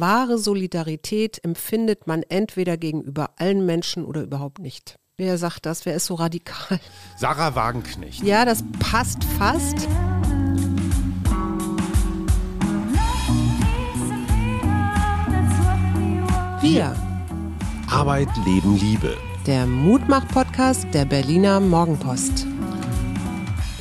wahre 0.00 0.38
Solidarität 0.38 1.42
empfindet 1.44 2.06
man 2.06 2.22
entweder 2.22 2.76
gegenüber 2.76 3.30
allen 3.36 3.66
Menschen 3.66 4.04
oder 4.04 4.22
überhaupt 4.22 4.58
nicht. 4.58 4.96
Wer 5.18 5.38
sagt 5.38 5.64
das? 5.66 5.86
Wer 5.86 5.94
ist 5.94 6.06
so 6.06 6.14
radikal? 6.14 6.78
Sarah 7.16 7.54
Wagenknecht. 7.54 8.22
Ja, 8.22 8.44
das 8.44 8.62
passt 8.78 9.24
fast. 9.38 9.88
Wir. 16.60 16.94
Arbeit, 17.88 18.28
Leben, 18.44 18.76
Liebe. 18.76 19.16
Der 19.46 19.66
Mutmach-Podcast 19.66 20.86
der 20.92 21.04
Berliner 21.04 21.60
Morgenpost. 21.60 22.46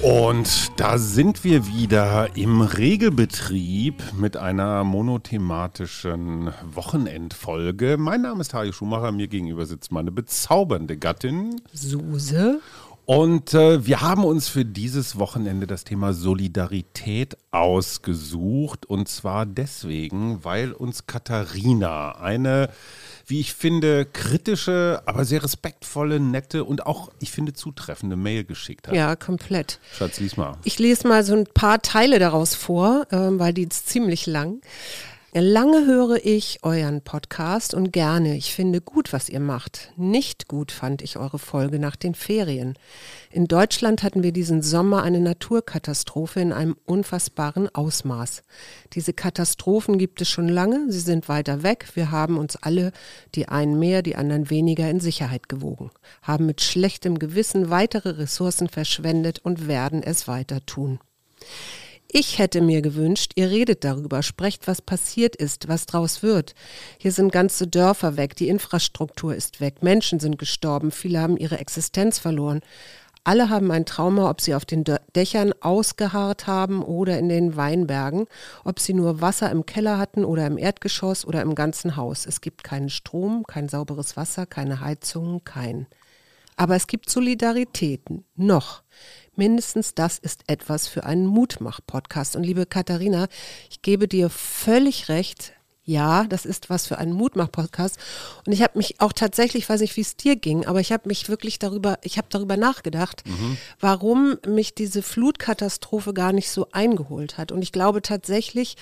Und 0.06 0.80
da 0.80 1.00
sind 1.00 1.44
wir 1.44 1.66
wieder 1.66 2.38
im 2.38 2.62
Regelbetrieb 2.62 4.04
mit 4.16 4.38
einer 4.38 4.84
monothematischen 4.84 6.54
Wochenendfolge. 6.64 7.98
Mein 7.98 8.22
Name 8.22 8.42
ist 8.42 8.54
Harry 8.54 8.72
Schumacher, 8.72 9.12
mir 9.12 9.28
gegenüber 9.28 9.66
sitzt 9.66 9.92
meine 9.92 10.12
bezaubernde 10.12 10.98
Gattin 10.98 11.60
Suse. 11.74 12.60
Und 13.06 13.56
äh, 13.56 13.84
wir 13.88 14.02
haben 14.02 14.24
uns 14.26 14.48
für 14.48 14.64
dieses 14.64 15.18
Wochenende 15.18 15.66
das 15.66 15.86
Thema 15.86 16.14
Solidarität 16.14 17.36
ausgesucht. 17.50 18.86
Und 18.86 19.08
zwar 19.08 19.48
deswegen, 19.48 20.44
weil 20.44 20.72
uns 20.72 21.08
Katharina 21.08 22.20
eine, 22.20 22.70
wie 23.28 23.40
ich 23.40 23.54
finde, 23.54 24.06
kritische, 24.06 25.02
aber 25.06 25.26
sehr 25.26 25.44
respektvolle, 25.44 26.20
nette 26.20 26.64
und 26.64 26.86
auch, 26.86 27.12
ich 27.20 27.32
finde, 27.32 27.54
zutreffende 27.54 28.16
Mail 28.16 28.44
geschickt 28.44 28.88
hat. 28.88 28.96
Ja, 28.96 29.16
komplett. 29.16 29.80
Schatz, 29.98 30.20
lies 30.20 30.38
mal. 30.38 30.58
Ich 30.64 30.80
lese 30.80 31.08
mal 31.08 31.24
so 31.24 31.34
ein 31.34 31.46
paar 31.46 31.82
Teile 31.82 32.20
daraus 32.20 32.56
vor, 32.56 33.08
äh, 33.12 33.18
weil 33.18 33.54
die 33.54 33.64
ist 33.64 33.90
ziemlich 33.90 34.26
lang. 34.28 34.62
Lange 35.38 35.86
höre 35.86 36.26
ich 36.26 36.60
euren 36.64 37.02
Podcast 37.02 37.74
und 37.74 37.92
gerne. 37.92 38.38
Ich 38.38 38.54
finde 38.54 38.80
gut, 38.80 39.12
was 39.12 39.28
ihr 39.28 39.42
macht. 39.42 39.92
Nicht 39.98 40.48
gut 40.48 40.72
fand 40.72 41.02
ich 41.02 41.18
eure 41.18 41.40
Folge 41.40 41.78
nach 41.78 41.98
den 41.98 42.16
Ferien. 42.16 42.76
In 43.32 43.46
Deutschland 43.46 44.02
hatten 44.02 44.24
wir 44.24 44.32
diesen 44.32 44.62
Sommer 44.62 45.04
eine 45.04 45.20
Naturkatastrophe 45.20 46.40
in 46.40 46.54
einem 46.54 46.78
unfassbaren 46.86 47.68
Ausmaß. 47.76 48.44
Diese 48.94 49.12
Katastrophen 49.12 49.98
gibt 49.98 50.22
es 50.22 50.30
schon 50.30 50.48
lange, 50.48 50.90
sie 50.90 51.02
sind 51.02 51.28
weiter 51.28 51.64
weg. 51.64 51.90
Wir 51.96 52.12
haben 52.12 52.38
uns 52.38 52.56
alle, 52.56 52.94
die 53.36 53.50
einen 53.50 53.78
mehr, 53.78 54.04
die 54.04 54.16
anderen 54.16 54.50
weniger, 54.50 54.90
in 54.90 55.02
Sicherheit 55.02 55.50
gewogen, 55.50 55.92
haben 56.22 56.46
mit 56.46 56.62
schlechtem 56.62 57.20
Gewissen 57.20 57.70
weitere 57.70 58.12
Ressourcen 58.12 58.70
verschwendet 58.70 59.40
und 59.40 59.68
werden 59.68 60.02
es 60.02 60.30
weiter 60.30 60.66
tun. 60.66 61.00
Ich 62.08 62.38
hätte 62.40 62.62
mir 62.62 62.82
gewünscht, 62.82 63.34
ihr 63.36 63.50
redet 63.50 63.84
darüber, 63.84 64.24
sprecht, 64.24 64.68
was 64.68 64.82
passiert 64.82 65.36
ist, 65.36 65.68
was 65.68 65.86
draus 65.86 66.24
wird. 66.24 66.56
Hier 66.98 67.12
sind 67.12 67.32
ganze 67.32 67.68
Dörfer 67.68 68.16
weg, 68.16 68.36
die 68.36 68.48
Infrastruktur 68.48 69.36
ist 69.36 69.60
weg, 69.60 69.82
Menschen 69.82 70.20
sind 70.20 70.38
gestorben, 70.38 70.92
viele 70.92 71.20
haben 71.20 71.36
ihre 71.36 71.58
Existenz 71.58 72.20
verloren. 72.20 72.62
Alle 73.28 73.50
haben 73.50 73.72
ein 73.72 73.88
Trauma, 73.88 74.30
ob 74.30 74.40
sie 74.40 74.54
auf 74.54 74.66
den 74.66 74.84
Dächern 75.16 75.52
ausgeharrt 75.60 76.46
haben 76.46 76.84
oder 76.84 77.18
in 77.18 77.28
den 77.28 77.56
Weinbergen, 77.56 78.28
ob 78.64 78.80
sie 78.80 78.94
nur 78.94 79.20
Wasser 79.20 79.50
im 79.50 79.66
Keller 79.66 79.98
hatten 79.98 80.24
oder 80.24 80.46
im 80.46 80.60
Erdgeschoss 80.60 81.26
oder 81.26 81.42
im 81.42 81.56
ganzen 81.56 81.96
Haus. 81.96 82.28
Es 82.28 82.40
gibt 82.40 82.64
keinen 82.64 82.90
Strom, 82.90 83.44
kein 83.48 83.68
sauberes 83.68 84.16
Wasser, 84.16 84.46
keine 84.46 84.80
Heizungen, 84.80 85.44
kein. 85.44 85.88
Aber 86.56 86.76
es 86.76 86.88
gibt 86.88 87.10
Solidaritäten. 87.10 88.26
Noch. 88.36 88.84
Mindestens 89.36 89.94
das 89.94 90.18
ist 90.18 90.44
etwas 90.48 90.88
für 90.88 91.04
einen 91.04 91.26
Mutmach-Podcast. 91.26 92.36
Und 92.36 92.44
liebe 92.44 92.66
Katharina, 92.66 93.28
ich 93.70 93.82
gebe 93.82 94.08
dir 94.08 94.30
völlig 94.30 95.10
recht. 95.10 95.54
Ja, 95.88 96.24
das 96.24 96.48
ist 96.48 96.72
was 96.72 96.88
für 96.88 96.98
einen 96.98 97.14
Mutmach-Podcast. 97.14 98.00
Und 98.48 98.54
ich 98.54 98.64
habe 98.64 98.78
mich 98.78 99.02
auch 99.02 99.14
tatsächlich, 99.14 99.70
weiß 99.70 99.82
nicht, 99.82 99.96
wie 99.98 100.02
es 100.02 100.18
dir 100.18 100.36
ging, 100.36 100.66
aber 100.66 100.80
ich 100.80 100.92
habe 100.92 101.08
mich 101.08 101.30
wirklich 101.30 101.60
darüber, 101.60 102.00
ich 102.02 102.18
habe 102.18 102.28
darüber 102.32 102.58
nachgedacht, 102.58 103.22
mhm. 103.28 103.58
warum 103.80 104.38
mich 104.48 104.74
diese 104.74 105.04
Flutkatastrophe 105.04 106.16
gar 106.16 106.34
nicht 106.34 106.50
so 106.50 106.68
eingeholt 106.72 107.38
hat. 107.38 107.52
Und 107.52 107.62
ich 107.62 107.72
glaube 107.72 108.02
tatsächlich, 108.02 108.78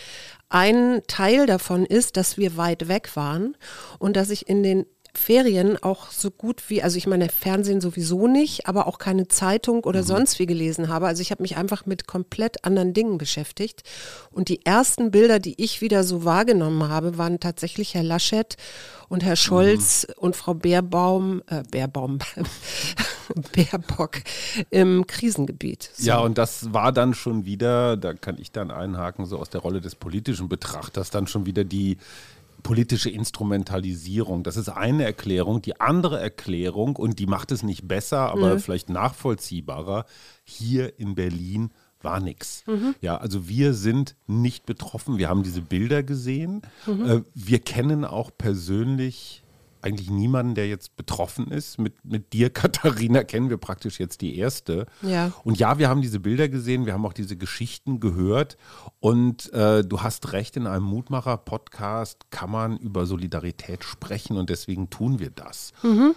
ein 0.47 1.01
Teil 1.07 1.45
davon 1.45 1.85
ist, 1.85 2.15
dass 2.15 2.37
wir 2.37 2.55
weit 2.55 2.87
weg 2.87 3.17
waren 3.17 3.57
und 3.99 4.15
dass 4.15 4.29
ich 4.29 4.47
in 4.47 4.63
den 4.63 4.85
Ferien 5.15 5.81
auch 5.81 6.09
so 6.09 6.31
gut 6.31 6.69
wie, 6.69 6.81
also 6.81 6.97
ich 6.97 7.05
meine, 7.07 7.29
Fernsehen 7.29 7.81
sowieso 7.81 8.27
nicht, 8.27 8.67
aber 8.67 8.87
auch 8.87 8.97
keine 8.97 9.27
Zeitung 9.27 9.83
oder 9.83 10.01
mhm. 10.01 10.05
sonst 10.05 10.39
wie 10.39 10.45
gelesen 10.45 10.89
habe. 10.89 11.07
Also 11.07 11.21
ich 11.21 11.31
habe 11.31 11.43
mich 11.43 11.55
einfach 11.55 11.85
mit 11.85 12.07
komplett 12.07 12.65
anderen 12.65 12.93
Dingen 12.93 13.17
beschäftigt. 13.17 13.83
Und 14.31 14.49
die 14.49 14.65
ersten 14.65 15.11
Bilder, 15.11 15.39
die 15.39 15.61
ich 15.63 15.81
wieder 15.81 16.03
so 16.03 16.25
wahrgenommen 16.25 16.89
habe, 16.89 17.17
waren 17.17 17.39
tatsächlich 17.39 17.93
Herr 17.93 18.03
Laschet 18.03 18.57
und 19.07 19.23
Herr 19.23 19.35
Scholz 19.35 20.07
mhm. 20.07 20.13
und 20.17 20.35
Frau 20.35 20.55
Baerbaum, 20.55 21.43
äh, 21.47 21.63
Baerbaum, 21.69 22.17
Baerbock 23.55 24.21
im 24.71 25.05
Krisengebiet. 25.05 25.91
So. 25.93 26.07
Ja, 26.07 26.17
und 26.19 26.39
das 26.39 26.73
war 26.73 26.91
dann 26.91 27.13
schon 27.13 27.45
wieder, 27.45 27.97
da 27.97 28.13
kann 28.13 28.37
ich 28.39 28.51
dann 28.51 28.71
einhaken, 28.71 29.27
so 29.27 29.37
aus 29.37 29.51
der 29.51 29.61
Rolle 29.61 29.79
des 29.79 29.95
politischen 29.95 30.49
Betrachters, 30.49 31.11
dann 31.11 31.27
schon 31.27 31.45
wieder 31.45 31.63
die 31.63 31.97
politische 32.63 33.09
Instrumentalisierung. 33.09 34.43
Das 34.43 34.57
ist 34.57 34.69
eine 34.69 35.03
Erklärung. 35.03 35.61
Die 35.61 35.79
andere 35.79 36.19
Erklärung, 36.19 36.95
und 36.95 37.19
die 37.19 37.27
macht 37.27 37.51
es 37.51 37.61
nicht 37.63 37.87
besser, 37.87 38.31
aber 38.31 38.55
mhm. 38.55 38.59
vielleicht 38.59 38.89
nachvollziehbarer, 38.89 40.05
hier 40.43 40.97
in 40.99 41.15
Berlin 41.15 41.71
war 42.01 42.19
nichts. 42.19 42.63
Mhm. 42.67 42.95
Ja, 43.01 43.17
also 43.17 43.47
wir 43.47 43.73
sind 43.73 44.15
nicht 44.27 44.65
betroffen. 44.65 45.17
Wir 45.17 45.29
haben 45.29 45.43
diese 45.43 45.61
Bilder 45.61 46.03
gesehen. 46.03 46.61
Mhm. 46.85 47.05
Äh, 47.05 47.21
wir 47.33 47.59
kennen 47.59 48.05
auch 48.05 48.31
persönlich 48.37 49.42
eigentlich 49.83 50.09
niemanden, 50.09 50.55
der 50.55 50.67
jetzt 50.67 50.95
betroffen 50.95 51.51
ist. 51.51 51.79
Mit, 51.79 52.03
mit 52.03 52.33
dir, 52.33 52.49
Katharina, 52.53 53.23
kennen 53.23 53.49
wir 53.49 53.57
praktisch 53.57 53.99
jetzt 53.99 54.21
die 54.21 54.37
erste. 54.37 54.85
Ja. 55.01 55.31
Und 55.43 55.59
ja, 55.59 55.77
wir 55.77 55.89
haben 55.89 56.01
diese 56.01 56.19
Bilder 56.19 56.49
gesehen, 56.49 56.85
wir 56.85 56.93
haben 56.93 57.05
auch 57.05 57.13
diese 57.13 57.37
Geschichten 57.37 57.99
gehört. 57.99 58.57
Und 58.99 59.51
äh, 59.53 59.83
du 59.83 60.01
hast 60.01 60.31
recht, 60.33 60.57
in 60.57 60.67
einem 60.67 60.85
Mutmacher-Podcast 60.85 62.31
kann 62.31 62.51
man 62.51 62.77
über 62.77 63.05
Solidarität 63.05 63.83
sprechen 63.83 64.37
und 64.37 64.49
deswegen 64.49 64.89
tun 64.89 65.19
wir 65.19 65.29
das. 65.29 65.73
Mhm. 65.83 66.15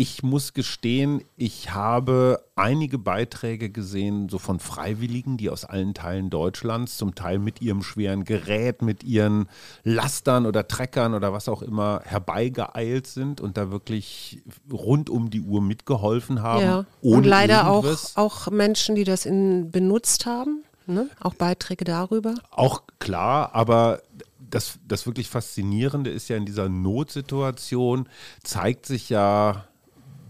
Ich 0.00 0.22
muss 0.22 0.52
gestehen, 0.52 1.24
ich 1.36 1.72
habe 1.72 2.44
einige 2.54 2.98
Beiträge 2.98 3.68
gesehen, 3.68 4.28
so 4.28 4.38
von 4.38 4.60
Freiwilligen, 4.60 5.38
die 5.38 5.50
aus 5.50 5.64
allen 5.64 5.92
Teilen 5.92 6.30
Deutschlands, 6.30 6.98
zum 6.98 7.16
Teil 7.16 7.40
mit 7.40 7.60
ihrem 7.60 7.82
schweren 7.82 8.22
Gerät, 8.22 8.80
mit 8.80 9.02
ihren 9.02 9.48
Lastern 9.82 10.46
oder 10.46 10.68
Treckern 10.68 11.14
oder 11.14 11.32
was 11.32 11.48
auch 11.48 11.62
immer 11.62 12.02
herbeigeeilt 12.04 13.08
sind 13.08 13.40
und 13.40 13.56
da 13.56 13.72
wirklich 13.72 14.40
rund 14.70 15.10
um 15.10 15.30
die 15.30 15.40
Uhr 15.40 15.60
mitgeholfen 15.60 16.42
haben. 16.42 16.62
Ja. 16.62 16.84
und 17.02 17.24
leider 17.24 17.68
auch, 17.68 17.84
auch 18.14 18.52
Menschen, 18.52 18.94
die 18.94 19.02
das 19.02 19.26
in, 19.26 19.72
benutzt 19.72 20.26
haben. 20.26 20.62
Ne? 20.86 21.10
Auch 21.18 21.34
Beiträge 21.34 21.84
darüber. 21.84 22.36
Auch 22.52 22.84
klar, 23.00 23.52
aber 23.52 24.00
das, 24.38 24.78
das 24.86 25.06
wirklich 25.06 25.28
Faszinierende 25.28 26.10
ist 26.10 26.28
ja 26.28 26.36
in 26.36 26.46
dieser 26.46 26.68
Notsituation, 26.68 28.08
zeigt 28.44 28.86
sich 28.86 29.10
ja 29.10 29.64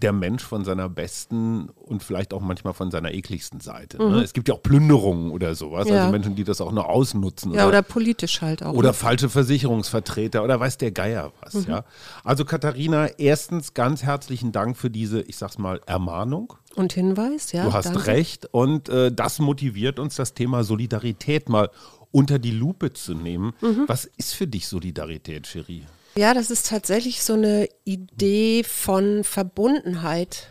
der 0.03 0.13
Mensch 0.13 0.43
von 0.43 0.63
seiner 0.65 0.89
besten 0.89 1.69
und 1.69 2.03
vielleicht 2.03 2.33
auch 2.33 2.41
manchmal 2.41 2.73
von 2.73 2.91
seiner 2.91 3.13
ekligsten 3.13 3.59
Seite. 3.59 3.97
Ne? 3.97 4.05
Mhm. 4.05 4.15
Ne? 4.15 4.21
Es 4.23 4.33
gibt 4.33 4.47
ja 4.47 4.55
auch 4.55 4.63
Plünderungen 4.63 5.31
oder 5.31 5.55
sowas, 5.55 5.81
also 5.81 5.93
ja. 5.93 6.01
also 6.01 6.11
Menschen, 6.11 6.35
die 6.35 6.43
das 6.43 6.61
auch 6.61 6.71
nur 6.71 6.89
ausnutzen. 6.89 7.53
Ja, 7.53 7.61
oder, 7.61 7.79
oder 7.79 7.81
politisch 7.81 8.41
halt 8.41 8.63
auch. 8.63 8.73
Oder 8.73 8.89
ne? 8.89 8.93
falsche 8.93 9.29
Versicherungsvertreter 9.29 10.43
oder 10.43 10.59
weiß 10.59 10.77
der 10.77 10.91
Geier 10.91 11.31
was, 11.41 11.53
mhm. 11.53 11.71
ja. 11.71 11.85
Also 12.23 12.45
Katharina, 12.45 13.07
erstens 13.17 13.73
ganz 13.73 14.03
herzlichen 14.03 14.51
Dank 14.51 14.77
für 14.77 14.89
diese, 14.89 15.21
ich 15.21 15.37
sag's 15.37 15.57
mal, 15.57 15.81
Ermahnung. 15.85 16.53
Und 16.75 16.93
Hinweis, 16.93 17.51
ja. 17.51 17.65
Du 17.65 17.73
hast 17.73 17.87
danke. 17.87 18.07
recht 18.07 18.47
und 18.51 18.89
äh, 18.89 19.11
das 19.11 19.39
motiviert 19.39 19.99
uns, 19.99 20.15
das 20.15 20.33
Thema 20.33 20.63
Solidarität 20.63 21.49
mal 21.49 21.69
unter 22.11 22.39
die 22.39 22.51
Lupe 22.51 22.93
zu 22.93 23.13
nehmen. 23.13 23.53
Mhm. 23.61 23.83
Was 23.87 24.05
ist 24.05 24.33
für 24.33 24.47
dich 24.47 24.67
Solidarität, 24.67 25.47
Cherie? 25.47 25.83
Ja, 26.19 26.33
das 26.33 26.51
ist 26.51 26.67
tatsächlich 26.67 27.23
so 27.23 27.31
eine 27.31 27.69
Idee 27.85 28.65
von 28.65 29.23
Verbundenheit 29.23 30.49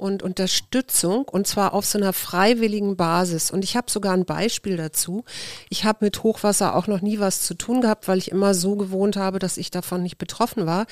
und 0.00 0.22
Unterstützung 0.22 1.28
und 1.28 1.46
zwar 1.46 1.74
auf 1.74 1.84
so 1.84 1.98
einer 1.98 2.12
freiwilligen 2.12 2.96
Basis. 2.96 3.50
Und 3.50 3.62
ich 3.62 3.76
habe 3.76 3.90
sogar 3.90 4.14
ein 4.14 4.24
Beispiel 4.24 4.76
dazu. 4.76 5.24
Ich 5.68 5.84
habe 5.84 6.04
mit 6.04 6.22
Hochwasser 6.22 6.74
auch 6.74 6.86
noch 6.86 7.02
nie 7.02 7.20
was 7.20 7.42
zu 7.42 7.54
tun 7.54 7.82
gehabt, 7.82 8.08
weil 8.08 8.18
ich 8.18 8.30
immer 8.30 8.54
so 8.54 8.76
gewohnt 8.76 9.16
habe, 9.16 9.38
dass 9.38 9.58
ich 9.58 9.70
davon 9.70 10.02
nicht 10.02 10.18
betroffen 10.18 10.66
war. 10.66 10.86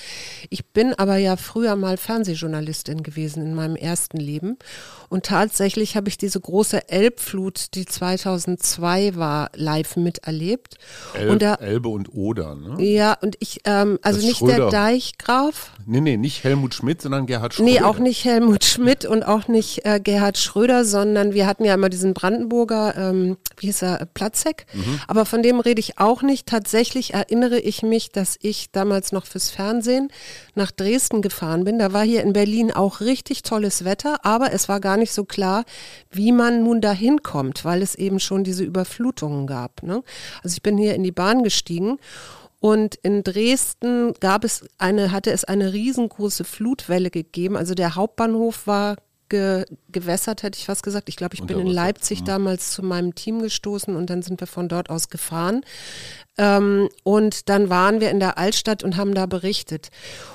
Ich 0.50 0.66
bin 0.66 0.94
aber 0.94 1.16
ja 1.16 1.36
früher 1.36 1.74
mal 1.74 1.96
Fernsehjournalistin 1.96 3.02
gewesen 3.02 3.42
in 3.42 3.54
meinem 3.54 3.76
ersten 3.76 4.18
Leben. 4.18 4.58
Und 5.08 5.24
tatsächlich 5.24 5.96
habe 5.96 6.08
ich 6.08 6.18
diese 6.18 6.40
große 6.40 6.90
Elbflut, 6.90 7.74
die 7.74 7.86
2002 7.86 9.16
war, 9.16 9.50
live 9.54 9.96
miterlebt. 9.96 10.76
Elb, 11.14 11.30
und 11.30 11.42
da, 11.42 11.54
Elbe 11.54 11.88
und 11.88 12.12
Oder, 12.14 12.54
ne? 12.54 12.84
Ja, 12.84 13.14
und 13.20 13.36
ich, 13.40 13.60
ähm, 13.64 13.98
also 14.02 14.20
nicht 14.20 14.38
Schröder. 14.38 14.56
der 14.56 14.70
Deichgraf. 14.70 15.72
Nee, 15.86 16.00
nee, 16.00 16.16
nicht 16.16 16.44
Helmut 16.44 16.74
Schmidt, 16.74 17.00
sondern 17.00 17.26
Gerhard 17.26 17.54
Schröder. 17.54 17.70
Nee, 17.70 17.80
auch 17.80 17.98
nicht 17.98 18.24
Helmut 18.24 18.64
Schmidt 18.64 18.97
Schmidt 18.98 19.10
und 19.10 19.22
auch 19.22 19.48
nicht 19.48 19.84
äh, 19.84 20.00
Gerhard 20.00 20.38
Schröder, 20.38 20.84
sondern 20.84 21.34
wir 21.34 21.46
hatten 21.46 21.64
ja 21.64 21.74
immer 21.74 21.88
diesen 21.88 22.14
Brandenburger, 22.14 22.94
ähm, 22.96 23.36
wie 23.56 23.66
hieß 23.66 23.82
er, 23.82 24.06
Platzek. 24.14 24.66
Mhm. 24.72 25.00
Aber 25.06 25.24
von 25.24 25.42
dem 25.42 25.60
rede 25.60 25.80
ich 25.80 25.98
auch 25.98 26.22
nicht. 26.22 26.46
Tatsächlich 26.46 27.14
erinnere 27.14 27.58
ich 27.58 27.82
mich, 27.82 28.10
dass 28.10 28.36
ich 28.40 28.70
damals 28.72 29.12
noch 29.12 29.26
fürs 29.26 29.50
Fernsehen 29.50 30.08
nach 30.54 30.70
Dresden 30.70 31.22
gefahren 31.22 31.64
bin. 31.64 31.78
Da 31.78 31.92
war 31.92 32.04
hier 32.04 32.22
in 32.22 32.32
Berlin 32.32 32.72
auch 32.72 33.00
richtig 33.00 33.42
tolles 33.42 33.84
Wetter, 33.84 34.24
aber 34.24 34.52
es 34.52 34.68
war 34.68 34.80
gar 34.80 34.96
nicht 34.96 35.12
so 35.12 35.24
klar, 35.24 35.64
wie 36.10 36.32
man 36.32 36.62
nun 36.62 36.80
dahin 36.80 37.22
kommt, 37.22 37.64
weil 37.64 37.82
es 37.82 37.94
eben 37.94 38.20
schon 38.20 38.44
diese 38.44 38.64
Überflutungen 38.64 39.46
gab. 39.46 39.82
Ne? 39.82 40.02
Also 40.42 40.54
ich 40.54 40.62
bin 40.62 40.78
hier 40.78 40.94
in 40.94 41.02
die 41.02 41.12
Bahn 41.12 41.42
gestiegen 41.42 41.98
und 42.60 42.96
in 42.96 43.22
Dresden 43.22 44.14
gab 44.20 44.44
es 44.44 44.66
eine, 44.78 45.12
hatte 45.12 45.30
es 45.30 45.44
eine 45.44 45.72
riesengroße 45.72 46.44
Flutwelle 46.44 47.10
gegeben. 47.10 47.56
Also 47.56 47.74
der 47.74 47.94
Hauptbahnhof 47.94 48.66
war 48.66 48.96
ge, 49.28 49.64
gewässert, 49.90 50.42
hätte 50.42 50.58
ich 50.58 50.66
fast 50.66 50.82
gesagt. 50.82 51.08
Ich 51.08 51.16
glaube, 51.16 51.34
ich 51.34 51.42
bin 51.42 51.58
in 51.58 51.66
Leipzig 51.66 52.22
mhm. 52.22 52.26
damals 52.26 52.72
zu 52.72 52.82
meinem 52.82 53.14
Team 53.14 53.42
gestoßen 53.42 53.94
und 53.96 54.10
dann 54.10 54.22
sind 54.22 54.40
wir 54.40 54.46
von 54.46 54.68
dort 54.68 54.90
aus 54.90 55.08
gefahren. 55.08 55.62
Ähm, 56.38 56.88
und 57.02 57.48
dann 57.48 57.68
waren 57.68 58.00
wir 58.00 58.10
in 58.10 58.20
der 58.20 58.38
Altstadt 58.38 58.84
und 58.84 58.96
haben 58.96 59.12
da 59.12 59.26
berichtet. 59.26 59.88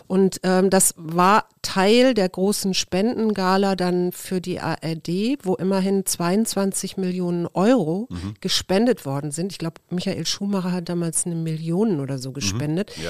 Und 0.08 0.42
ähm, 0.44 0.70
das 0.70 0.94
war 0.98 1.48
Teil 1.62 2.14
der 2.14 2.28
großen 2.28 2.74
Spendengala 2.74 3.76
dann 3.76 4.12
für 4.12 4.42
die 4.42 4.60
ARD, 4.60 5.38
wo 5.44 5.56
immerhin 5.56 6.06
22 6.06 6.98
Millionen 6.98 7.48
Euro 7.48 8.08
mhm. 8.10 8.36
gespendet 8.42 9.06
worden 9.06 9.32
sind. 9.32 9.54
Ich 9.54 9.60
glaube, 9.60 9.76
Michael 9.90 10.26
Schumacher 10.26 10.74
hat 10.74 10.90
damals 10.90 11.26
eine 11.26 11.36
Million 11.36 12.02
oder 12.02 12.18
so 12.18 12.34
gespendet. 12.34 12.92
Mhm. 12.98 13.04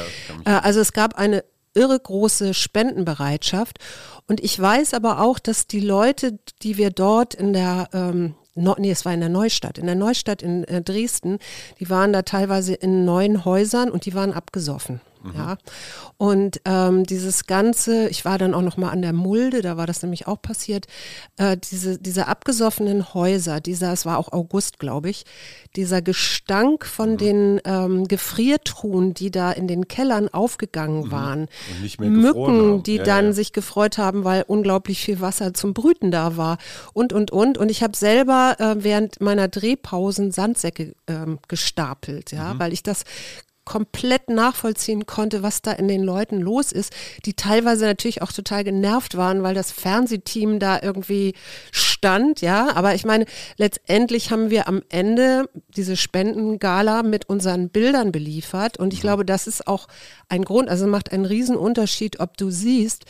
Ja, 0.45 0.59
äh, 0.59 0.61
also 0.61 0.79
es 0.79 0.93
gab 0.93 1.15
eine 1.15 1.43
irre 1.73 1.99
große 1.99 2.53
Spendenbereitschaft. 2.53 3.79
Und 4.27 4.41
ich 4.41 4.59
weiß 4.59 4.93
aber 4.93 5.21
auch, 5.21 5.39
dass 5.39 5.67
die 5.67 5.79
Leute, 5.79 6.39
die 6.61 6.77
wir 6.77 6.91
dort 6.91 7.33
in 7.33 7.53
der 7.53 7.89
ähm, 7.93 8.35
nee, 8.55 8.91
es 8.91 9.05
war 9.05 9.13
in 9.13 9.19
der 9.19 9.29
Neustadt. 9.29 9.77
In 9.77 9.85
der 9.85 9.95
Neustadt 9.95 10.41
in 10.41 10.63
äh, 10.65 10.81
Dresden, 10.81 11.39
die 11.79 11.89
waren 11.89 12.13
da 12.13 12.21
teilweise 12.21 12.73
in 12.73 13.05
neuen 13.05 13.45
Häusern 13.45 13.89
und 13.89 14.05
die 14.05 14.13
waren 14.13 14.33
abgesoffen. 14.33 15.01
Mhm. 15.23 15.33
Ja. 15.35 15.57
Und 16.17 16.61
ähm, 16.65 17.05
dieses 17.05 17.45
Ganze, 17.45 18.09
ich 18.09 18.25
war 18.25 18.37
dann 18.37 18.53
auch 18.53 18.61
noch 18.61 18.77
mal 18.77 18.89
an 18.89 19.01
der 19.01 19.13
Mulde, 19.13 19.61
da 19.61 19.77
war 19.77 19.87
das 19.87 20.01
nämlich 20.01 20.27
auch 20.27 20.41
passiert, 20.41 20.87
äh, 21.37 21.57
diese, 21.57 21.97
diese 21.97 22.27
abgesoffenen 22.27 23.13
Häuser, 23.13 23.61
dieser, 23.61 23.93
es 23.93 24.05
war 24.05 24.17
auch 24.17 24.31
August, 24.31 24.79
glaube 24.79 25.09
ich, 25.09 25.25
dieser 25.75 26.01
Gestank 26.01 26.85
von 26.85 27.13
mhm. 27.13 27.17
den 27.17 27.61
ähm, 27.65 28.07
Gefriertruhen, 28.07 29.13
die 29.13 29.31
da 29.31 29.51
in 29.51 29.67
den 29.67 29.87
Kellern 29.87 30.29
aufgegangen 30.29 31.05
mhm. 31.05 31.11
waren, 31.11 31.47
Mücken, 31.99 32.83
die 32.83 32.97
ja, 32.97 33.03
dann 33.03 33.25
ja. 33.27 33.33
sich 33.33 33.53
gefreut 33.53 33.97
haben, 33.97 34.23
weil 34.23 34.43
unglaublich 34.47 34.99
viel 34.99 35.21
Wasser 35.21 35.53
zum 35.53 35.73
Brüten 35.73 36.11
da 36.11 36.37
war 36.37 36.57
und, 36.93 37.13
und, 37.13 37.31
und. 37.31 37.57
Und 37.57 37.69
ich 37.69 37.83
habe 37.83 37.95
selber 37.95 38.55
äh, 38.59 38.75
während 38.83 39.21
meiner 39.21 39.47
Drehpausen 39.47 40.31
Sandsäcke 40.31 40.93
ähm, 41.07 41.39
gestapelt, 41.47 42.31
ja, 42.31 42.53
mhm. 42.53 42.59
weil 42.59 42.73
ich 42.73 42.83
das 42.83 43.03
komplett 43.65 44.29
nachvollziehen 44.29 45.05
konnte, 45.05 45.43
was 45.43 45.61
da 45.61 45.71
in 45.71 45.87
den 45.87 46.03
Leuten 46.03 46.39
los 46.39 46.71
ist, 46.71 46.93
die 47.25 47.33
teilweise 47.33 47.85
natürlich 47.85 48.21
auch 48.21 48.31
total 48.31 48.63
genervt 48.63 49.15
waren, 49.15 49.43
weil 49.43 49.55
das 49.55 49.71
Fernsehteam 49.71 50.59
da 50.59 50.81
irgendwie 50.81 51.33
stand, 51.71 52.41
ja. 52.41 52.75
Aber 52.75 52.95
ich 52.95 53.05
meine, 53.05 53.25
letztendlich 53.57 54.31
haben 54.31 54.49
wir 54.49 54.67
am 54.67 54.81
Ende 54.89 55.49
diese 55.75 55.95
Spendengala 55.95 57.03
mit 57.03 57.29
unseren 57.29 57.69
Bildern 57.69 58.11
beliefert 58.11 58.77
und 58.77 58.93
ich 58.93 58.99
mhm. 58.99 59.03
glaube, 59.03 59.25
das 59.25 59.47
ist 59.47 59.67
auch 59.67 59.87
ein 60.27 60.43
Grund, 60.43 60.69
also 60.69 60.87
macht 60.87 61.11
einen 61.11 61.25
riesen 61.25 61.55
Unterschied, 61.55 62.19
ob 62.19 62.37
du 62.37 62.49
siehst, 62.49 63.05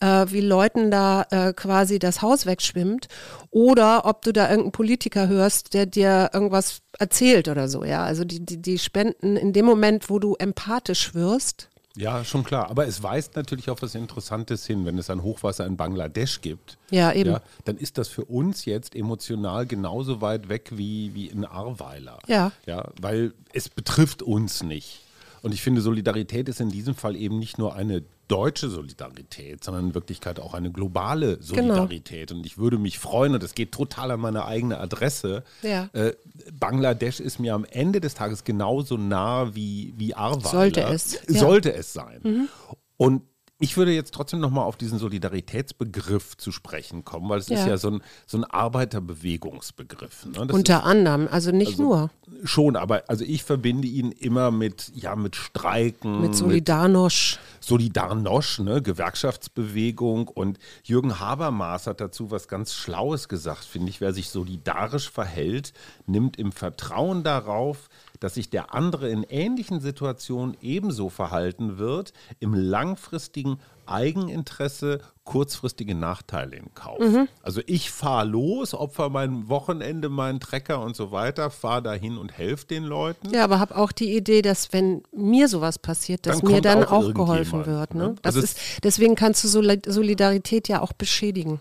äh, 0.00 0.26
wie 0.28 0.40
Leuten 0.40 0.90
da 0.90 1.26
äh, 1.30 1.52
quasi 1.52 1.98
das 1.98 2.22
Haus 2.22 2.44
wegschwimmt 2.44 3.08
oder 3.50 4.04
ob 4.04 4.22
du 4.22 4.32
da 4.32 4.44
irgendeinen 4.44 4.72
Politiker 4.72 5.28
hörst, 5.28 5.74
der 5.74 5.86
dir 5.86 6.30
irgendwas 6.32 6.80
erzählt 6.98 7.48
oder 7.48 7.68
so, 7.68 7.84
ja. 7.84 8.02
Also 8.04 8.24
die, 8.24 8.44
die, 8.44 8.60
die 8.60 8.78
spenden 8.78 9.36
in 9.36 9.52
dem 9.52 9.64
Moment, 9.64 10.10
wo 10.10 10.18
du 10.18 10.34
empathisch 10.34 11.14
wirst. 11.14 11.68
Ja, 11.96 12.24
schon 12.24 12.42
klar. 12.42 12.70
Aber 12.70 12.86
es 12.86 13.02
weist 13.02 13.36
natürlich 13.36 13.68
auf 13.68 13.82
was 13.82 13.94
Interessantes 13.94 14.66
hin. 14.66 14.86
Wenn 14.86 14.96
es 14.98 15.10
ein 15.10 15.22
Hochwasser 15.22 15.66
in 15.66 15.76
Bangladesch 15.76 16.40
gibt, 16.40 16.78
ja, 16.90 17.12
eben. 17.12 17.30
Ja, 17.30 17.42
dann 17.64 17.76
ist 17.76 17.98
das 17.98 18.08
für 18.08 18.24
uns 18.24 18.64
jetzt 18.64 18.94
emotional 18.94 19.66
genauso 19.66 20.20
weit 20.20 20.48
weg 20.48 20.70
wie, 20.72 21.14
wie 21.14 21.26
in 21.26 21.44
Arweiler. 21.44 22.18
Ja. 22.26 22.52
ja. 22.66 22.88
Weil 23.00 23.34
es 23.52 23.68
betrifft 23.68 24.22
uns 24.22 24.62
nicht. 24.62 25.00
Und 25.42 25.52
ich 25.52 25.60
finde, 25.60 25.80
Solidarität 25.80 26.48
ist 26.48 26.60
in 26.60 26.70
diesem 26.70 26.94
Fall 26.94 27.16
eben 27.16 27.38
nicht 27.38 27.58
nur 27.58 27.74
eine 27.74 28.02
deutsche 28.32 28.70
Solidarität, 28.70 29.62
sondern 29.62 29.88
in 29.88 29.94
Wirklichkeit 29.94 30.40
auch 30.40 30.54
eine 30.54 30.72
globale 30.72 31.36
genau. 31.36 31.44
Solidarität. 31.44 32.28
Genau. 32.28 32.40
Und 32.40 32.46
ich 32.46 32.56
würde 32.56 32.78
mich 32.78 32.98
freuen, 32.98 33.34
und 33.34 33.42
das 33.42 33.54
geht 33.54 33.72
total 33.72 34.10
an 34.10 34.20
meine 34.20 34.46
eigene 34.46 34.80
Adresse. 34.80 35.44
Ja. 35.60 35.90
Äh, 35.92 36.14
Bangladesch 36.58 37.20
ist 37.20 37.38
mir 37.38 37.54
am 37.54 37.66
Ende 37.66 38.00
des 38.00 38.14
Tages 38.14 38.44
genauso 38.44 38.96
nah 38.96 39.54
wie, 39.54 39.92
wie 39.98 40.14
Arweiler. 40.14 40.48
Sollte 40.48 40.80
es. 40.84 41.20
Sollte 41.28 41.70
ja. 41.70 41.76
es 41.76 41.92
sein. 41.92 42.20
Mhm. 42.22 42.48
Und 42.96 43.22
ich 43.62 43.76
würde 43.76 43.92
jetzt 43.92 44.12
trotzdem 44.12 44.40
nochmal 44.40 44.64
auf 44.64 44.76
diesen 44.76 44.98
Solidaritätsbegriff 44.98 46.36
zu 46.36 46.50
sprechen 46.50 47.04
kommen, 47.04 47.28
weil 47.28 47.38
es 47.38 47.48
ja. 47.48 47.60
ist 47.60 47.66
ja 47.68 47.76
so 47.76 47.90
ein, 47.90 48.02
so 48.26 48.38
ein 48.38 48.44
Arbeiterbewegungsbegriff. 48.44 50.26
Ne? 50.26 50.52
Unter 50.52 50.78
ist, 50.78 50.84
anderem, 50.84 51.28
also 51.30 51.52
nicht 51.52 51.72
also 51.72 51.82
nur. 51.82 52.10
Schon, 52.42 52.74
aber 52.74 53.04
also 53.06 53.24
ich 53.24 53.44
verbinde 53.44 53.86
ihn 53.86 54.10
immer 54.10 54.50
mit, 54.50 54.90
ja, 54.96 55.14
mit 55.14 55.36
Streiken. 55.36 56.20
Mit 56.20 56.34
Solidarność. 56.34 57.38
Mit 57.38 57.64
Solidarność, 57.64 58.64
ne? 58.64 58.82
Gewerkschaftsbewegung. 58.82 60.26
Und 60.26 60.58
Jürgen 60.82 61.20
Habermas 61.20 61.86
hat 61.86 62.00
dazu 62.00 62.32
was 62.32 62.48
ganz 62.48 62.74
Schlaues 62.74 63.28
gesagt, 63.28 63.64
finde 63.64 63.90
ich. 63.90 64.00
Wer 64.00 64.12
sich 64.12 64.30
solidarisch 64.30 65.08
verhält, 65.08 65.72
nimmt 66.06 66.36
im 66.36 66.50
Vertrauen 66.50 67.22
darauf, 67.22 67.88
dass 68.22 68.34
sich 68.34 68.50
der 68.50 68.72
andere 68.72 69.10
in 69.10 69.24
ähnlichen 69.24 69.80
Situationen 69.80 70.56
ebenso 70.60 71.08
verhalten 71.08 71.78
wird, 71.78 72.12
im 72.38 72.54
langfristigen 72.54 73.58
Eigeninteresse 73.84 75.00
kurzfristige 75.24 75.96
Nachteile 75.96 76.54
in 76.54 76.72
Kauf. 76.72 77.00
Mhm. 77.00 77.26
Also 77.42 77.62
ich 77.66 77.90
fahre 77.90 78.26
los, 78.26 78.74
opfer 78.74 79.08
mein 79.08 79.48
Wochenende, 79.48 80.08
meinen 80.08 80.38
Trecker 80.38 80.82
und 80.82 80.94
so 80.94 81.10
weiter, 81.10 81.50
fahre 81.50 81.82
dahin 81.82 82.16
und 82.16 82.30
helfe 82.30 82.66
den 82.66 82.84
Leuten. 82.84 83.30
Ja, 83.30 83.42
aber 83.42 83.58
habe 83.58 83.76
auch 83.76 83.90
die 83.90 84.16
Idee, 84.16 84.40
dass 84.40 84.72
wenn 84.72 85.02
mir 85.10 85.48
sowas 85.48 85.80
passiert, 85.80 86.26
dass 86.26 86.40
dann 86.40 86.52
mir 86.52 86.60
dann 86.60 86.84
auch, 86.84 86.92
auch 86.92 87.14
geholfen 87.14 87.66
wird. 87.66 87.94
Ne? 87.94 88.08
ne? 88.08 88.14
Das 88.22 88.36
also 88.36 88.44
ist, 88.44 88.58
deswegen 88.84 89.16
kannst 89.16 89.42
du 89.42 89.48
Solidarität 89.48 90.68
ja 90.68 90.80
auch 90.80 90.92
beschädigen. 90.92 91.60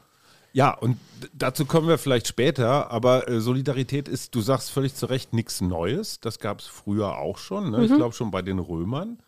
Ja, 0.54 0.74
und 0.74 0.98
dazu 1.34 1.66
kommen 1.66 1.88
wir 1.88 1.98
vielleicht 1.98 2.28
später, 2.28 2.92
aber 2.92 3.28
äh, 3.28 3.40
Solidarität 3.40 4.08
ist, 4.08 4.36
du 4.36 4.42
sagst 4.42 4.72
völlig 4.72 4.96
zu 4.96 5.06
Recht, 5.06 5.34
nichts 5.34 5.62
Neues. 5.62 6.20
Das 6.20 6.40
gab 6.40 6.60
es 6.60 6.68
früher 6.68 7.18
auch 7.18 7.38
schon. 7.38 7.72
Ne? 7.72 7.78
Mhm. 7.80 7.84
Ich 7.86 7.96
glaube 7.96 8.14
schon 8.14 8.32
bei 8.32 8.42
den 8.42 8.60
Römern. 8.60 9.20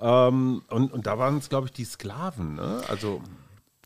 Ähm, 0.00 0.62
und, 0.68 0.92
und 0.92 1.06
da 1.06 1.18
waren 1.18 1.38
es, 1.38 1.48
glaube 1.48 1.66
ich, 1.66 1.72
die 1.72 1.84
Sklaven. 1.84 2.54
Ne? 2.54 2.82
Also. 2.88 3.20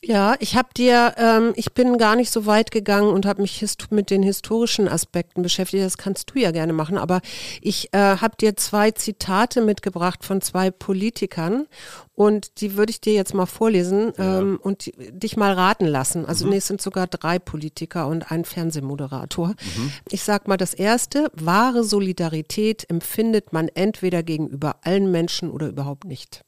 Ja, 0.04 0.34
ich 0.40 0.56
habe 0.56 0.68
dir, 0.76 1.14
ähm, 1.16 1.52
ich 1.54 1.74
bin 1.74 1.96
gar 1.96 2.16
nicht 2.16 2.32
so 2.32 2.44
weit 2.44 2.72
gegangen 2.72 3.08
und 3.08 3.24
habe 3.24 3.40
mich 3.40 3.64
mit 3.90 4.10
den 4.10 4.24
historischen 4.24 4.88
Aspekten 4.88 5.42
beschäftigt. 5.42 5.84
Das 5.84 5.96
kannst 5.96 6.30
du 6.30 6.40
ja 6.40 6.50
gerne 6.50 6.72
machen. 6.72 6.98
Aber 6.98 7.20
ich 7.60 7.94
äh, 7.94 8.16
habe 8.16 8.34
dir 8.36 8.56
zwei 8.56 8.90
Zitate 8.90 9.60
mitgebracht 9.60 10.24
von 10.24 10.40
zwei 10.40 10.72
Politikern 10.72 11.68
und 12.16 12.60
die 12.60 12.76
würde 12.76 12.90
ich 12.90 13.00
dir 13.00 13.12
jetzt 13.12 13.32
mal 13.32 13.46
vorlesen 13.46 14.12
ja. 14.18 14.40
ähm, 14.40 14.58
und 14.60 14.90
dich 14.96 15.36
mal 15.36 15.52
raten 15.52 15.86
lassen. 15.86 16.26
Also 16.26 16.46
mhm. 16.46 16.50
nee, 16.50 16.56
es 16.56 16.66
sind 16.66 16.82
sogar 16.82 17.06
drei 17.06 17.38
Politiker 17.38 18.08
und 18.08 18.32
ein 18.32 18.44
Fernsehmoderator. 18.44 19.48
Mhm. 19.50 19.92
Ich 20.10 20.24
sag 20.24 20.48
mal 20.48 20.56
das 20.56 20.74
erste, 20.74 21.30
wahre 21.32 21.84
Solidarität 21.84 22.90
empfindet 22.90 23.52
man 23.52 23.68
entweder 23.68 24.24
gegenüber 24.24 24.80
allen 24.82 25.12
Menschen 25.12 25.48
oder 25.48 25.68
überhaupt 25.68 26.06
nicht. 26.06 26.42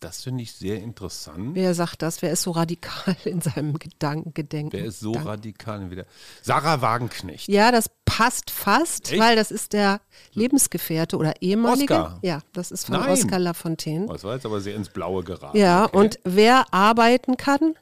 Das 0.00 0.22
finde 0.22 0.44
ich 0.44 0.52
sehr 0.52 0.80
interessant. 0.80 1.56
Wer 1.56 1.74
sagt 1.74 2.02
das? 2.02 2.22
Wer 2.22 2.30
ist 2.30 2.42
so 2.42 2.52
radikal 2.52 3.16
in 3.24 3.40
seinem 3.40 3.78
Gedanken, 3.80 4.32
Gedenken? 4.32 4.72
Wer 4.72 4.84
ist 4.84 5.00
so 5.00 5.10
Gedanken? 5.10 5.28
radikal 5.28 5.90
wieder? 5.90 6.04
Sarah 6.40 6.80
Wagenknecht. 6.80 7.48
Ja, 7.48 7.72
das 7.72 7.90
passt 8.04 8.50
fast, 8.52 9.10
Echt? 9.10 9.20
weil 9.20 9.34
das 9.34 9.50
ist 9.50 9.72
der 9.72 10.00
Lebensgefährte 10.34 11.16
oder 11.16 11.42
ehemalige. 11.42 11.94
Oscar. 11.94 12.18
Ja, 12.22 12.40
das 12.52 12.70
ist 12.70 12.86
von 12.86 13.00
Nein. 13.00 13.10
Oskar 13.10 13.40
Lafontaine. 13.40 14.06
Oh, 14.08 14.12
das 14.12 14.22
war 14.22 14.34
jetzt 14.34 14.46
aber 14.46 14.60
sehr 14.60 14.76
ins 14.76 14.88
Blaue 14.88 15.24
geraten. 15.24 15.56
Ja, 15.58 15.86
okay. 15.86 15.96
und 15.96 16.20
wer 16.22 16.72
arbeiten 16.72 17.36
kann, 17.36 17.74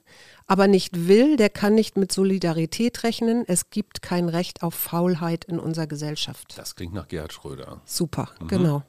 aber 0.49 0.69
nicht 0.69 1.09
will, 1.09 1.37
der 1.37 1.51
kann 1.51 1.75
nicht 1.75 1.97
mit 1.97 2.13
Solidarität 2.13 3.03
rechnen. 3.03 3.45
Es 3.49 3.71
gibt 3.71 4.01
kein 4.01 4.29
Recht 4.29 4.63
auf 4.63 4.75
Faulheit 4.75 5.45
in 5.45 5.59
unserer 5.59 5.89
Gesellschaft. 5.89 6.55
Das 6.57 6.77
klingt 6.77 6.95
nach 6.95 7.09
Gerhard 7.09 7.33
Schröder. 7.33 7.81
Super, 7.85 8.29
mhm. 8.41 8.49
genau. 8.49 8.83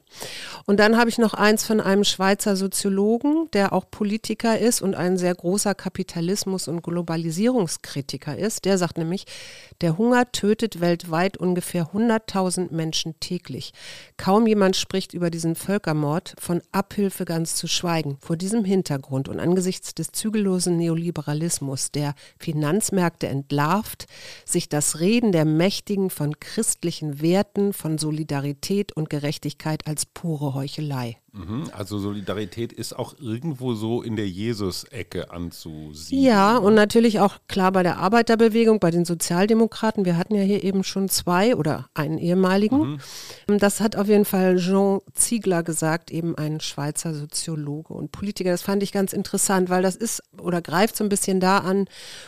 Und 0.66 0.78
dann 0.78 0.96
habe 0.96 1.10
ich 1.10 1.18
noch 1.18 1.34
eins 1.34 1.64
von 1.64 1.80
einem 1.80 2.04
Schweizer 2.04 2.54
Soziologen, 2.54 3.50
der 3.52 3.72
auch 3.72 3.90
Politiker 3.90 4.58
ist 4.58 4.80
und 4.80 4.94
ein 4.94 5.18
sehr 5.18 5.34
großer 5.34 5.74
Kapitalismus- 5.74 6.68
und 6.68 6.82
Globalisierungskritiker 6.82 8.38
ist. 8.38 8.64
Der 8.64 8.78
sagt 8.78 8.96
nämlich, 8.96 9.26
der 9.80 9.98
Hunger 9.98 10.30
tötet 10.30 10.80
weltweit 10.80 11.36
ungefähr 11.36 11.88
100.000 11.88 12.72
Menschen 12.72 13.18
täglich. 13.18 13.72
Kaum 14.16 14.46
jemand 14.46 14.76
spricht 14.76 15.12
über 15.12 15.30
diesen 15.30 15.56
Völkermord, 15.56 16.34
von 16.38 16.62
Abhilfe 16.70 17.24
ganz 17.24 17.56
zu 17.56 17.66
schweigen. 17.66 18.16
Vor 18.20 18.36
diesem 18.36 18.64
Hintergrund 18.64 19.28
und 19.28 19.40
angesichts 19.40 19.94
des 19.94 20.12
zügellosen 20.12 20.76
Neoliberalismus 20.76 21.47
Kapitalismus, 21.48 21.90
der 21.90 22.14
Finanzmärkte 22.38 23.26
entlarvt, 23.26 24.06
sich 24.44 24.68
das 24.68 25.00
Reden 25.00 25.32
der 25.32 25.44
Mächtigen 25.44 26.10
von 26.10 26.38
christlichen 26.38 27.20
Werten, 27.22 27.72
von 27.72 27.98
Solidarität 27.98 28.92
und 28.92 29.08
Gerechtigkeit 29.08 29.86
als 29.86 30.04
pure 30.04 30.54
Heuchelei. 30.54 31.16
Mhm, 31.32 31.64
also 31.72 31.98
Solidarität 31.98 32.72
ist 32.72 32.96
auch 32.98 33.14
irgendwo 33.20 33.74
so 33.74 34.02
in 34.02 34.16
der 34.16 34.28
Jesus-Ecke 34.28 35.30
anzusiedeln. 35.30 36.24
Ja, 36.24 36.56
und 36.56 36.74
natürlich 36.74 37.20
auch 37.20 37.36
klar 37.48 37.70
bei 37.70 37.82
der 37.82 37.98
Arbeiterbewegung, 37.98 38.80
bei 38.80 38.90
den 38.90 39.04
Sozialdemokraten. 39.04 40.04
Wir 40.04 40.16
hatten 40.16 40.34
ja 40.34 40.42
hier 40.42 40.64
eben 40.64 40.84
schon 40.84 41.08
zwei 41.08 41.54
oder 41.54 41.90
einen 41.94 42.18
ehemaligen. 42.18 42.98
Mhm. 43.46 43.58
Das 43.58 43.80
hat 43.80 43.94
auf 43.94 44.08
jeden 44.08 44.24
Fall 44.24 44.56
Jean 44.56 45.00
Ziegler 45.12 45.62
gesagt, 45.62 46.10
eben 46.10 46.36
ein 46.36 46.60
Schweizer 46.60 47.14
Soziologe 47.14 47.92
und 47.92 48.10
Politiker. 48.10 48.50
Das 48.50 48.62
fand 48.62 48.82
ich 48.82 48.90
ganz 48.90 49.12
interessant, 49.12 49.68
weil 49.68 49.82
das 49.82 49.96
ist 49.96 50.22
oder 50.48 50.60
greift 50.62 50.96
so 50.96 51.04
ein 51.04 51.08
bisschen 51.08 51.38
da 51.38 51.58
an, 51.58 51.84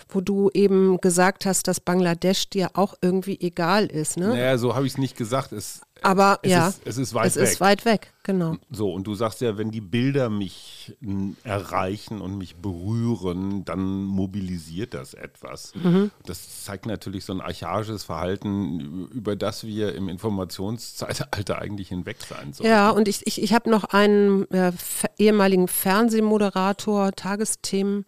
wo 0.08 0.20
du 0.20 0.50
eben 0.54 1.00
gesagt 1.00 1.46
hast, 1.46 1.66
dass 1.66 1.80
Bangladesch 1.80 2.50
dir 2.50 2.70
auch 2.74 2.94
irgendwie 3.00 3.40
egal 3.40 3.86
ist. 3.86 4.18
Ne? 4.18 4.28
Naja, 4.28 4.58
so 4.58 4.76
habe 4.76 4.86
ich 4.86 4.92
es 4.92 4.98
nicht 4.98 5.16
gesagt. 5.16 5.52
Es, 5.52 5.80
Aber 6.02 6.38
es 6.42 6.50
ja, 6.50 6.68
ist, 6.68 6.80
es 6.84 6.98
ist 6.98 7.14
weit 7.14 7.26
es 7.26 7.36
weg. 7.36 7.44
ist 7.44 7.60
weit 7.60 7.84
weg, 7.84 8.12
genau. 8.22 8.56
So, 8.70 8.92
und 8.92 9.06
du 9.06 9.14
sagst 9.14 9.40
ja, 9.40 9.58
wenn 9.58 9.70
die 9.70 9.80
Bilder 9.80 10.30
mich 10.30 10.96
erreichen 11.44 12.20
und 12.20 12.38
mich 12.38 12.56
berühren, 12.56 13.64
dann 13.64 14.04
mobilisiert 14.04 14.94
das 14.94 15.14
etwas. 15.14 15.74
Mhm. 15.74 16.10
Das 16.26 16.64
zeigt 16.64 16.86
natürlich 16.86 17.24
so 17.24 17.32
ein 17.32 17.40
archaisches 17.40 18.04
Verhalten, 18.04 19.08
über 19.12 19.36
das 19.36 19.64
wir 19.64 19.94
im 19.94 20.08
Informationszeitalter 20.08 21.58
eigentlich 21.60 21.88
hinweg 21.88 22.18
sein 22.28 22.52
sollten. 22.52 22.70
Ja, 22.70 22.90
und 22.90 23.08
ich, 23.08 23.26
ich, 23.26 23.42
ich 23.42 23.52
habe 23.52 23.70
noch 23.70 23.84
einen 23.84 24.50
äh, 24.50 24.72
ehemaligen 25.18 25.68
Fernsehmoderator, 25.68 27.12
Tagesthemen, 27.12 28.06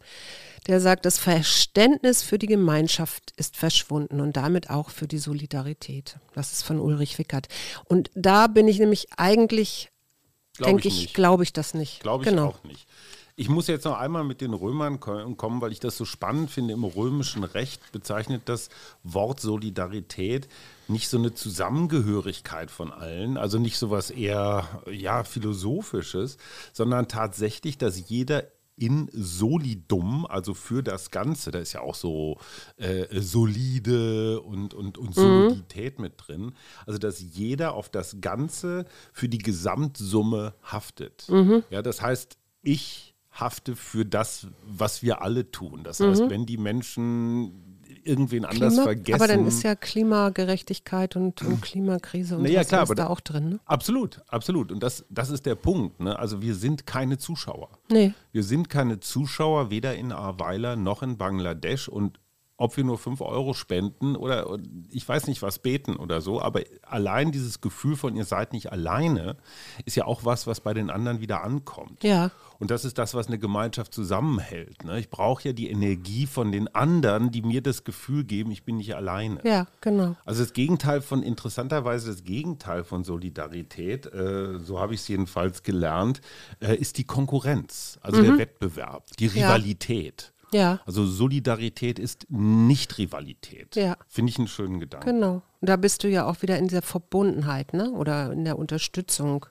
der 0.69 0.81
sagt, 0.81 1.04
das 1.04 1.19
Verständnis 1.19 2.23
für 2.23 2.38
die 2.38 2.47
Gemeinschaft 2.47 3.33
ist 3.37 3.57
verschwunden 3.57 4.21
und 4.21 4.37
damit 4.37 4.71
auch 4.71 4.90
für 4.90 5.09
die 5.09 5.19
Solidarität. 5.19 6.16
Das 6.35 6.52
ist 6.52 6.62
von 6.62 6.78
Ulrich 6.78 7.19
Wickert. 7.19 7.49
Und 7.85 8.11
da 8.14 8.47
bin 8.47 8.69
ich 8.69 8.78
nämlich 8.78 9.09
eigentlich, 9.16 9.90
denke 10.61 10.88
ich 10.88 11.04
ich, 11.07 11.14
glaube 11.14 11.42
ich 11.42 11.52
das 11.52 11.75
nicht. 11.75 12.00
Glaube 12.00 12.25
ich 12.25 12.31
genau. 12.31 12.49
auch 12.49 12.64
nicht. 12.64 12.87
Ich 13.35 13.49
muss 13.49 13.66
jetzt 13.66 13.87
noch 13.87 13.99
einmal 13.99 14.25
mit 14.25 14.42
den 14.42 14.52
Römern 14.52 15.00
ko- 15.00 15.35
kommen, 15.35 15.62
weil 15.62 15.73
ich 15.73 15.81
das 15.81 15.97
so 15.97 16.04
spannend 16.04 16.50
finde. 16.50 16.75
Im 16.75 16.85
römischen 16.85 17.45
Recht 17.45 17.81
bezeichnet 17.90 18.42
das 18.45 18.69
Wort 19.02 19.40
Solidarität 19.40 20.49
nicht 20.87 21.09
so 21.09 21.16
eine 21.16 21.33
Zusammengehörigkeit 21.33 22.71
von 22.71 22.92
allen, 22.92 23.38
also 23.38 23.59
nicht 23.59 23.78
so 23.78 23.90
was 23.90 24.11
eher 24.11 24.83
ja, 24.90 25.25
philosophisches, 25.25 26.37
sondern 26.75 27.09
tatsächlich, 27.09 27.78
dass 27.78 28.11
jeder 28.11 28.45
in 28.76 29.09
solidum, 29.12 30.26
also 30.26 30.55
für 30.55 30.83
das 30.83 31.11
Ganze, 31.11 31.50
da 31.50 31.59
ist 31.59 31.73
ja 31.75 31.81
auch 31.81 31.95
so 31.95 32.38
äh, 32.76 33.21
solide 33.21 34.41
und, 34.41 34.75
und, 34.75 34.99
und 34.99 35.14
Solidität 35.14 35.99
mit 35.99 36.14
drin, 36.17 36.52
also 36.87 36.99
dass 36.99 37.21
jeder 37.21 37.75
auf 37.75 37.88
das 37.88 38.21
Ganze 38.21 38.87
für 39.12 39.29
die 39.29 39.38
Gesamtsumme 39.38 40.55
haftet. 40.62 41.26
Ja, 41.71 41.83
das 41.83 42.00
heißt, 42.02 42.38
ich 42.62 43.14
hafte 43.31 43.76
für 43.76 44.05
das, 44.05 44.49
was 44.62 45.02
wir 45.02 45.23
alle 45.23 45.50
tun. 45.50 45.85
Das 45.85 46.00
heißt, 46.00 46.29
wenn 46.29 46.45
die 46.47 46.59
Menschen 46.59 47.72
irgendwen 48.04 48.44
anders 48.44 48.75
Klima, 48.75 48.82
vergessen. 48.82 49.14
aber 49.14 49.28
dann 49.28 49.47
ist 49.47 49.62
ja 49.62 49.75
Klimagerechtigkeit 49.75 51.16
und, 51.16 51.42
und 51.42 51.61
Klimakrise 51.61 52.37
und 52.37 52.42
Naja, 52.42 52.61
sowas 52.61 52.68
klar, 52.68 52.80
aber 52.82 52.94
da 52.94 53.06
auch 53.09 53.21
drin. 53.21 53.49
Ne? 53.50 53.61
Absolut, 53.64 54.21
absolut. 54.28 54.73
Und 54.73 54.82
das, 54.82 55.04
das 55.11 55.30
ist 55.30 55.47
der 55.47 55.54
Punkt. 55.54 56.00
Ne? 56.00 56.18
Also 56.18 56.42
wir 56.42 56.54
sind 56.54 56.87
keine 56.87 57.18
Zuschauer. 57.18 57.71
Nee. 57.90 58.12
Wir 58.32 58.42
sind 58.42 58.68
keine 58.68 59.00
Zuschauer, 59.00 59.71
weder 59.71 59.94
in 59.94 60.12
Aweiler 60.12 60.76
noch 60.76 61.02
in 61.02 61.16
Bangladesch. 61.16 61.88
Und 61.88 62.18
ob 62.62 62.76
wir 62.76 62.85
nur 62.85 62.97
5 62.97 63.21
Euro 63.21 63.54
spenden 63.54 64.14
oder 64.14 64.59
ich 64.90 65.07
weiß 65.09 65.26
nicht 65.26 65.42
was 65.42 65.59
beten 65.59 65.97
oder 65.97 66.21
so, 66.21 66.40
aber 66.40 66.61
allein 66.83 67.33
dieses 67.33 67.61
Gefühl 67.61 67.97
von 67.97 68.14
ihr 68.14 68.25
seid 68.25 68.52
nicht 68.52 68.71
alleine, 68.71 69.37
ist 69.85 69.97
ja 69.97 70.04
auch 70.04 70.25
was, 70.25 70.47
was 70.47 70.61
bei 70.61 70.73
den 70.73 70.88
anderen 70.88 71.21
wieder 71.21 71.42
ankommt. 71.42 72.04
Ja. 72.04 72.31
Und 72.61 72.71
das 72.71 72.85
ist 72.85 72.97
das, 72.99 73.14
was 73.14 73.26
eine 73.26 73.40
Gemeinschaft 73.40 73.92
zusammenhält. 73.92 74.85
Ne? 74.85 75.00
Ich 75.00 75.11
brauche 75.11 75.49
ja 75.49 75.52
die 75.52 75.69
Energie 75.69 76.26
von 76.26 76.52
den 76.52 76.73
anderen, 76.73 77.33
die 77.33 77.42
mir 77.42 77.61
das 77.61 77.83
Gefühl 77.83 78.23
geben, 78.23 78.52
ich 78.52 78.62
bin 78.62 78.76
nicht 78.76 78.95
alleine. 78.95 79.40
Ja, 79.42 79.66
genau. 79.81 80.14
Also 80.25 80.45
das 80.45 80.52
Gegenteil 80.52 81.00
von, 81.00 81.25
interessanterweise 81.25 82.09
das 82.11 82.23
Gegenteil 82.23 82.85
von 82.85 83.02
Solidarität, 83.02 84.07
äh, 84.07 84.61
so 84.61 84.78
habe 84.78 84.95
ich 84.95 85.00
es 85.00 85.09
jedenfalls 85.09 85.64
gelernt, 85.64 86.21
äh, 86.61 86.76
ist 86.76 86.99
die 86.99 87.04
Konkurrenz, 87.04 87.99
also 88.00 88.23
der 88.23 88.38
Wettbewerb, 88.38 89.04
die 89.19 89.26
Mhm. 89.26 90.28
Ja. 90.28 90.33
Ja. 90.52 90.80
Also 90.87 91.06
Solidarität 91.06 91.99
ist 91.99 92.26
nicht 92.28 92.99
Rivalität. 92.99 93.75
Ja. 93.76 93.97
Finde 94.09 94.30
ich 94.30 94.38
einen 94.38 94.49
schönen 94.49 94.80
Gedanken. 94.80 95.06
Genau. 95.06 95.42
Und 95.61 95.68
da 95.68 95.76
bist 95.76 96.04
du 96.04 96.09
ja 96.09 96.26
auch 96.26 96.42
wieder 96.42 96.59
in 96.59 96.68
dieser 96.68 96.82
Verbundenheit, 96.82 97.73
ne? 97.73 97.90
Oder 97.92 98.32
in 98.32 98.44
der 98.44 98.59
Unterstützung. 98.59 99.47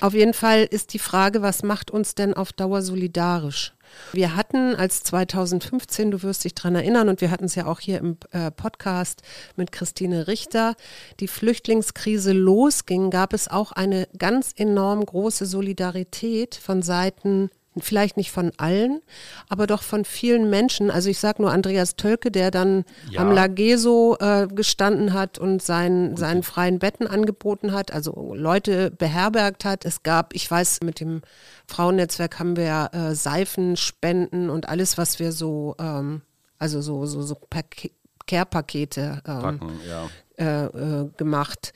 Auf 0.00 0.14
jeden 0.14 0.34
Fall 0.34 0.64
ist 0.64 0.92
die 0.94 0.98
Frage, 0.98 1.42
was 1.42 1.62
macht 1.62 1.90
uns 1.90 2.14
denn 2.14 2.34
auf 2.34 2.52
Dauer 2.52 2.82
solidarisch? 2.82 3.72
Wir 4.12 4.36
hatten 4.36 4.74
als 4.74 5.02
2015, 5.02 6.10
du 6.10 6.22
wirst 6.22 6.44
dich 6.44 6.54
dran 6.54 6.74
erinnern, 6.74 7.08
und 7.08 7.20
wir 7.20 7.30
hatten 7.30 7.46
es 7.46 7.54
ja 7.54 7.66
auch 7.66 7.80
hier 7.80 7.98
im 7.98 8.16
äh, 8.30 8.50
Podcast 8.50 9.22
mit 9.56 9.72
Christine 9.72 10.28
Richter, 10.28 10.76
die 11.20 11.28
Flüchtlingskrise 11.28 12.32
losging, 12.32 13.10
gab 13.10 13.32
es 13.32 13.48
auch 13.48 13.72
eine 13.72 14.06
ganz 14.18 14.52
enorm 14.54 15.04
große 15.04 15.46
Solidarität 15.46 16.54
von 16.54 16.82
Seiten 16.82 17.50
vielleicht 17.80 18.16
nicht 18.16 18.30
von 18.30 18.52
allen, 18.56 19.00
aber 19.48 19.66
doch 19.66 19.82
von 19.82 20.04
vielen 20.04 20.50
Menschen. 20.50 20.90
Also 20.90 21.08
ich 21.10 21.18
sage 21.18 21.42
nur 21.42 21.52
Andreas 21.52 21.96
Tölke, 21.96 22.30
der 22.30 22.50
dann 22.50 22.84
Ja. 23.10 23.20
am 23.20 23.30
Lageso 23.32 24.16
äh, 24.20 24.46
gestanden 24.46 25.12
hat 25.12 25.38
und 25.38 25.62
sein, 25.62 26.16
seinen 26.16 26.42
freien 26.42 26.78
Betten 26.78 27.06
angeboten 27.06 27.72
hat, 27.72 27.92
also 27.92 28.34
Leute 28.34 28.90
beherbergt 28.90 29.64
hat. 29.64 29.84
Es 29.84 30.02
gab, 30.02 30.34
ich 30.34 30.50
weiß, 30.50 30.80
mit 30.82 31.00
dem 31.00 31.22
Frauennetzwerk 31.66 32.38
haben 32.38 32.56
wir 32.56 32.90
äh, 32.92 33.14
Seifenspenden 33.14 34.50
und 34.50 34.68
alles, 34.68 34.98
was 34.98 35.18
wir 35.18 35.32
so, 35.32 35.74
ähm, 35.78 36.22
also 36.58 36.80
so, 36.80 37.06
so, 37.06 37.22
so 37.22 37.34
Pake- 37.50 37.90
Care-Pakete 38.26 39.22
ähm, 39.26 39.40
Packen, 39.40 39.80
ja. 39.88 40.08
Äh, 40.38 40.66
äh, 40.66 41.10
gemacht. 41.16 41.72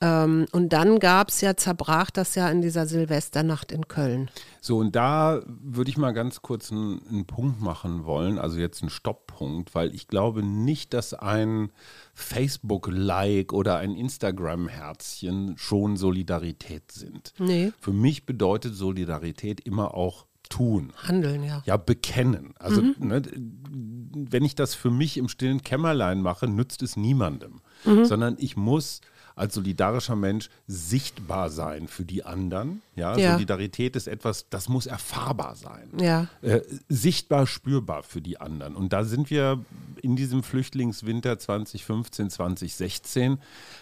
Ähm, 0.00 0.46
und 0.50 0.72
dann 0.72 0.98
gab 0.98 1.28
es 1.28 1.42
ja, 1.42 1.56
zerbrach 1.56 2.10
das 2.10 2.34
ja 2.34 2.50
in 2.50 2.60
dieser 2.60 2.86
Silvesternacht 2.86 3.70
in 3.70 3.86
Köln. 3.86 4.30
So, 4.60 4.78
und 4.78 4.96
da 4.96 5.42
würde 5.46 5.90
ich 5.90 5.96
mal 5.96 6.12
ganz 6.12 6.42
kurz 6.42 6.72
einen, 6.72 7.00
einen 7.08 7.26
Punkt 7.26 7.60
machen 7.60 8.04
wollen, 8.04 8.38
also 8.38 8.58
jetzt 8.58 8.82
einen 8.82 8.90
Stopppunkt, 8.90 9.74
weil 9.74 9.94
ich 9.94 10.08
glaube 10.08 10.42
nicht, 10.42 10.92
dass 10.92 11.14
ein 11.14 11.70
Facebook-Like 12.14 13.52
oder 13.52 13.76
ein 13.76 13.94
Instagram-Herzchen 13.94 15.56
schon 15.56 15.96
Solidarität 15.96 16.90
sind. 16.90 17.32
Nee. 17.38 17.72
Für 17.78 17.92
mich 17.92 18.26
bedeutet 18.26 18.74
Solidarität 18.74 19.60
immer 19.60 19.94
auch 19.94 20.26
tun. 20.48 20.92
Handeln, 20.96 21.44
ja. 21.44 21.62
Ja, 21.64 21.76
bekennen. 21.76 22.54
Also, 22.58 22.82
ne, 22.98 23.22
wenn 23.32 24.44
ich 24.44 24.54
das 24.54 24.74
für 24.74 24.90
mich 24.90 25.16
im 25.16 25.28
stillen 25.28 25.62
Kämmerlein 25.62 26.20
mache, 26.20 26.48
nützt 26.48 26.82
es 26.82 26.96
niemandem. 26.96 27.60
Sondern 27.84 28.36
ich 28.38 28.56
muss 28.56 29.00
als 29.36 29.54
solidarischer 29.54 30.16
Mensch 30.16 30.50
sichtbar 30.66 31.48
sein 31.48 31.88
für 31.88 32.04
die 32.04 32.24
anderen. 32.24 32.82
Ja, 32.94 33.16
Ja. 33.16 33.32
Solidarität 33.32 33.96
ist 33.96 34.06
etwas, 34.06 34.46
das 34.50 34.68
muss 34.68 34.84
erfahrbar 34.86 35.54
sein. 35.54 35.88
Ja. 35.98 36.28
Äh, 36.42 36.60
sichtbar, 36.90 37.46
spürbar 37.46 38.02
für 38.02 38.20
die 38.20 38.38
anderen. 38.38 38.76
Und 38.76 38.92
da 38.92 39.04
sind 39.04 39.30
wir 39.30 39.64
in 40.02 40.14
diesem 40.16 40.42
Flüchtlingswinter 40.42 41.38
2015, 41.38 42.28
2016. 42.28 43.38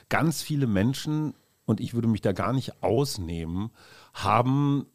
Ganz 0.09 0.43
viele 0.43 0.69
Menschen, 0.69 1.35
und 1.65 1.81
ich 1.81 1.93
würde 1.93 2.09
mich 2.09 2.21
da 2.21 2.33
gar 2.33 2.53
nicht 2.53 2.83
ausnehmen, 2.83 3.71
haben 4.15 4.87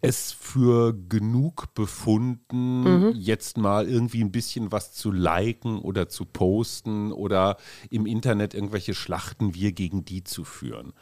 es 0.00 0.32
für 0.32 0.94
genug 1.08 1.74
befunden, 1.74 3.12
jetzt 3.16 3.58
mal 3.58 3.88
irgendwie 3.88 4.22
ein 4.22 4.30
bisschen 4.30 4.70
was 4.70 4.92
zu 4.92 5.10
liken 5.10 5.78
oder 5.78 6.08
zu 6.08 6.24
posten 6.24 7.12
oder 7.12 7.56
im 7.90 8.06
Internet 8.06 8.54
irgendwelche 8.54 8.94
Schlachten 8.94 9.54
wir 9.54 9.72
gegen 9.72 10.04
die 10.04 10.22
zu 10.22 10.44
führen. 10.44 10.92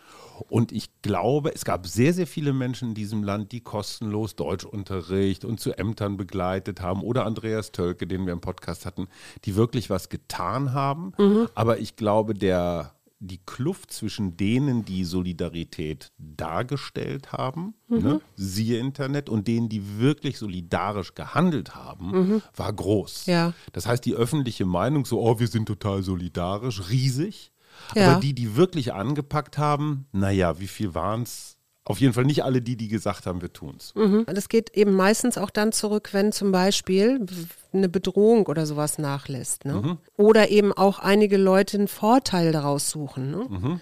Und 0.48 0.72
ich 0.72 0.90
glaube, 1.02 1.54
es 1.54 1.64
gab 1.64 1.86
sehr, 1.86 2.12
sehr 2.12 2.26
viele 2.26 2.52
Menschen 2.52 2.88
in 2.88 2.94
diesem 2.94 3.22
Land, 3.22 3.52
die 3.52 3.60
kostenlos 3.60 4.36
Deutschunterricht 4.36 5.44
und 5.44 5.60
zu 5.60 5.72
Ämtern 5.78 6.16
begleitet 6.16 6.80
haben 6.80 7.02
oder 7.02 7.24
Andreas 7.24 7.72
Tölke, 7.72 8.06
den 8.06 8.26
wir 8.26 8.32
im 8.32 8.40
Podcast 8.40 8.86
hatten, 8.86 9.08
die 9.44 9.54
wirklich 9.54 9.90
was 9.90 10.08
getan 10.08 10.72
haben. 10.72 11.12
Aber 11.54 11.78
ich 11.78 11.96
glaube, 11.96 12.34
der 12.34 12.92
die 13.26 13.40
Kluft 13.44 13.92
zwischen 13.92 14.36
denen, 14.36 14.84
die 14.84 15.04
Solidarität 15.04 16.12
dargestellt 16.18 17.32
haben, 17.32 17.74
ne, 17.88 18.20
siehe 18.36 18.78
Internet, 18.78 19.28
und 19.28 19.48
denen, 19.48 19.68
die 19.68 19.98
wirklich 19.98 20.38
solidarisch 20.38 21.14
gehandelt 21.14 21.74
haben, 21.74 22.42
war 22.54 22.72
groß. 22.72 23.26
Ja. 23.26 23.52
Das 23.72 23.86
heißt, 23.86 24.04
die 24.04 24.14
öffentliche 24.14 24.66
Meinung, 24.66 25.04
so, 25.04 25.20
oh, 25.20 25.38
wir 25.38 25.48
sind 25.48 25.66
total 25.66 26.02
solidarisch, 26.02 26.90
riesig. 26.90 27.52
Ja. 27.94 28.12
Aber 28.12 28.20
die, 28.20 28.34
die 28.34 28.56
wirklich 28.56 28.92
angepackt 28.92 29.58
haben, 29.58 30.06
naja, 30.12 30.60
wie 30.60 30.68
viel 30.68 30.94
waren 30.94 31.22
es 31.22 31.53
Auf 31.86 32.00
jeden 32.00 32.14
Fall 32.14 32.24
nicht 32.24 32.44
alle 32.44 32.62
die, 32.62 32.76
die 32.76 32.88
gesagt 32.88 33.26
haben, 33.26 33.42
wir 33.42 33.52
tun's. 33.52 33.92
Mhm. 33.94 34.24
Das 34.26 34.48
geht 34.48 34.70
eben 34.74 34.94
meistens 34.94 35.36
auch 35.36 35.50
dann 35.50 35.70
zurück, 35.70 36.10
wenn 36.12 36.32
zum 36.32 36.50
Beispiel 36.50 37.26
eine 37.74 37.90
Bedrohung 37.90 38.46
oder 38.46 38.64
sowas 38.64 38.96
nachlässt. 38.96 39.66
Ne? 39.66 39.74
Mhm. 39.74 39.98
Oder 40.16 40.48
eben 40.48 40.72
auch 40.72 40.98
einige 40.98 41.36
Leute 41.36 41.76
einen 41.76 41.88
Vorteil 41.88 42.52
daraus 42.52 42.88
suchen. 42.88 43.30
Ne? 43.30 43.46
Mhm. 43.48 43.80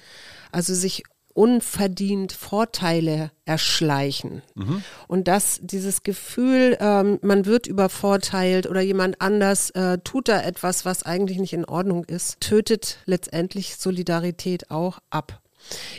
Also 0.50 0.74
sich 0.74 1.04
unverdient 1.34 2.32
Vorteile 2.32 3.30
erschleichen. 3.44 4.42
Mhm. 4.54 4.82
Und 5.06 5.28
dass 5.28 5.60
dieses 5.62 6.02
Gefühl, 6.02 6.76
ähm, 6.80 7.18
man 7.22 7.46
wird 7.46 7.66
übervorteilt 7.66 8.68
oder 8.68 8.80
jemand 8.80 9.20
anders 9.20 9.70
äh, 9.70 9.98
tut 9.98 10.28
da 10.28 10.42
etwas, 10.42 10.84
was 10.84 11.04
eigentlich 11.04 11.38
nicht 11.38 11.52
in 11.52 11.64
Ordnung 11.64 12.04
ist, 12.04 12.40
tötet 12.40 12.98
letztendlich 13.06 13.76
Solidarität 13.76 14.70
auch 14.70 14.98
ab. 15.10 15.41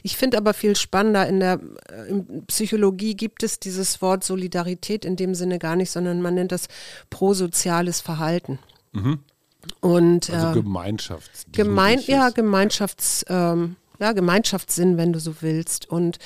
Ich 0.03 0.17
finde 0.17 0.37
aber 0.37 0.53
viel 0.53 0.75
spannender, 0.75 1.27
in 1.27 1.39
der 1.39 1.59
äh, 1.89 2.09
in 2.09 2.45
Psychologie 2.47 3.15
gibt 3.15 3.43
es 3.43 3.59
dieses 3.59 4.01
Wort 4.01 4.23
Solidarität 4.23 5.05
in 5.05 5.15
dem 5.15 5.35
Sinne 5.35 5.59
gar 5.59 5.75
nicht, 5.75 5.91
sondern 5.91 6.21
man 6.21 6.35
nennt 6.35 6.51
das 6.51 6.67
prosoziales 7.09 8.01
Verhalten. 8.01 8.59
Mhm. 8.91 9.19
Und, 9.79 10.29
also 10.29 10.47
äh, 10.47 10.61
Gemeinschafts. 10.61 11.45
Gemein, 11.51 11.99
ja, 12.05 12.29
Gemeinschafts. 12.29 13.25
Ähm, 13.29 13.75
ja, 13.99 14.11
Gemeinschaftssinn, 14.11 14.97
wenn 14.97 15.13
du 15.13 15.19
so 15.19 15.35
willst. 15.41 15.89
Und 15.89 16.17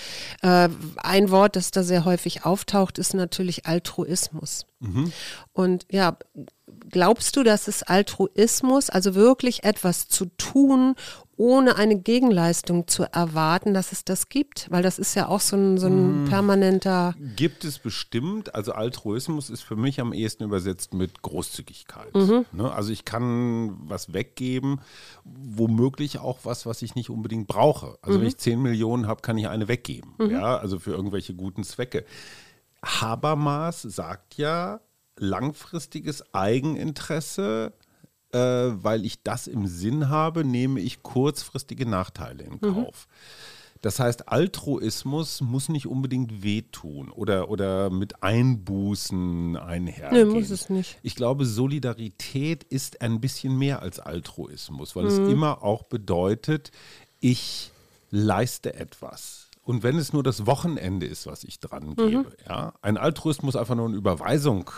äh, 0.41 0.69
ein 0.97 1.29
Wort, 1.29 1.55
das 1.55 1.69
da 1.69 1.83
sehr 1.83 2.05
häufig 2.05 2.45
auftaucht, 2.45 2.97
ist 2.97 3.13
natürlich 3.13 3.65
Altruismus. 3.65 4.65
Mhm. 4.79 5.11
Und 5.53 5.85
ja, 5.91 6.17
glaubst 6.89 7.35
du, 7.35 7.43
dass 7.43 7.67
es 7.67 7.83
Altruismus, 7.83 8.89
also 8.89 9.15
wirklich 9.15 9.63
etwas 9.63 10.07
zu 10.07 10.25
tun, 10.37 10.95
ohne 11.37 11.75
eine 11.75 11.97
Gegenleistung 11.99 12.87
zu 12.87 13.03
erwarten, 13.03 13.73
dass 13.73 13.91
es 13.91 14.03
das 14.03 14.27
gibt? 14.27 14.67
Weil 14.71 14.81
das 14.81 14.97
ist 14.97 15.13
ja 15.13 15.27
auch 15.27 15.39
so 15.39 15.55
ein, 15.55 15.77
so 15.77 15.85
ein 15.87 16.23
mm. 16.23 16.29
permanenter. 16.29 17.15
Gibt 17.35 17.63
es 17.63 17.77
bestimmt. 17.77 18.55
Also 18.55 18.73
Altruismus 18.73 19.51
ist 19.51 19.61
für 19.61 19.75
mich 19.75 20.01
am 20.01 20.13
ehesten 20.13 20.43
übersetzt 20.43 20.95
mit 20.95 21.21
Großzügigkeit. 21.21 22.13
Mhm. 22.15 22.45
Ne? 22.51 22.71
Also 22.71 22.91
ich 22.91 23.05
kann 23.05 23.77
was 23.87 24.13
weggeben, 24.13 24.81
womöglich 25.23 26.17
auch 26.17 26.39
was, 26.43 26.65
was 26.65 26.81
ich 26.81 26.95
nicht 26.95 27.11
unbedingt 27.11 27.47
brauche. 27.47 27.97
Also 28.01 28.17
mhm. 28.17 28.21
wenn 28.21 28.29
ich 28.29 28.37
10 28.37 28.61
Millionen 28.61 29.07
habe, 29.07 29.21
kann 29.21 29.37
ich 29.37 29.47
eine 29.47 29.67
weggeben. 29.67 30.15
Mhm. 30.17 30.31
Ja, 30.31 30.57
also 30.57 30.79
für 30.79 30.91
irgendwelche 30.91 31.35
guten 31.35 31.63
Zwecke. 31.63 32.03
Habermas 32.83 33.83
sagt 33.83 34.37
ja, 34.37 34.81
langfristiges 35.17 36.33
Eigeninteresse 36.33 37.73
äh, 38.31 38.37
weil 38.37 39.05
ich 39.05 39.23
das 39.23 39.47
im 39.47 39.67
Sinn 39.67 40.09
habe, 40.09 40.43
nehme 40.43 40.79
ich 40.79 41.03
kurzfristige 41.03 41.85
Nachteile 41.85 42.43
in 42.43 42.53
mhm. 42.53 42.73
Kauf. 42.73 43.07
Mhm. 43.07 43.57
Das 43.81 43.99
heißt, 43.99 44.29
Altruismus 44.29 45.41
muss 45.41 45.69
nicht 45.69 45.87
unbedingt 45.87 46.43
wehtun 46.43 47.09
oder, 47.11 47.49
oder 47.49 47.89
mit 47.89 48.23
Einbußen 48.23 49.55
einhergehen. 49.55 50.29
Nee, 50.29 50.33
muss 50.33 50.49
es 50.49 50.69
nicht. 50.69 50.97
Ich 51.03 51.15
glaube, 51.15 51.45
Solidarität 51.45 52.63
ist 52.63 53.01
ein 53.01 53.21
bisschen 53.21 53.57
mehr 53.57 53.81
als 53.81 53.99
Altruismus, 53.99 54.95
weil 54.95 55.03
mhm. 55.03 55.09
es 55.09 55.17
immer 55.31 55.63
auch 55.63 55.83
bedeutet, 55.83 56.71
ich 57.19 57.71
leiste 58.09 58.73
etwas. 58.73 59.47
Und 59.63 59.83
wenn 59.83 59.97
es 59.97 60.13
nur 60.13 60.23
das 60.23 60.45
Wochenende 60.45 61.05
ist, 61.05 61.27
was 61.27 61.43
ich 61.43 61.59
dran 61.59 61.95
gebe, 61.95 62.17
mhm. 62.19 62.25
ja, 62.47 62.73
ein 62.81 62.97
Altruismus 62.97 63.55
einfach 63.55 63.75
nur 63.75 63.87
eine 63.87 63.97
Überweisung 63.97 64.71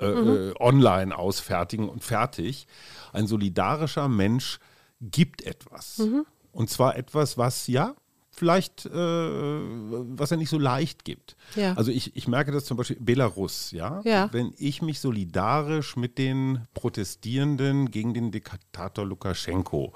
äh, 0.00 0.14
mhm. 0.14 0.54
online 0.58 1.16
ausfertigen 1.16 1.88
und 1.88 2.04
fertig. 2.04 2.66
Ein 3.12 3.26
solidarischer 3.26 4.08
Mensch 4.08 4.58
gibt 5.00 5.42
etwas. 5.42 5.98
Mhm. 5.98 6.26
Und 6.52 6.70
zwar 6.70 6.96
etwas, 6.96 7.36
was 7.36 7.66
ja 7.66 7.94
vielleicht, 8.36 8.86
äh, 8.86 8.90
was 8.92 10.30
er 10.30 10.36
nicht 10.36 10.50
so 10.50 10.58
leicht 10.58 11.04
gibt. 11.04 11.36
Ja. 11.54 11.72
Also 11.74 11.90
ich, 11.90 12.14
ich 12.16 12.28
merke 12.28 12.52
das 12.52 12.66
zum 12.66 12.76
Beispiel 12.76 12.98
Belarus, 13.00 13.70
ja? 13.70 14.02
ja. 14.04 14.28
Wenn 14.32 14.52
ich 14.58 14.82
mich 14.82 15.00
solidarisch 15.00 15.96
mit 15.96 16.18
den 16.18 16.66
Protestierenden 16.74 17.90
gegen 17.90 18.12
den 18.12 18.30
Diktator 18.30 19.06
Lukaschenko 19.06 19.94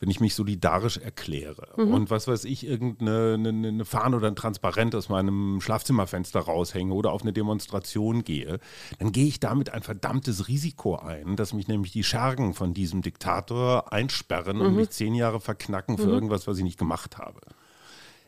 wenn 0.00 0.10
ich 0.10 0.20
mich 0.20 0.34
solidarisch 0.34 0.98
erkläre 0.98 1.68
mhm. 1.76 1.94
und 1.94 2.10
was 2.10 2.28
weiß 2.28 2.44
ich, 2.44 2.66
irgendeine 2.66 3.34
eine, 3.34 3.68
eine 3.68 3.84
Fahne 3.84 4.16
oder 4.16 4.28
ein 4.28 4.36
Transparent 4.36 4.94
aus 4.94 5.08
meinem 5.08 5.60
Schlafzimmerfenster 5.60 6.40
raushänge 6.40 6.92
oder 6.94 7.12
auf 7.12 7.22
eine 7.22 7.32
Demonstration 7.32 8.24
gehe, 8.24 8.58
dann 8.98 9.12
gehe 9.12 9.26
ich 9.26 9.40
damit 9.40 9.70
ein 9.70 9.82
verdammtes 9.82 10.48
Risiko 10.48 10.96
ein, 10.96 11.36
dass 11.36 11.52
mich 11.52 11.68
nämlich 11.68 11.92
die 11.92 12.04
Schergen 12.04 12.54
von 12.54 12.74
diesem 12.74 13.02
Diktator 13.02 13.92
einsperren 13.92 14.58
mhm. 14.58 14.62
und 14.62 14.76
mich 14.76 14.90
zehn 14.90 15.14
Jahre 15.14 15.40
verknacken 15.40 15.96
für 15.96 16.06
mhm. 16.06 16.14
irgendwas, 16.14 16.46
was 16.46 16.58
ich 16.58 16.64
nicht 16.64 16.78
gemacht 16.78 17.18
habe. 17.18 17.40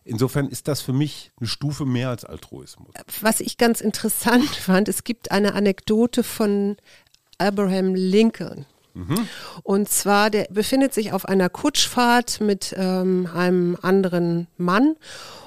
Insofern 0.05 0.49
ist 0.49 0.69
das 0.69 0.81
für 0.81 0.95
mich 0.95 1.33
eine 1.39 1.49
Stufe 1.49 1.85
mehr 1.85 2.09
als 2.09 2.25
Altruismus. 2.25 2.95
Was 3.21 3.41
ich 3.41 3.59
ganz 3.59 3.83
interessant 3.83 4.49
fand, 4.49 4.89
es 4.89 5.05
gibt 5.05 5.31
eine 5.31 5.53
Anekdote 5.53 6.23
von 6.23 6.79
Abraham 7.37 7.95
Lincoln. 7.95 8.65
Und 9.63 9.89
zwar, 9.89 10.31
der 10.31 10.47
befindet 10.51 10.95
sich 10.95 11.13
auf 11.13 11.25
einer 11.25 11.49
Kutschfahrt 11.49 12.41
mit 12.41 12.75
ähm, 12.77 13.29
einem 13.33 13.77
anderen 13.81 14.49
Mann. 14.57 14.97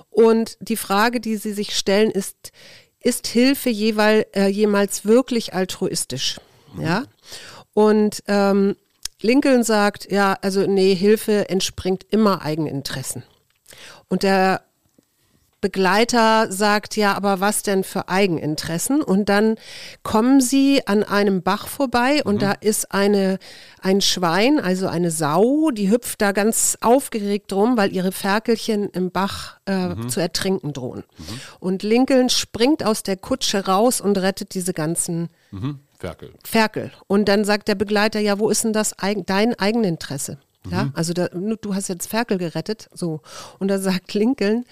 Und 0.09 0.57
die 0.59 0.77
Frage, 0.77 1.19
die 1.19 1.37
sie 1.37 1.53
sich 1.53 1.75
stellen, 1.75 2.11
ist, 2.11 2.51
ist 2.99 3.27
Hilfe 3.27 3.69
jeweil, 3.69 4.25
äh, 4.33 4.47
jemals 4.47 5.05
wirklich 5.05 5.53
altruistisch? 5.53 6.39
Mhm. 6.73 6.81
Ja. 6.81 7.03
Und 7.73 8.23
ähm, 8.27 8.75
Lincoln 9.21 9.63
sagt, 9.63 10.11
ja, 10.11 10.37
also 10.41 10.65
nee, 10.65 10.95
Hilfe 10.95 11.49
entspringt 11.49 12.05
immer 12.09 12.41
Eigeninteressen. 12.41 13.23
Und 14.09 14.23
der 14.23 14.63
Begleiter 15.61 16.51
sagt, 16.51 16.97
ja, 16.97 17.13
aber 17.13 17.39
was 17.39 17.61
denn 17.61 17.83
für 17.83 18.09
Eigeninteressen? 18.09 19.01
Und 19.01 19.29
dann 19.29 19.55
kommen 20.03 20.41
sie 20.41 20.85
an 20.87 21.03
einem 21.03 21.43
Bach 21.43 21.67
vorbei 21.67 22.21
und 22.23 22.35
mhm. 22.35 22.39
da 22.39 22.51
ist 22.53 22.91
eine, 22.91 23.37
ein 23.79 24.01
Schwein, 24.01 24.59
also 24.59 24.87
eine 24.87 25.11
Sau, 25.11 25.69
die 25.71 25.91
hüpft 25.91 26.21
da 26.21 26.31
ganz 26.31 26.77
aufgeregt 26.81 27.53
rum, 27.53 27.77
weil 27.77 27.93
ihre 27.93 28.11
Ferkelchen 28.11 28.89
im 28.89 29.11
Bach 29.11 29.59
äh, 29.67 29.89
mhm. 29.89 30.09
zu 30.09 30.19
ertrinken 30.19 30.73
drohen. 30.73 31.03
Mhm. 31.17 31.41
Und 31.59 31.83
Lincoln 31.83 32.29
springt 32.29 32.83
aus 32.83 33.03
der 33.03 33.17
Kutsche 33.17 33.65
raus 33.65 34.01
und 34.01 34.17
rettet 34.17 34.55
diese 34.55 34.73
ganzen 34.73 35.29
mhm. 35.51 35.79
Ferkel. 35.99 36.33
Ferkel. 36.43 36.91
Und 37.05 37.29
dann 37.29 37.45
sagt 37.45 37.67
der 37.67 37.75
Begleiter, 37.75 38.19
ja, 38.19 38.39
wo 38.39 38.49
ist 38.49 38.63
denn 38.63 38.73
das 38.73 38.95
dein 39.27 39.59
Eigeninteresse? 39.59 40.39
Ja, 40.69 40.85
mhm. 40.85 40.91
also 40.93 41.13
da, 41.13 41.27
du 41.27 41.73
hast 41.73 41.87
jetzt 41.87 42.07
Ferkel 42.07 42.37
gerettet, 42.37 42.89
so. 42.93 43.21
Und 43.57 43.69
da 43.69 43.79
sagt 43.79 44.13
Lincoln, 44.13 44.65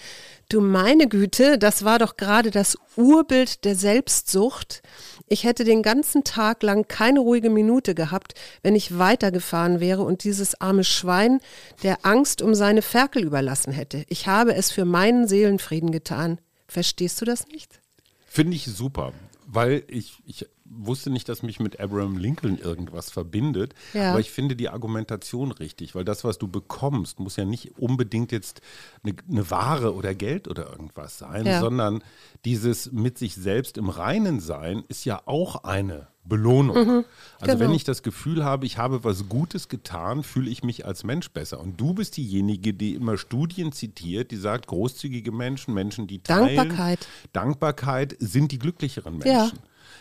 Du 0.52 0.62
meine 0.62 1.08
Güte, 1.08 1.60
das 1.60 1.86
war 1.86 1.99
doch 1.99 2.17
gerade 2.17 2.49
das 2.49 2.75
Urbild 2.95 3.65
der 3.65 3.75
Selbstsucht. 3.75 4.82
Ich 5.28 5.43
hätte 5.43 5.63
den 5.63 5.84
ganzen 5.84 6.23
Tag 6.23 6.63
lang 6.63 6.88
keine 6.88 7.19
ruhige 7.19 7.52
Minute 7.52 7.93
gehabt, 7.93 8.34
wenn 8.63 8.73
ich 8.73 8.97
weitergefahren 8.97 9.80
wäre 9.80 10.02
und 10.02 10.23
dieses 10.23 10.60
arme 10.60 10.84
Schwein 10.84 11.39
der 11.84 12.04
Angst 12.04 12.41
um 12.41 12.56
seine 12.56 12.82
Ferkel 12.82 13.23
überlassen 13.23 13.71
hätte. 13.71 14.06
Ich 14.10 14.25
habe 14.25 14.56
es 14.56 14.71
für 14.71 14.86
meinen 14.86 15.28
Seelenfrieden 15.28 15.91
getan. 15.91 16.39
Verstehst 16.67 17.21
du 17.21 17.25
das 17.25 17.47
nicht? 17.49 17.80
Finde 18.25 18.56
ich 18.56 18.65
super, 18.65 19.13
weil 19.45 19.84
ich, 19.88 20.17
ich 20.25 20.47
wusste 20.70 21.10
nicht, 21.10 21.28
dass 21.30 21.44
mich 21.44 21.60
mit 21.60 21.80
Abraham 21.80 22.18
Lincoln 22.18 22.58
irgendwas 22.58 23.10
verbindet. 23.10 23.74
Ja. 23.94 24.12
Aber 24.12 24.20
ich 24.20 24.32
finde 24.32 24.56
die 24.56 24.70
Argumentation 24.70 25.52
richtig, 25.52 25.96
weil 25.96 26.06
das, 26.06 26.24
was 26.24 26.38
du 26.38 26.48
bekommst, 26.48 27.20
muss 27.20 27.36
ja 27.36 27.46
nicht 27.46 27.78
unbedingt 27.78 28.32
jetzt 28.32 28.62
eine, 29.04 29.16
eine 29.30 29.50
Ware 29.50 29.94
oder 29.94 30.16
Geld 30.16 30.48
oder 30.48 30.70
irgendwas 30.70 31.18
sein, 31.18 31.46
ja. 31.46 31.60
sondern 31.60 32.04
dieses 32.46 32.92
mit 32.92 33.18
sich 33.18 33.36
selbst 33.36 33.78
im 33.78 33.90
Reinen 33.90 34.40
sein 34.40 34.84
ist 34.88 35.06
ja 35.06 35.22
auch 35.26 35.64
eine 35.64 36.08
Belohnung. 36.24 36.76
Mhm, 36.78 37.06
also 37.40 37.58
genau. 37.58 37.60
wenn 37.60 37.76
ich 37.76 37.84
das 37.84 38.04
Gefühl 38.04 38.46
habe, 38.46 38.66
ich 38.66 38.78
habe 38.78 39.04
was 39.04 39.28
Gutes 39.28 39.68
getan, 39.68 40.24
fühle 40.24 40.50
ich 40.50 40.64
mich 40.64 40.86
als 40.86 41.04
Mensch 41.04 41.32
besser. 41.32 41.60
Und 41.60 41.82
du 41.82 41.94
bist 41.94 42.16
diejenige, 42.16 42.74
die 42.74 42.94
immer 42.94 43.18
Studien 43.18 43.72
zitiert, 43.72 44.32
die 44.32 44.38
sagt, 44.38 44.68
großzügige 44.68 45.32
Menschen, 45.32 45.74
Menschen, 45.74 46.08
die 46.08 46.20
teilen, 46.20 46.56
Dankbarkeit, 46.56 47.08
Dankbarkeit 47.34 48.16
sind 48.20 48.52
die 48.52 48.60
glücklicheren 48.60 49.18
Menschen. 49.18 49.32
Ja. 49.32 49.52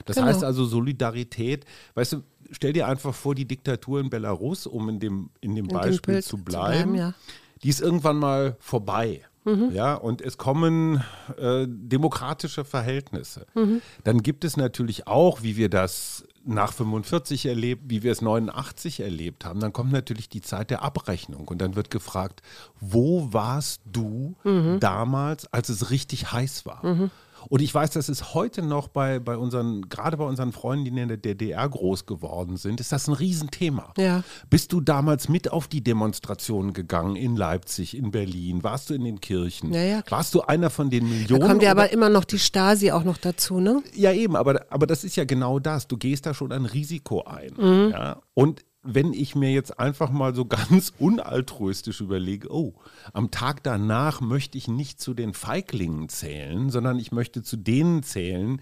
Das 0.07 0.17
genau. 0.17 0.29
heißt 0.29 0.45
also 0.45 0.65
Solidarität, 0.65 1.65
weißt 1.95 2.15
du, 2.15 2.23
stell 2.51 2.73
dir 2.73 2.87
einfach 2.87 3.15
vor, 3.15 3.35
die 3.35 3.47
Diktatur 3.47 4.01
in 4.01 4.11
Belarus, 4.11 4.67
um 4.67 4.89
in 4.89 5.01
dem, 5.01 5.31
in 5.41 5.55
dem 5.55 5.67
in 5.67 5.75
Beispiel 5.75 6.23
zu 6.23 6.39
bleiben, 6.39 6.85
zu 6.85 6.93
bleiben 6.93 6.95
ja. 6.95 7.15
die 7.63 7.69
ist 7.69 7.81
irgendwann 7.81 8.19
mal 8.19 8.57
vorbei. 8.61 9.23
Mhm. 9.45 9.71
Ja, 9.73 9.95
und 9.95 10.21
es 10.21 10.37
kommen 10.37 11.03
äh, 11.39 11.67
demokratische 11.69 12.65
Verhältnisse. 12.65 13.47
Mhm. 13.55 13.81
Dann 14.05 14.23
gibt 14.23 14.45
es 14.45 14.57
natürlich 14.57 15.07
auch, 15.07 15.43
wie 15.43 15.57
wir 15.57 15.71
das 15.71 16.27
nach 16.45 16.73
45 16.73 17.47
erlebt, 17.47 17.83
wie 17.87 18.03
wir 18.03 18.11
es 18.11 18.23
89 18.23 19.01
erlebt 19.01 19.45
haben, 19.45 19.61
dann 19.61 19.73
kommt 19.73 19.93
natürlich 19.93 20.29
die 20.29 20.41
Zeit 20.41 20.71
der 20.71 20.83
Abrechnung 20.83 21.47
und 21.47 21.61
dann 21.61 21.77
wird 21.77 21.91
gefragt, 21.91 22.41
wo 22.81 23.33
warst 23.33 23.83
du 23.85 24.35
mhm. 24.45 24.81
damals, 24.81 25.53
als 25.53 25.69
es 25.69 25.91
richtig 25.91 26.33
heiß 26.33 26.65
war? 26.65 26.85
Mhm. 26.85 27.11
Und 27.49 27.63
ich 27.63 27.75
weiß, 27.75 27.91
dass 27.91 28.09
es 28.09 28.35
heute 28.35 28.63
noch 28.63 28.89
bei, 28.89 29.19
bei 29.19 29.37
unseren, 29.37 29.89
gerade 29.89 30.17
bei 30.17 30.25
unseren 30.25 30.53
Freunden, 30.53 30.85
die 30.85 31.01
in 31.01 31.09
der 31.09 31.17
DDR 31.17 31.69
groß 31.69 32.07
geworden 32.07 32.57
sind, 32.57 32.81
ist 32.81 32.93
das 32.93 33.09
ein 33.09 33.15
Riesenthema. 33.15 33.93
Ja. 33.97 34.23
Bist 34.51 34.73
du 34.73 34.81
damals 34.81 35.29
mit 35.29 35.51
auf 35.51 35.69
die 35.69 35.83
Demonstrationen 35.83 36.73
gegangen 36.73 37.17
in 37.17 37.37
Leipzig, 37.37 37.97
in 37.97 38.11
Berlin? 38.11 38.63
Warst 38.63 38.91
du 38.91 38.95
in 38.95 39.05
den 39.05 39.21
Kirchen? 39.21 39.73
Ja, 39.73 39.83
ja. 39.83 40.03
Warst 40.09 40.35
du 40.35 40.43
einer 40.43 40.71
von 40.71 40.91
den 40.91 41.09
Millionen? 41.09 41.41
Da 41.41 41.47
kommt 41.47 41.63
ja 41.63 41.71
aber 41.71 41.93
immer 41.93 42.09
noch 42.09 42.25
die 42.25 42.39
Stasi 42.39 42.91
auch 42.91 43.05
noch 43.05 43.19
dazu, 43.19 43.61
ne? 43.61 43.83
ja, 43.95 44.13
eben, 44.13 44.37
aber, 44.37 44.67
aber 44.71 44.87
das 44.87 45.05
ist 45.05 45.17
ja 45.17 45.25
genau 45.25 45.59
das. 45.59 45.89
Du 45.89 45.97
gehst 45.97 46.27
da 46.27 46.35
schon 46.35 46.53
ein 46.53 46.65
Risiko 46.65 47.25
ein. 47.25 47.53
Mhm. 47.57 47.91
Ja? 47.91 48.21
Und 48.35 48.65
wenn 48.83 49.13
ich 49.13 49.35
mir 49.35 49.51
jetzt 49.53 49.79
einfach 49.81 50.11
mal 50.11 50.35
so 50.35 50.45
ganz 50.47 50.93
unaltruistisch 50.99 52.01
überlege, 52.01 52.53
oh, 52.53 52.75
am 53.13 53.31
Tag 53.31 53.63
danach 53.63 54.21
möchte 54.21 54.57
ich 54.57 54.69
nicht 54.69 55.01
zu 55.01 55.15
den 55.15 55.35
Feiglingen 55.35 56.09
zählen, 56.09 56.71
sondern 56.71 56.99
ich 56.99 57.11
möchte 57.13 57.43
zu 57.43 57.57
denen 57.57 58.03
zählen, 58.03 58.61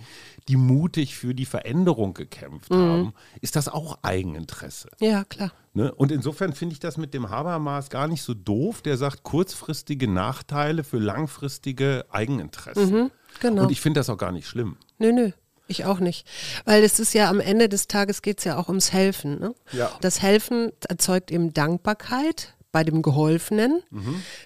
die 0.49 0.57
mutig 0.57 1.15
für 1.17 1.35
die 1.35 1.45
Veränderung 1.47 2.15
gekämpft 2.15 2.71
Mhm. 2.71 2.77
haben, 2.77 3.13
ist 3.41 3.57
das 3.57 3.69
auch 3.69 3.99
Eigeninteresse. 4.03 4.89
Ja, 5.01 5.25
klar. 5.25 5.53
Ne? 5.75 5.93
Und 5.95 6.11
insofern 6.11 6.55
finde 6.55 6.73
ich 6.73 6.81
das 6.81 6.97
mit 6.97 7.13
dem 7.13 7.29
Habermas 7.29 7.91
gar 7.91 8.09
nicht 8.09 8.23
so 8.23 8.33
doof. 8.33 8.81
Der 8.81 8.97
sagt 8.97 9.23
kurzfristige 9.25 10.09
Nachteile 10.09 10.83
für 10.85 10.99
langfristige 10.99 12.07
Eigeninteressen. 12.11 13.11
genau. 13.41 13.63
Und 13.65 13.71
ich 13.71 13.81
finde 13.83 14.01
das 14.01 14.09
auch 14.09 14.17
gar 14.17 14.33
nicht 14.33 14.49
schlimm. 14.49 14.77
Nö, 14.99 15.13
nö. 15.13 15.31
Ich 15.69 15.85
auch 15.85 15.99
nicht. 15.99 16.27
Weil 16.65 16.85
es 16.85 16.99
ist 17.01 17.15
ja 17.15 17.29
am 17.29 17.41
Ende 17.41 17.69
des 17.69 17.89
Tages 17.89 18.23
geht 18.23 18.39
es 18.39 18.45
ja 18.45 18.57
auch 18.57 18.69
ums 18.69 18.93
Helfen. 18.93 19.39
Ne? 19.41 19.55
Ja. 19.73 19.91
Das 20.01 20.23
Helfen 20.23 20.73
erzeugt 20.89 21.31
eben 21.31 21.53
Dankbarkeit 21.53 22.55
bei 22.77 22.85
dem 22.85 23.01
Geholfenen. 23.01 23.83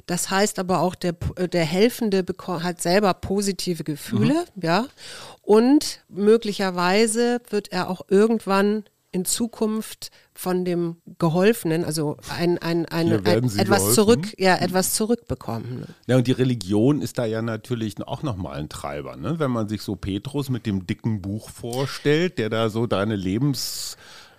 Das 0.07 0.31
heißt 0.31 0.61
aber 0.61 0.81
auch, 0.81 0.95
der, 0.95 1.15
der 1.15 1.65
Helfende 1.65 2.25
hat 2.47 2.81
selber 2.81 3.13
positive 3.13 3.83
Gefühle, 3.83 4.45
ja. 4.55 4.87
Und 5.43 6.05
möglicherweise 6.09 7.41
wird 7.51 7.73
er 7.73 7.91
auch 7.91 8.03
irgendwann 8.09 8.85
in 9.13 9.25
Zukunft 9.25 10.11
von 10.33 10.65
dem 10.65 10.97
Geholfenen, 11.19 11.85
also 11.85 12.17
ein, 12.29 12.59
ein, 12.59 12.87
ein, 12.87 13.09
Hier 13.09 13.19
ein, 13.27 13.45
etwas 13.45 13.59
geholfen. 13.59 13.95
zurück, 13.95 14.35
ja, 14.39 14.57
etwas 14.57 14.95
zurückbekommen. 14.95 15.81
Ne? 15.81 15.87
Ja, 16.07 16.17
und 16.17 16.27
die 16.27 16.33
Religion 16.33 17.03
ist 17.03 17.19
da 17.19 17.25
ja 17.25 17.43
natürlich 17.43 18.01
auch 18.07 18.23
nochmal 18.23 18.59
ein 18.59 18.69
Treiber. 18.69 19.17
Ne? 19.17 19.39
Wenn 19.39 19.51
man 19.51 19.69
sich 19.69 19.83
so 19.83 19.97
Petrus 19.97 20.49
mit 20.49 20.65
dem 20.65 20.87
dicken 20.87 21.21
Buch 21.21 21.51
vorstellt, 21.51 22.39
der 22.39 22.51
da 22.51 22.71
so 22.71 22.87
deine 22.87 23.17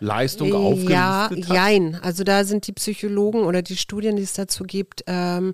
Lebensleistung 0.01 0.53
aufgelistet 0.53 0.89
Ja, 0.89 1.29
hat. 1.29 1.37
jein. 1.47 1.95
Also 2.01 2.23
da 2.23 2.43
sind 2.43 2.67
die 2.67 2.73
Psychologen 2.73 3.43
oder 3.43 3.61
die 3.61 3.77
Studien, 3.77 4.15
die 4.15 4.23
es 4.23 4.33
dazu 4.33 4.63
gibt, 4.63 5.03
ähm, 5.07 5.53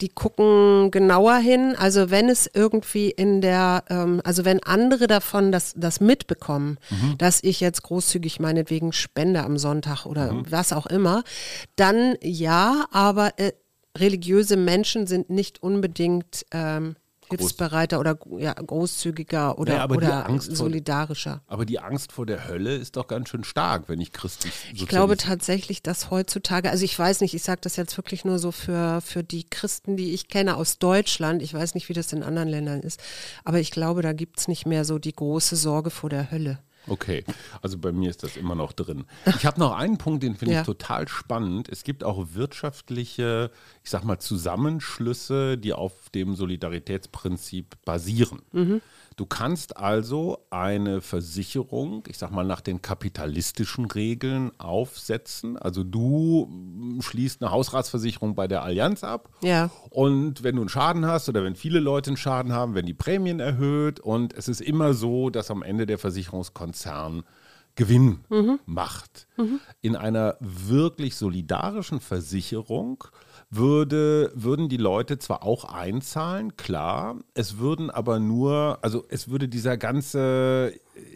die 0.00 0.08
gucken 0.08 0.90
genauer 0.90 1.36
hin. 1.36 1.74
Also 1.78 2.10
wenn 2.10 2.28
es 2.28 2.50
irgendwie 2.52 3.10
in 3.10 3.40
der, 3.40 3.84
ähm, 3.90 4.20
also 4.24 4.44
wenn 4.44 4.62
andere 4.62 5.06
davon 5.06 5.52
das, 5.52 5.74
das 5.76 6.00
mitbekommen, 6.00 6.78
Mhm. 6.90 7.18
dass 7.18 7.40
ich 7.42 7.60
jetzt 7.60 7.82
großzügig 7.82 8.40
meinetwegen 8.40 8.92
spende 8.92 9.42
am 9.42 9.58
Sonntag 9.58 10.06
oder 10.06 10.32
Mhm. 10.32 10.46
was 10.50 10.72
auch 10.72 10.86
immer, 10.86 11.22
dann 11.76 12.16
ja, 12.22 12.86
aber 12.90 13.38
äh, 13.38 13.52
religiöse 13.98 14.56
Menschen 14.56 15.06
sind 15.06 15.28
nicht 15.28 15.62
unbedingt 15.62 16.46
ähm, 16.52 16.96
hilfsbereiter 17.38 17.98
oder 18.00 18.18
ja, 18.38 18.52
großzügiger 18.52 19.58
oder, 19.58 19.72
Naja, 19.86 19.90
oder 19.96 20.28
Angst 20.28 20.48
vor- 20.48 20.56
solidarischer. 20.56 21.42
Aber 21.46 21.64
die 21.64 21.78
Angst 21.78 22.12
vor 22.12 22.26
der 22.26 22.46
Hölle 22.48 22.74
ist 22.76 22.96
doch 22.96 23.06
ganz 23.08 23.28
schön 23.28 23.44
stark, 23.44 23.88
wenn 23.88 24.00
ich 24.00 24.12
christlich 24.12 24.52
Ich 24.74 24.86
glaube 24.86 25.16
tatsächlich, 25.16 25.82
dass 25.82 26.10
heutzutage, 26.10 26.70
also 26.70 26.84
ich 26.84 26.98
weiß 26.98 27.20
nicht, 27.20 27.34
ich 27.34 27.42
sage 27.42 27.60
das 27.62 27.76
jetzt 27.76 27.96
wirklich 27.96 28.24
nur 28.24 28.38
so 28.38 28.52
für, 28.52 29.00
für 29.00 29.22
die 29.24 29.44
Christen, 29.44 29.96
die 29.96 30.12
ich 30.12 30.28
kenne 30.28 30.56
aus 30.56 30.78
Deutschland, 30.78 31.42
ich 31.42 31.54
weiß 31.54 31.74
nicht, 31.74 31.88
wie 31.88 31.94
das 31.94 32.12
in 32.12 32.22
anderen 32.22 32.48
Ländern 32.48 32.80
ist, 32.80 33.00
aber 33.44 33.58
ich 33.60 33.70
glaube, 33.70 34.02
da 34.02 34.12
gibt 34.12 34.38
es 34.40 34.48
nicht 34.48 34.66
mehr 34.66 34.84
so 34.84 34.98
die 34.98 35.12
große 35.14 35.56
Sorge 35.56 35.90
vor 35.90 36.10
der 36.10 36.30
Hölle. 36.30 36.58
Okay, 36.88 37.24
also 37.62 37.78
bei 37.78 37.92
mir 37.92 38.10
ist 38.10 38.22
das 38.24 38.36
immer 38.36 38.54
noch 38.54 38.72
drin. 38.72 39.04
Ich 39.26 39.46
habe 39.46 39.60
noch 39.60 39.72
einen 39.72 39.98
Punkt, 39.98 40.22
den 40.24 40.34
finde 40.34 40.54
Ja. 40.54 40.60
ich 40.60 40.66
total 40.66 41.06
spannend. 41.08 41.68
Es 41.68 41.84
gibt 41.84 42.02
auch 42.02 42.26
wirtschaftliche, 42.34 43.50
ich 43.84 43.90
sag 43.90 44.04
mal, 44.04 44.18
Zusammenschlüsse, 44.18 45.58
die 45.58 45.72
auf 45.72 46.10
dem 46.10 46.34
Solidaritätsprinzip 46.34 47.76
basieren. 47.84 48.42
Du 49.16 49.26
kannst 49.26 49.76
also 49.76 50.38
eine 50.50 51.00
Versicherung, 51.00 52.04
ich 52.08 52.18
sag 52.18 52.30
mal, 52.30 52.44
nach 52.44 52.60
den 52.60 52.82
kapitalistischen 52.82 53.86
Regeln 53.86 54.52
aufsetzen. 54.58 55.56
Also 55.56 55.84
du 55.84 56.46
mm, 56.50 57.00
schließt 57.00 57.42
eine 57.42 57.50
Hausratsversicherung 57.50 58.34
bei 58.34 58.48
der 58.48 58.62
Allianz 58.62 59.04
ab. 59.04 59.28
Ja. 59.42 59.70
Und 59.90 60.42
wenn 60.42 60.56
du 60.56 60.62
einen 60.62 60.68
Schaden 60.68 61.06
hast 61.06 61.28
oder 61.28 61.44
wenn 61.44 61.56
viele 61.56 61.80
Leute 61.80 62.10
einen 62.10 62.16
Schaden 62.16 62.52
haben, 62.52 62.74
werden 62.74 62.86
die 62.86 62.94
Prämien 62.94 63.40
erhöht. 63.40 64.00
Und 64.00 64.32
es 64.34 64.48
ist 64.48 64.60
immer 64.60 64.94
so, 64.94 65.30
dass 65.30 65.50
am 65.50 65.62
Ende 65.62 65.86
der 65.86 65.98
Versicherungskonzern 65.98 67.24
Gewinn 67.74 68.20
macht. 68.66 69.26
In 69.80 69.96
einer 69.96 70.36
wirklich 70.40 71.16
solidarischen 71.16 72.00
Versicherung 72.00 73.04
würde, 73.54 74.32
würden 74.34 74.68
die 74.70 74.78
Leute 74.78 75.18
zwar 75.18 75.42
auch 75.42 75.64
einzahlen, 75.64 76.56
klar, 76.56 77.16
es 77.34 77.58
würden 77.58 77.90
aber 77.90 78.18
nur, 78.18 78.78
also 78.80 79.04
es 79.10 79.28
würde 79.28 79.46
dieser 79.46 79.76
ganze, 79.76 80.72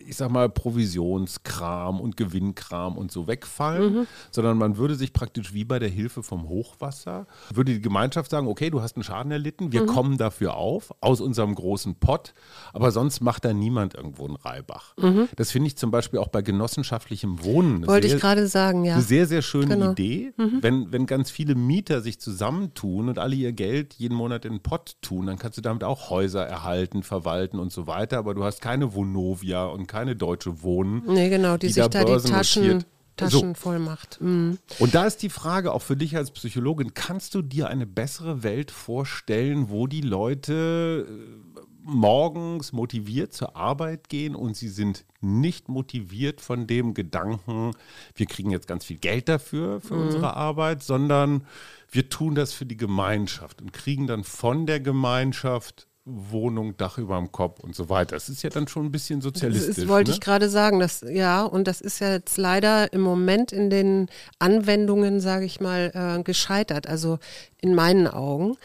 ich 0.06 0.16
sag 0.16 0.30
mal, 0.30 0.48
Provisionskram 0.48 2.00
und 2.00 2.16
Gewinnkram 2.16 2.96
und 2.96 3.12
so 3.12 3.26
wegfallen, 3.26 4.06
sondern 4.30 4.56
man 4.56 4.76
würde 4.76 4.94
sich 4.94 5.12
praktisch 5.12 5.52
wie 5.52 5.64
bei 5.64 5.78
der 5.78 5.88
Hilfe 5.88 6.22
vom 6.22 6.48
Hochwasser, 6.48 7.26
würde 7.52 7.74
die 7.74 7.80
Gemeinschaft 7.80 8.30
sagen, 8.30 8.46
okay, 8.46 8.70
du 8.70 8.80
hast 8.80 8.96
einen 8.96 9.02
Schaden 9.02 9.30
erlitten, 9.32 9.72
wir 9.72 9.86
kommen 9.86 10.16
dafür 10.18 10.56
auf, 10.56 10.94
aus 11.00 11.20
unserem 11.20 11.54
großen 11.54 11.96
Pott, 11.96 12.34
aber 12.72 12.90
sonst 12.90 13.20
macht 13.20 13.44
da 13.44 13.52
niemand 13.52 13.94
irgendwo 13.94 14.26
einen 14.26 14.36
Reibach. 14.36 14.94
Das 15.36 15.50
finde 15.50 15.68
ich 15.68 15.76
zum 15.76 15.90
Beispiel 15.90 16.18
auch 16.18 16.28
bei 16.28 16.42
genossenschaftlichem 16.42 17.44
Wohnen 17.44 17.76
eine 17.76 17.86
Wollte 17.88 18.08
sehr, 18.08 18.16
ich 18.16 18.22
gerade 18.22 18.46
sagen, 18.46 18.84
ja. 18.84 18.94
eine 18.94 19.02
sehr, 19.02 19.26
sehr 19.26 19.42
schöne 19.42 19.66
Genau. 19.76 19.92
Idee, 19.92 20.32
wenn, 20.36 20.92
wenn 20.92 21.06
ganz 21.06 21.30
viele 21.30 21.54
Mieter 21.54 22.00
sich 22.00 22.20
zusammentun 22.20 23.08
und 23.08 23.18
alle 23.18 23.34
ihr 23.34 23.52
Geld 23.52 23.94
jeden 23.94 24.14
Monat 24.14 24.44
in 24.44 24.54
den 24.54 24.62
Pott 24.62 24.96
tun, 25.02 25.26
dann 25.26 25.38
kannst 25.38 25.58
du 25.58 25.62
damit 25.62 25.84
auch 25.84 26.10
Häuser 26.10 26.46
erhalten, 26.46 27.02
verwalten 27.02 27.58
und 27.58 27.72
so 27.72 27.86
weiter, 27.86 28.18
aber 28.18 28.34
du 28.34 28.44
hast 28.44 28.60
keine 28.60 28.94
Vonovia 28.94 29.65
und 29.72 29.86
keine 29.86 30.16
Deutsche 30.16 30.62
Wohnen. 30.62 31.02
Nee, 31.06 31.28
genau, 31.28 31.56
die, 31.56 31.68
die 31.68 31.72
sich 31.72 31.82
da 31.82 32.04
da 32.04 32.04
die 32.04 32.28
Taschen, 32.28 32.84
Taschen 33.16 33.54
voll 33.54 33.78
macht. 33.78 34.20
Mhm. 34.20 34.58
Und 34.78 34.94
da 34.94 35.06
ist 35.06 35.22
die 35.22 35.30
Frage 35.30 35.72
auch 35.72 35.82
für 35.82 35.96
dich 35.96 36.16
als 36.16 36.30
Psychologin, 36.30 36.94
kannst 36.94 37.34
du 37.34 37.42
dir 37.42 37.68
eine 37.68 37.86
bessere 37.86 38.42
Welt 38.42 38.70
vorstellen, 38.70 39.70
wo 39.70 39.86
die 39.86 40.02
Leute 40.02 41.06
äh, 41.08 41.60
morgens 41.86 42.72
motiviert 42.72 43.32
zur 43.32 43.56
Arbeit 43.56 44.08
gehen 44.08 44.34
und 44.34 44.56
sie 44.56 44.68
sind 44.68 45.04
nicht 45.20 45.68
motiviert 45.68 46.40
von 46.40 46.66
dem 46.66 46.94
Gedanken, 46.94 47.72
wir 48.14 48.26
kriegen 48.26 48.50
jetzt 48.50 48.66
ganz 48.66 48.84
viel 48.84 48.98
Geld 48.98 49.28
dafür, 49.28 49.80
für 49.80 49.94
unsere 49.94 50.34
Arbeit, 50.34 50.82
sondern 50.82 51.46
wir 51.90 52.08
tun 52.08 52.34
das 52.34 52.52
für 52.52 52.66
die 52.66 52.76
Gemeinschaft 52.76 53.62
und 53.62 53.72
kriegen 53.72 54.08
dann 54.08 54.24
von 54.24 54.66
der 54.66 54.80
Gemeinschaft 54.80 55.86
Wohnung, 56.08 56.76
Dach 56.76 56.98
über 56.98 57.16
dem 57.18 57.32
Kopf 57.32 57.58
und 57.60 57.74
so 57.74 57.88
weiter. 57.88 58.14
Das 58.14 58.28
ist 58.28 58.44
ja 58.44 58.50
dann 58.50 58.68
schon 58.68 58.86
ein 58.86 58.92
bisschen 58.92 59.18
Das 59.18 59.24
sozialistisch. 59.24 59.78
ist, 59.78 59.88
wollte 59.88 60.12
ne? 60.12 60.14
ich 60.14 60.20
gerade 60.20 60.48
sagen, 60.48 60.78
das, 60.78 61.04
ja, 61.06 61.42
und 61.42 61.66
das 61.66 61.80
ist 61.80 61.98
ja 61.98 62.12
jetzt 62.12 62.36
leider 62.36 62.92
im 62.92 63.00
Moment 63.00 63.50
in 63.50 63.70
den 63.70 64.08
Anwendungen, 64.38 65.18
sage 65.18 65.46
ich 65.46 65.58
mal, 65.58 65.90
äh, 65.94 66.22
gescheitert, 66.22 66.86
also 66.86 67.18
in 67.60 67.74
meinen 67.74 68.06
Augen. 68.06 68.56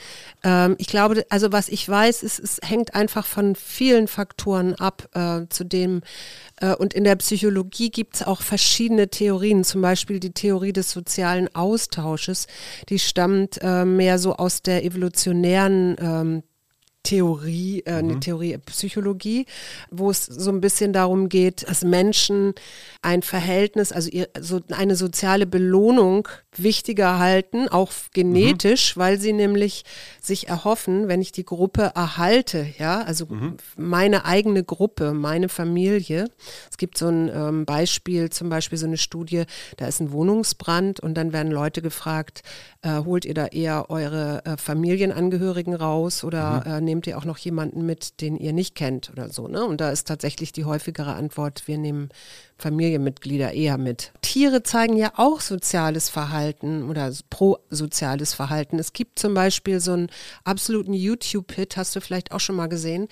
Ähm, 0.44 0.76
ich 0.78 0.86
glaube, 0.86 1.26
also 1.30 1.52
was 1.52 1.68
ich 1.70 1.90
weiß, 1.90 2.22
ist, 2.22 2.40
es 2.40 2.60
hängt 2.64 2.94
einfach 2.94 3.26
von 3.26 3.56
vielen 3.56 4.08
Faktoren 4.08 4.76
ab, 4.76 5.10
äh, 5.14 5.48
zu 5.50 5.64
dem, 5.64 6.02
äh, 6.58 6.76
und 6.76 6.94
in 6.94 7.04
der 7.04 7.16
Psychologie 7.16 7.90
gibt 7.90 8.18
es 8.18 8.24
auch 8.24 8.42
verschiedene 8.42 9.10
Theorien, 9.10 9.64
zum 9.64 9.82
Beispiel 9.82 10.20
die 10.20 10.34
Theorie 10.34 10.74
des 10.74 10.92
sozialen 10.92 11.54
Austausches, 11.56 12.46
die 12.90 13.00
stammt 13.00 13.58
äh, 13.64 13.84
mehr 13.84 14.20
so 14.20 14.36
aus 14.36 14.62
der 14.62 14.86
evolutionären 14.86 15.96
ähm, 16.00 16.44
Theorie, 17.04 17.82
äh, 17.86 17.94
eine 17.94 18.20
Theorie, 18.20 18.58
Psychologie, 18.58 19.46
wo 19.90 20.12
es 20.12 20.26
so 20.26 20.52
ein 20.52 20.62
bisschen 20.62 20.94
darum 20.94 21.30
geht, 21.30 21.68
dass 21.68 21.84
Menschen 21.84 22.54
ein 23.02 23.24
Verhältnis, 23.24 23.92
also 23.92 24.10
ihr, 24.10 24.30
so 24.40 24.62
eine 24.70 24.96
soziale 24.96 25.48
Belohnung 25.48 26.28
wichtiger 26.56 27.18
halten, 27.18 27.68
auch 27.70 27.92
genetisch, 28.14 28.98
weil 28.98 29.20
sie 29.20 29.34
nämlich 29.34 29.84
sich 30.22 30.48
erhoffen, 30.48 31.08
wenn 31.08 31.22
ich 31.22 31.32
die 31.32 31.46
Gruppe 31.46 31.92
erhalte, 31.96 32.68
ja, 32.78 33.02
also 33.02 33.28
meine 33.78 34.26
eigene 34.26 34.64
Gruppe, 34.64 35.14
meine 35.14 35.50
Familie. 35.50 36.26
Es 36.70 36.78
gibt 36.78 36.98
so 36.98 37.08
ein 37.08 37.30
ähm, 37.34 37.66
Beispiel, 37.66 38.30
zum 38.30 38.50
Beispiel 38.50 38.78
so 38.78 38.86
eine 38.86 38.98
Studie, 38.98 39.46
da 39.78 39.88
ist 39.88 40.02
ein 40.02 40.12
Wohnungsbrand 40.12 41.00
und 41.00 41.16
dann 41.16 41.34
werden 41.34 41.52
Leute 41.52 41.82
gefragt, 41.82 42.44
Äh, 42.84 43.04
holt 43.06 43.26
ihr 43.26 43.36
da 43.36 43.46
eher 43.46 43.92
eure 43.92 44.44
äh, 44.44 44.58
Familienangehörigen 44.58 45.76
raus 45.76 46.24
oder 46.24 46.64
Mhm. 46.66 46.72
äh, 46.72 46.82
nehmt 46.82 47.06
ihr 47.08 47.18
auch 47.18 47.26
noch 47.26 47.38
jemanden 47.38 47.86
mit, 47.86 48.22
den 48.22 48.36
ihr 48.38 48.54
nicht 48.54 48.74
kennt 48.74 49.12
oder 49.12 49.30
so? 49.30 49.48
Ne? 49.48 49.64
Und 49.64 49.82
da 49.82 49.92
ist 49.92 50.08
tatsächlich 50.08 50.52
die 50.52 50.66
häufigere 50.66 51.14
Antwort, 51.14 51.68
wir 51.68 51.78
nehmen 51.78 52.10
Familienmitglieder 52.62 53.52
eher 53.54 53.78
mit. 53.78 54.12
Tiere 54.22 54.64
zeigen 54.64 54.96
ja 54.96 55.12
auch 55.18 55.42
soziales 55.42 56.10
Verhalten 56.10 56.90
oder 56.90 57.12
prosoziales 57.30 58.34
Verhalten. 58.34 58.80
Es 58.80 58.94
gibt 58.94 59.20
zum 59.20 59.34
Beispiel 59.34 59.80
so 59.80 59.94
einen 59.94 60.10
absoluten 60.44 60.94
YouTube-Hit, 60.94 61.76
hast 61.78 61.96
du 61.96 62.02
vielleicht 62.02 62.32
auch 62.32 62.40
schon 62.40 62.56
mal 62.56 62.68
gesehen. 62.68 63.08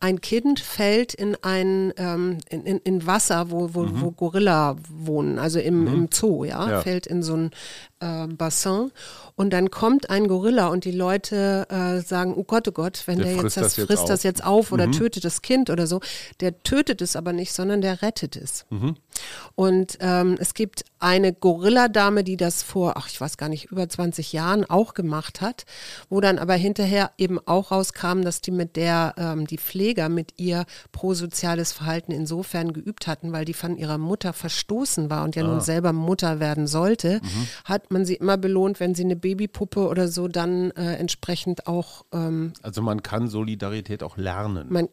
Ein 0.00 0.20
Kind 0.20 0.60
fällt 0.60 1.14
in 1.14 1.36
ein 1.42 1.92
ähm, 1.96 2.38
in, 2.48 2.64
in, 2.64 2.78
in 2.78 3.06
Wasser, 3.06 3.50
wo, 3.50 3.74
wo, 3.74 3.86
wo 3.92 4.10
Gorilla 4.10 4.76
wohnen, 4.90 5.38
also 5.38 5.58
im, 5.60 5.86
im 5.86 6.08
Zoo, 6.12 6.44
ja, 6.44 6.68
Ja. 6.68 6.80
fällt 6.80 7.06
in 7.06 7.22
so 7.22 7.36
ein 7.36 7.50
äh, 8.00 8.26
Bassin 8.28 8.90
und 9.36 9.52
dann 9.52 9.70
kommt 9.70 10.10
ein 10.10 10.28
Gorilla 10.28 10.68
und 10.68 10.84
die 10.84 10.92
Leute 10.92 11.66
äh, 11.68 12.00
sagen, 12.00 12.34
oh 12.36 12.44
Gott, 12.44 12.66
oh 12.68 12.72
Gott, 12.72 13.02
wenn 13.06 13.18
Der 13.18 13.26
der, 13.26 13.34
jetzt 13.34 13.42
frisst 13.42 13.56
das 13.58 13.64
das 13.64 13.76
jetzt 13.76 13.86
frisst 13.86 14.02
auf. 14.02 14.08
das 14.08 14.22
jetzt 14.22 14.44
auf 14.44 14.72
oder 14.72 14.90
tötet 14.90 15.24
das 15.24 15.42
Kind 15.42 15.70
oder 15.70 15.86
so. 15.86 16.00
Der 16.40 16.62
tötet 16.62 17.02
es 17.02 17.16
aber 17.16 17.32
nicht, 17.32 17.52
sondern 17.52 17.80
der 17.80 18.02
rettet 18.02 18.36
es. 18.36 18.64
Und 19.54 19.98
ähm, 20.00 20.36
es 20.38 20.54
gibt 20.54 20.84
eine 20.98 21.32
Gorilladame, 21.32 22.24
die 22.24 22.36
das 22.36 22.62
vor, 22.62 22.94
ach 22.96 23.08
ich 23.08 23.20
weiß 23.20 23.36
gar 23.36 23.48
nicht, 23.48 23.66
über 23.66 23.88
20 23.88 24.32
Jahren 24.32 24.64
auch 24.64 24.94
gemacht 24.94 25.40
hat, 25.40 25.64
wo 26.08 26.20
dann 26.20 26.38
aber 26.38 26.54
hinterher 26.54 27.12
eben 27.18 27.38
auch 27.46 27.70
rauskam, 27.70 28.22
dass 28.22 28.40
die 28.40 28.50
mit 28.50 28.76
der, 28.76 29.14
ähm, 29.16 29.46
die 29.46 29.58
Pfleger 29.58 30.08
mit 30.08 30.32
ihr 30.38 30.64
prosoziales 30.92 31.72
Verhalten 31.72 32.10
insofern 32.10 32.72
geübt 32.72 33.06
hatten, 33.06 33.32
weil 33.32 33.44
die 33.44 33.54
von 33.54 33.76
ihrer 33.76 33.98
Mutter 33.98 34.32
verstoßen 34.32 35.10
war 35.10 35.24
und 35.24 35.36
ja 35.36 35.42
nun 35.42 35.60
selber 35.60 35.92
Mutter 35.92 36.40
werden 36.40 36.66
sollte, 36.66 37.20
hat 37.64 37.90
man 37.90 38.04
sie 38.04 38.14
immer 38.14 38.36
belohnt, 38.36 38.80
wenn 38.80 38.94
sie 38.94 39.04
eine 39.04 39.16
Babypuppe 39.16 39.86
oder 39.86 40.08
so 40.08 40.26
dann 40.26 40.70
äh, 40.72 40.94
entsprechend 40.94 41.66
auch 41.66 42.04
ähm, 42.12 42.52
Also 42.62 42.82
man 42.82 43.02
kann 43.02 43.28
Solidarität 43.28 44.02
auch 44.02 44.16
lernen. 44.16 44.66
man, 44.70 44.88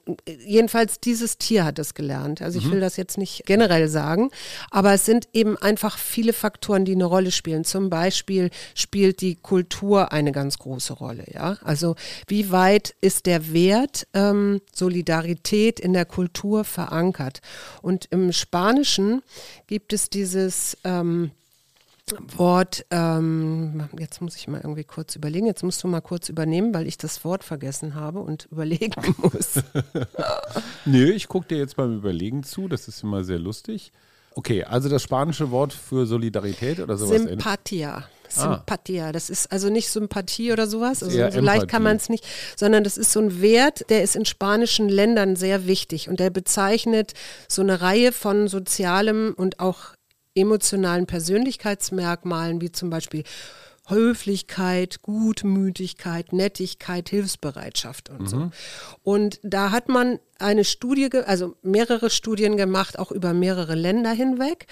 jedenfalls 0.45 0.99
dieses 0.99 1.37
Tier 1.37 1.65
hat 1.65 1.79
es 1.79 1.93
gelernt. 1.93 2.41
Also 2.41 2.59
ich 2.59 2.69
will 2.69 2.79
das 2.79 2.97
jetzt 2.97 3.17
nicht 3.17 3.43
generell 3.45 3.87
sagen, 3.91 4.31
aber 4.71 4.93
es 4.93 5.05
sind 5.05 5.29
eben 5.33 5.57
einfach 5.57 5.97
viele 5.97 6.33
Faktoren, 6.33 6.85
die 6.85 6.93
eine 6.93 7.05
Rolle 7.05 7.31
spielen. 7.31 7.63
Zum 7.63 7.89
Beispiel 7.89 8.49
spielt 8.73 9.21
die 9.21 9.35
Kultur 9.35 10.11
eine 10.11 10.31
ganz 10.31 10.57
große 10.57 10.93
Rolle. 10.93 11.25
Ja, 11.31 11.57
also 11.63 11.95
wie 12.27 12.51
weit 12.51 12.95
ist 13.01 13.27
der 13.27 13.53
Wert 13.53 14.07
ähm, 14.13 14.61
Solidarität 14.73 15.79
in 15.79 15.93
der 15.93 16.05
Kultur 16.05 16.63
verankert? 16.63 17.41
Und 17.81 18.07
im 18.11 18.31
Spanischen 18.31 19.21
gibt 19.67 19.93
es 19.93 20.09
dieses 20.09 20.77
ähm, 20.83 21.31
Wort, 22.37 22.85
ähm, 22.91 23.89
jetzt 23.97 24.21
muss 24.21 24.35
ich 24.35 24.47
mal 24.47 24.61
irgendwie 24.61 24.83
kurz 24.83 25.15
überlegen, 25.15 25.45
jetzt 25.45 25.63
musst 25.63 25.83
du 25.83 25.87
mal 25.87 26.01
kurz 26.01 26.29
übernehmen, 26.29 26.73
weil 26.73 26.87
ich 26.87 26.97
das 26.97 27.23
Wort 27.23 27.43
vergessen 27.43 27.95
habe 27.95 28.19
und 28.19 28.45
überlegen 28.51 29.15
muss. 29.17 29.53
Nö, 30.85 31.11
ich 31.11 31.27
gucke 31.27 31.47
dir 31.47 31.57
jetzt 31.57 31.75
beim 31.75 31.97
Überlegen 31.97 32.43
zu, 32.43 32.67
das 32.67 32.87
ist 32.87 33.03
immer 33.03 33.23
sehr 33.23 33.39
lustig. 33.39 33.91
Okay, 34.33 34.63
also 34.63 34.87
das 34.87 35.03
spanische 35.03 35.51
Wort 35.51 35.73
für 35.73 36.05
Solidarität 36.05 36.79
oder 36.79 36.97
sowas. 36.97 37.21
Sympathia. 37.21 38.05
Sympathia. 38.29 39.11
Das 39.11 39.29
ist 39.29 39.51
also 39.51 39.69
nicht 39.69 39.89
Sympathie 39.89 40.53
oder 40.53 40.67
sowas. 40.67 41.03
Also 41.03 41.29
so 41.31 41.39
leicht 41.41 41.67
kann 41.67 41.83
man 41.83 41.97
es 41.97 42.07
nicht, 42.07 42.25
sondern 42.55 42.85
das 42.85 42.97
ist 42.97 43.11
so 43.11 43.19
ein 43.19 43.41
Wert, 43.41 43.89
der 43.89 44.03
ist 44.03 44.15
in 44.15 44.23
spanischen 44.23 44.87
Ländern 44.87 45.35
sehr 45.35 45.67
wichtig 45.67 46.07
und 46.07 46.19
der 46.21 46.29
bezeichnet 46.29 47.13
so 47.49 47.61
eine 47.61 47.81
Reihe 47.81 48.13
von 48.13 48.47
sozialem 48.47 49.33
und 49.35 49.59
auch 49.59 49.95
emotionalen 50.33 51.07
Persönlichkeitsmerkmalen, 51.07 52.61
wie 52.61 52.71
zum 52.71 52.89
Beispiel 52.89 53.23
Höflichkeit, 53.87 55.01
Gutmütigkeit, 55.01 56.33
Nettigkeit, 56.33 57.09
Hilfsbereitschaft 57.09 58.09
und 58.09 58.29
so. 58.29 58.51
Und 59.03 59.39
da 59.43 59.71
hat 59.71 59.89
man 59.89 60.19
eine 60.39 60.63
Studie, 60.63 61.09
also 61.25 61.55
mehrere 61.61 62.09
Studien 62.09 62.57
gemacht, 62.57 62.97
auch 62.97 63.11
über 63.11 63.33
mehrere 63.33 63.75
Länder 63.75 64.11
hinweg 64.11 64.65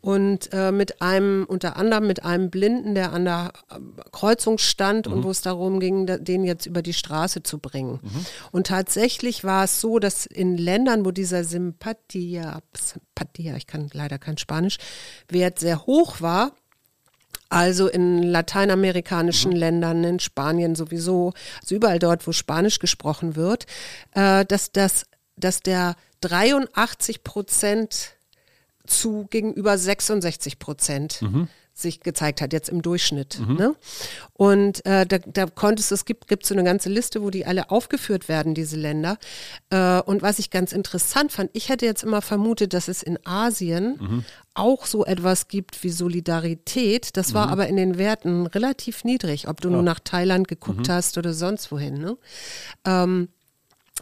und 0.00 0.50
äh, 0.52 0.70
mit 0.70 1.00
einem, 1.00 1.44
unter 1.48 1.76
anderem 1.76 2.06
mit 2.06 2.24
einem 2.24 2.50
Blinden, 2.50 2.94
der 2.94 3.12
an 3.12 3.24
der 3.24 3.52
äh, 3.70 3.78
Kreuzung 4.12 4.58
stand 4.58 5.06
und 5.06 5.24
wo 5.24 5.30
es 5.30 5.40
darum 5.40 5.80
ging, 5.80 6.06
den 6.06 6.44
jetzt 6.44 6.66
über 6.66 6.82
die 6.82 6.92
Straße 6.92 7.42
zu 7.42 7.58
bringen. 7.58 8.00
Und 8.52 8.66
tatsächlich 8.66 9.44
war 9.44 9.64
es 9.64 9.80
so, 9.80 9.98
dass 9.98 10.26
in 10.26 10.58
Ländern, 10.58 11.04
wo 11.04 11.10
dieser 11.10 11.44
Sympathia, 11.44 12.60
Sympathia, 12.74 13.56
ich 13.56 13.66
kann 13.66 13.88
leider 13.92 14.18
kein 14.18 14.36
Spanisch, 14.36 14.76
Wert 15.28 15.58
sehr 15.58 15.86
hoch 15.86 16.20
war, 16.20 16.52
also 17.54 17.86
in 17.86 18.22
lateinamerikanischen 18.24 19.52
Ländern, 19.52 20.02
in 20.02 20.18
Spanien 20.18 20.74
sowieso, 20.74 21.32
also 21.62 21.76
überall 21.76 22.00
dort, 22.00 22.26
wo 22.26 22.32
Spanisch 22.32 22.80
gesprochen 22.80 23.36
wird, 23.36 23.66
äh, 24.14 24.44
dass, 24.44 24.72
das, 24.72 25.06
dass 25.36 25.60
der 25.60 25.94
83 26.20 27.22
Prozent 27.22 28.16
zu 28.86 29.26
gegenüber 29.30 29.78
66 29.78 30.58
Prozent 30.58 31.22
sich 31.74 32.00
gezeigt 32.00 32.40
hat, 32.40 32.52
jetzt 32.52 32.68
im 32.68 32.82
Durchschnitt. 32.82 33.40
Ne? 33.58 33.74
Und 34.32 34.86
äh, 34.86 35.04
da, 35.06 35.18
da 35.18 35.46
konntest 35.46 35.90
es 35.92 36.04
gibt, 36.04 36.28
gibt 36.28 36.46
so 36.46 36.54
eine 36.54 36.62
ganze 36.62 36.88
Liste, 36.88 37.20
wo 37.20 37.30
die 37.30 37.44
alle 37.46 37.70
aufgeführt 37.70 38.28
werden, 38.28 38.54
diese 38.54 38.76
Länder. 38.76 39.18
Äh, 39.70 40.00
und 40.02 40.22
was 40.22 40.38
ich 40.38 40.50
ganz 40.50 40.72
interessant 40.72 41.32
fand, 41.32 41.50
ich 41.52 41.68
hätte 41.68 41.84
jetzt 41.84 42.04
immer 42.04 42.22
vermutet, 42.22 42.74
dass 42.74 42.88
es 42.88 43.02
in 43.02 43.18
Asien 43.26 44.24
auch 44.54 44.86
so 44.86 45.04
etwas 45.04 45.48
gibt 45.48 45.82
wie 45.82 45.90
Solidarität. 45.90 47.16
Das 47.16 47.34
war 47.34 47.48
aber 47.48 47.66
in 47.66 47.76
den 47.76 47.98
Werten 47.98 48.46
relativ 48.46 49.02
niedrig, 49.02 49.48
ob 49.48 49.60
du 49.60 49.68
nur 49.68 49.82
nach 49.82 49.98
Thailand 49.98 50.46
geguckt 50.46 50.88
hast 50.88 51.18
oder 51.18 51.34
sonst 51.34 51.72
wohin. 51.72 51.98
Ne? 51.98 52.16
Ähm, 52.84 53.28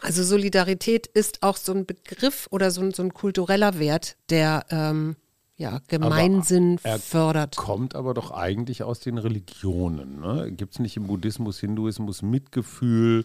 also 0.01 0.25
Solidarität 0.25 1.07
ist 1.07 1.43
auch 1.43 1.57
so 1.57 1.73
ein 1.73 1.87
Begriff 1.87 2.49
oder 2.51 2.71
so 2.71 2.81
ein, 2.81 2.93
so 2.93 3.03
ein 3.03 3.15
kultureller 3.15 3.79
Wert, 3.79 4.17
der 4.31 4.65
ähm, 4.71 5.17
ja, 5.57 5.81
Gemeinsinn 5.87 6.79
er 6.83 6.99
fördert. 6.99 7.57
Kommt 7.57 7.95
aber 7.95 8.15
doch 8.15 8.31
eigentlich 8.33 8.83
aus 8.83 9.01
den 9.01 9.19
Religionen. 9.19 10.21
Ne? 10.21 10.51
Gibt 10.51 10.75
es 10.75 10.79
nicht 10.81 10.97
im 10.97 11.07
Buddhismus, 11.07 11.61
Hinduismus 11.61 12.23
Mitgefühl? 12.23 13.25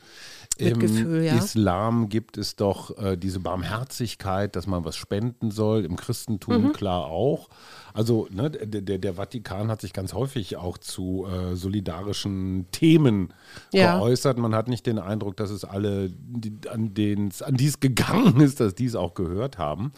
Mitgefühl, 0.60 1.18
Im 1.20 1.24
ja. 1.24 1.38
Islam 1.38 2.10
gibt 2.10 2.38
es 2.38 2.56
doch 2.56 2.98
äh, 2.98 3.16
diese 3.18 3.40
Barmherzigkeit, 3.40 4.56
dass 4.56 4.68
man 4.68 4.84
was 4.86 4.96
spenden 4.96 5.52
soll. 5.52 5.86
Im 5.86 5.96
Christentum 5.96 6.64
Mhm. 6.68 6.74
klar 6.74 7.06
auch. 7.06 7.50
Also 7.94 8.28
ne, 8.30 8.52
der, 8.52 8.82
der, 8.82 8.98
der 9.00 9.14
Vatikan 9.16 9.70
hat 9.70 9.82
sich 9.82 9.94
ganz 9.94 10.14
häufig 10.14 10.58
auch 10.58 10.78
zu 10.78 11.26
äh, 11.26 11.56
solidarischen 11.56 12.68
Themen 12.72 13.34
Ja. 13.74 13.98
geäußert. 13.98 14.38
Man 14.38 14.54
hat 14.54 14.68
nicht 14.68 14.86
den 14.86 15.00
Eindruck, 15.00 15.38
dass 15.38 15.50
es 15.50 15.64
alle, 15.64 16.10
die, 16.12 16.54
an, 16.70 16.94
den's, 16.94 17.42
an 17.42 17.56
die 17.56 17.68
es 17.68 17.80
gegangen 17.80 18.40
ist, 18.42 18.60
dass 18.60 18.76
die 18.76 18.86
es 18.86 18.96
auch 18.96 19.14
gehört 19.16 19.58
haben. 19.58 19.92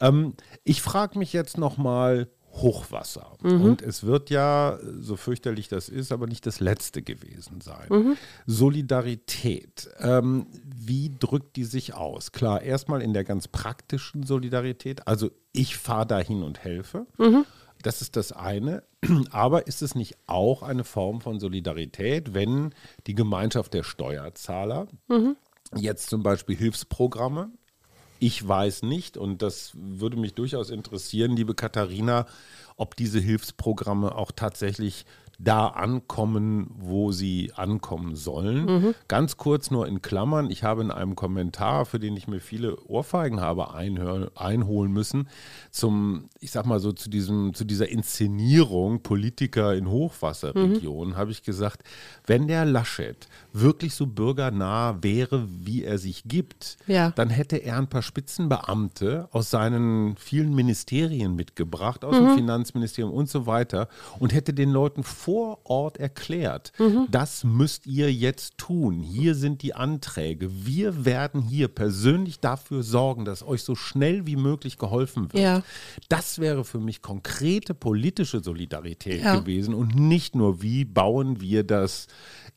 Ähm, 0.00 0.34
ich 0.64 0.82
frage 0.82 1.18
mich 1.18 1.32
jetzt 1.32 1.58
nochmal 1.58 2.28
Hochwasser. 2.56 3.32
Und 3.64 3.82
es 3.82 4.04
wird 4.04 4.30
ja, 4.30 4.78
so 5.00 5.16
fürchterlich 5.16 5.68
das 5.68 5.88
ist, 5.88 6.12
aber 6.12 6.26
nicht 6.26 6.46
das 6.46 6.60
letzte 6.60 7.02
gewesen 7.02 7.60
sein. 7.60 7.88
Solidarität, 8.46 9.88
ähm, 9.98 10.46
wie 10.64 11.10
drückt 11.18 11.56
die 11.56 11.64
sich 11.64 11.94
aus? 11.94 12.30
Klar, 12.32 12.62
erstmal 12.62 13.02
in 13.02 13.12
der 13.12 13.24
ganz 13.24 13.48
praktischen 13.48 14.22
Solidarität, 14.22 15.08
also 15.08 15.30
ich 15.52 15.76
fahre 15.76 16.06
dahin 16.06 16.42
und 16.42 16.62
helfe. 16.62 17.06
Das 17.82 18.00
ist 18.00 18.16
das 18.16 18.30
eine. 18.32 18.84
Aber 19.30 19.66
ist 19.66 19.82
es 19.82 19.94
nicht 19.94 20.16
auch 20.26 20.62
eine 20.62 20.84
Form 20.84 21.20
von 21.20 21.40
Solidarität, 21.40 22.34
wenn 22.34 22.72
die 23.06 23.14
Gemeinschaft 23.14 23.74
der 23.74 23.82
Steuerzahler 23.82 24.86
jetzt 25.76 26.08
zum 26.08 26.22
Beispiel 26.22 26.56
Hilfsprogramme 26.56 27.50
ich 28.18 28.46
weiß 28.46 28.82
nicht, 28.82 29.16
und 29.16 29.42
das 29.42 29.72
würde 29.74 30.16
mich 30.16 30.34
durchaus 30.34 30.70
interessieren, 30.70 31.36
liebe 31.36 31.54
Katharina, 31.54 32.26
ob 32.76 32.96
diese 32.96 33.20
Hilfsprogramme 33.20 34.14
auch 34.14 34.32
tatsächlich 34.32 35.04
da 35.38 35.66
ankommen, 35.68 36.70
wo 36.78 37.12
sie 37.12 37.52
ankommen 37.54 38.14
sollen. 38.16 38.94
Ganz 39.08 39.36
kurz 39.36 39.70
nur 39.70 39.86
in 39.88 40.00
Klammern, 40.02 40.50
ich 40.50 40.62
habe 40.64 40.82
in 40.82 40.90
einem 40.90 41.14
Kommentar, 41.16 41.84
für 41.86 41.98
den 41.98 42.16
ich 42.16 42.28
mir 42.28 42.40
viele 42.40 42.76
Ohrfeigen 42.84 43.40
habe 43.40 43.74
einholen 43.74 44.92
müssen, 44.92 45.28
zum, 45.70 46.28
ich 46.40 46.50
sag 46.50 46.66
mal 46.66 46.80
so, 46.80 46.92
zu, 46.92 47.10
diesem, 47.10 47.54
zu 47.54 47.64
dieser 47.64 47.88
Inszenierung 47.88 49.02
Politiker 49.02 49.74
in 49.74 49.88
Hochwasserregionen, 49.88 51.16
habe 51.16 51.30
ich 51.30 51.42
gesagt, 51.42 51.82
wenn 52.26 52.46
der 52.48 52.64
Laschet 52.64 53.26
wirklich 53.52 53.94
so 53.94 54.06
bürgernah 54.06 54.98
wäre, 55.02 55.46
wie 55.48 55.84
er 55.84 55.98
sich 55.98 56.24
gibt, 56.26 56.76
Ja. 56.86 57.10
dann 57.10 57.30
hätte 57.30 57.56
er 57.56 57.78
ein 57.78 57.88
paar 57.88 58.02
Spitzenbeamte 58.02 59.28
aus 59.32 59.50
seinen 59.50 60.16
vielen 60.16 60.54
Ministerien 60.54 61.34
mitgebracht, 61.34 62.04
aus 62.04 62.16
dem 62.16 62.34
Finanzministerium 62.34 63.12
und 63.12 63.28
so 63.28 63.46
weiter 63.46 63.88
und 64.18 64.32
hätte 64.32 64.54
den 64.54 64.70
Leuten 64.70 65.02
vor 65.24 65.60
Ort 65.64 65.96
erklärt, 65.96 66.72
mhm. 66.78 67.06
das 67.10 67.44
müsst 67.44 67.86
ihr 67.86 68.12
jetzt 68.12 68.58
tun. 68.58 69.00
Hier 69.00 69.34
sind 69.34 69.62
die 69.62 69.74
Anträge. 69.74 70.66
Wir 70.66 71.06
werden 71.06 71.40
hier 71.40 71.68
persönlich 71.68 72.40
dafür 72.40 72.82
sorgen, 72.82 73.24
dass 73.24 73.42
euch 73.42 73.62
so 73.62 73.74
schnell 73.74 74.26
wie 74.26 74.36
möglich 74.36 74.76
geholfen 74.76 75.32
wird. 75.32 75.42
Ja. 75.42 75.62
Das 76.10 76.40
wäre 76.40 76.62
für 76.62 76.78
mich 76.78 77.00
konkrete 77.00 77.72
politische 77.72 78.40
Solidarität 78.40 79.22
ja. 79.22 79.38
gewesen 79.38 79.72
und 79.72 79.94
nicht 79.94 80.34
nur, 80.34 80.60
wie 80.60 80.84
bauen 80.84 81.40
wir 81.40 81.64
das 81.64 82.06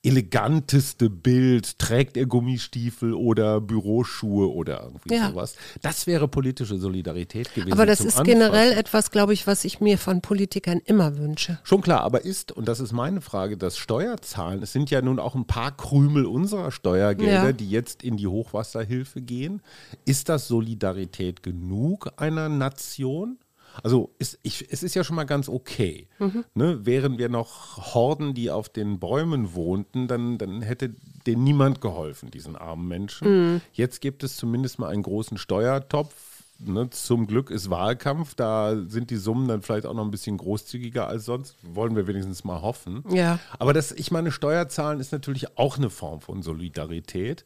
eleganteste 0.03 1.09
Bild, 1.09 1.79
trägt 1.79 2.17
er 2.17 2.25
Gummistiefel 2.25 3.13
oder 3.13 3.59
Büroschuhe 3.59 4.51
oder 4.51 4.83
irgendwie 4.83 5.15
ja. 5.15 5.29
sowas. 5.29 5.55
Das 5.81 6.07
wäre 6.07 6.27
politische 6.27 6.77
Solidarität 6.77 7.53
gewesen. 7.53 7.73
Aber 7.73 7.85
das 7.85 7.99
ist 7.99 8.17
Anfassen. 8.17 8.25
generell 8.25 8.71
etwas, 8.73 9.11
glaube 9.11 9.33
ich, 9.33 9.47
was 9.47 9.65
ich 9.65 9.81
mir 9.81 9.97
von 9.97 10.21
Politikern 10.21 10.79
immer 10.85 11.17
wünsche. 11.17 11.59
Schon 11.63 11.81
klar, 11.81 12.01
aber 12.01 12.23
ist, 12.23 12.51
und 12.51 12.67
das 12.67 12.79
ist 12.79 12.91
meine 12.91 13.21
Frage, 13.21 13.57
das 13.57 13.77
Steuerzahlen, 13.77 14.63
es 14.63 14.71
sind 14.71 14.89
ja 14.91 15.01
nun 15.01 15.19
auch 15.19 15.35
ein 15.35 15.45
paar 15.45 15.75
Krümel 15.75 16.25
unserer 16.25 16.71
Steuergelder, 16.71 17.47
ja. 17.47 17.51
die 17.51 17.69
jetzt 17.69 18.03
in 18.03 18.17
die 18.17 18.27
Hochwasserhilfe 18.27 19.21
gehen. 19.21 19.61
Ist 20.05 20.29
das 20.29 20.47
Solidarität 20.47 21.43
genug 21.43 22.11
einer 22.17 22.49
Nation? 22.49 23.37
Also 23.83 24.13
ist, 24.19 24.39
ich, 24.43 24.71
es 24.71 24.83
ist 24.83 24.95
ja 24.95 25.03
schon 25.03 25.15
mal 25.15 25.25
ganz 25.25 25.49
okay. 25.49 26.07
Mhm. 26.19 26.43
Ne? 26.53 26.85
Wären 26.85 27.17
wir 27.17 27.29
noch 27.29 27.93
Horden, 27.93 28.33
die 28.33 28.51
auf 28.51 28.69
den 28.69 28.99
Bäumen 28.99 29.53
wohnten, 29.53 30.07
dann, 30.07 30.37
dann 30.37 30.61
hätte 30.61 30.93
denen 31.25 31.43
niemand 31.43 31.81
geholfen, 31.81 32.31
diesen 32.31 32.55
armen 32.55 32.87
Menschen. 32.87 33.27
Mhm. 33.53 33.61
Jetzt 33.73 34.01
gibt 34.01 34.23
es 34.23 34.37
zumindest 34.37 34.79
mal 34.79 34.89
einen 34.89 35.03
großen 35.03 35.37
Steuertopf. 35.37 36.13
Ne? 36.59 36.89
Zum 36.89 37.27
Glück 37.27 37.51
ist 37.51 37.69
Wahlkampf, 37.69 38.33
da 38.33 38.75
sind 38.87 39.11
die 39.11 39.17
Summen 39.17 39.47
dann 39.47 39.61
vielleicht 39.61 39.85
auch 39.85 39.93
noch 39.93 40.03
ein 40.03 40.11
bisschen 40.11 40.37
großzügiger 40.37 41.07
als 41.07 41.25
sonst. 41.25 41.55
Wollen 41.61 41.95
wir 41.95 42.07
wenigstens 42.07 42.43
mal 42.43 42.61
hoffen. 42.61 43.03
Ja. 43.09 43.39
Aber 43.59 43.73
das, 43.73 43.91
ich 43.91 44.09
meine, 44.09 44.31
Steuerzahlen 44.31 44.99
ist 44.99 45.11
natürlich 45.11 45.57
auch 45.57 45.77
eine 45.77 45.91
Form 45.91 46.21
von 46.21 46.41
Solidarität 46.41 47.45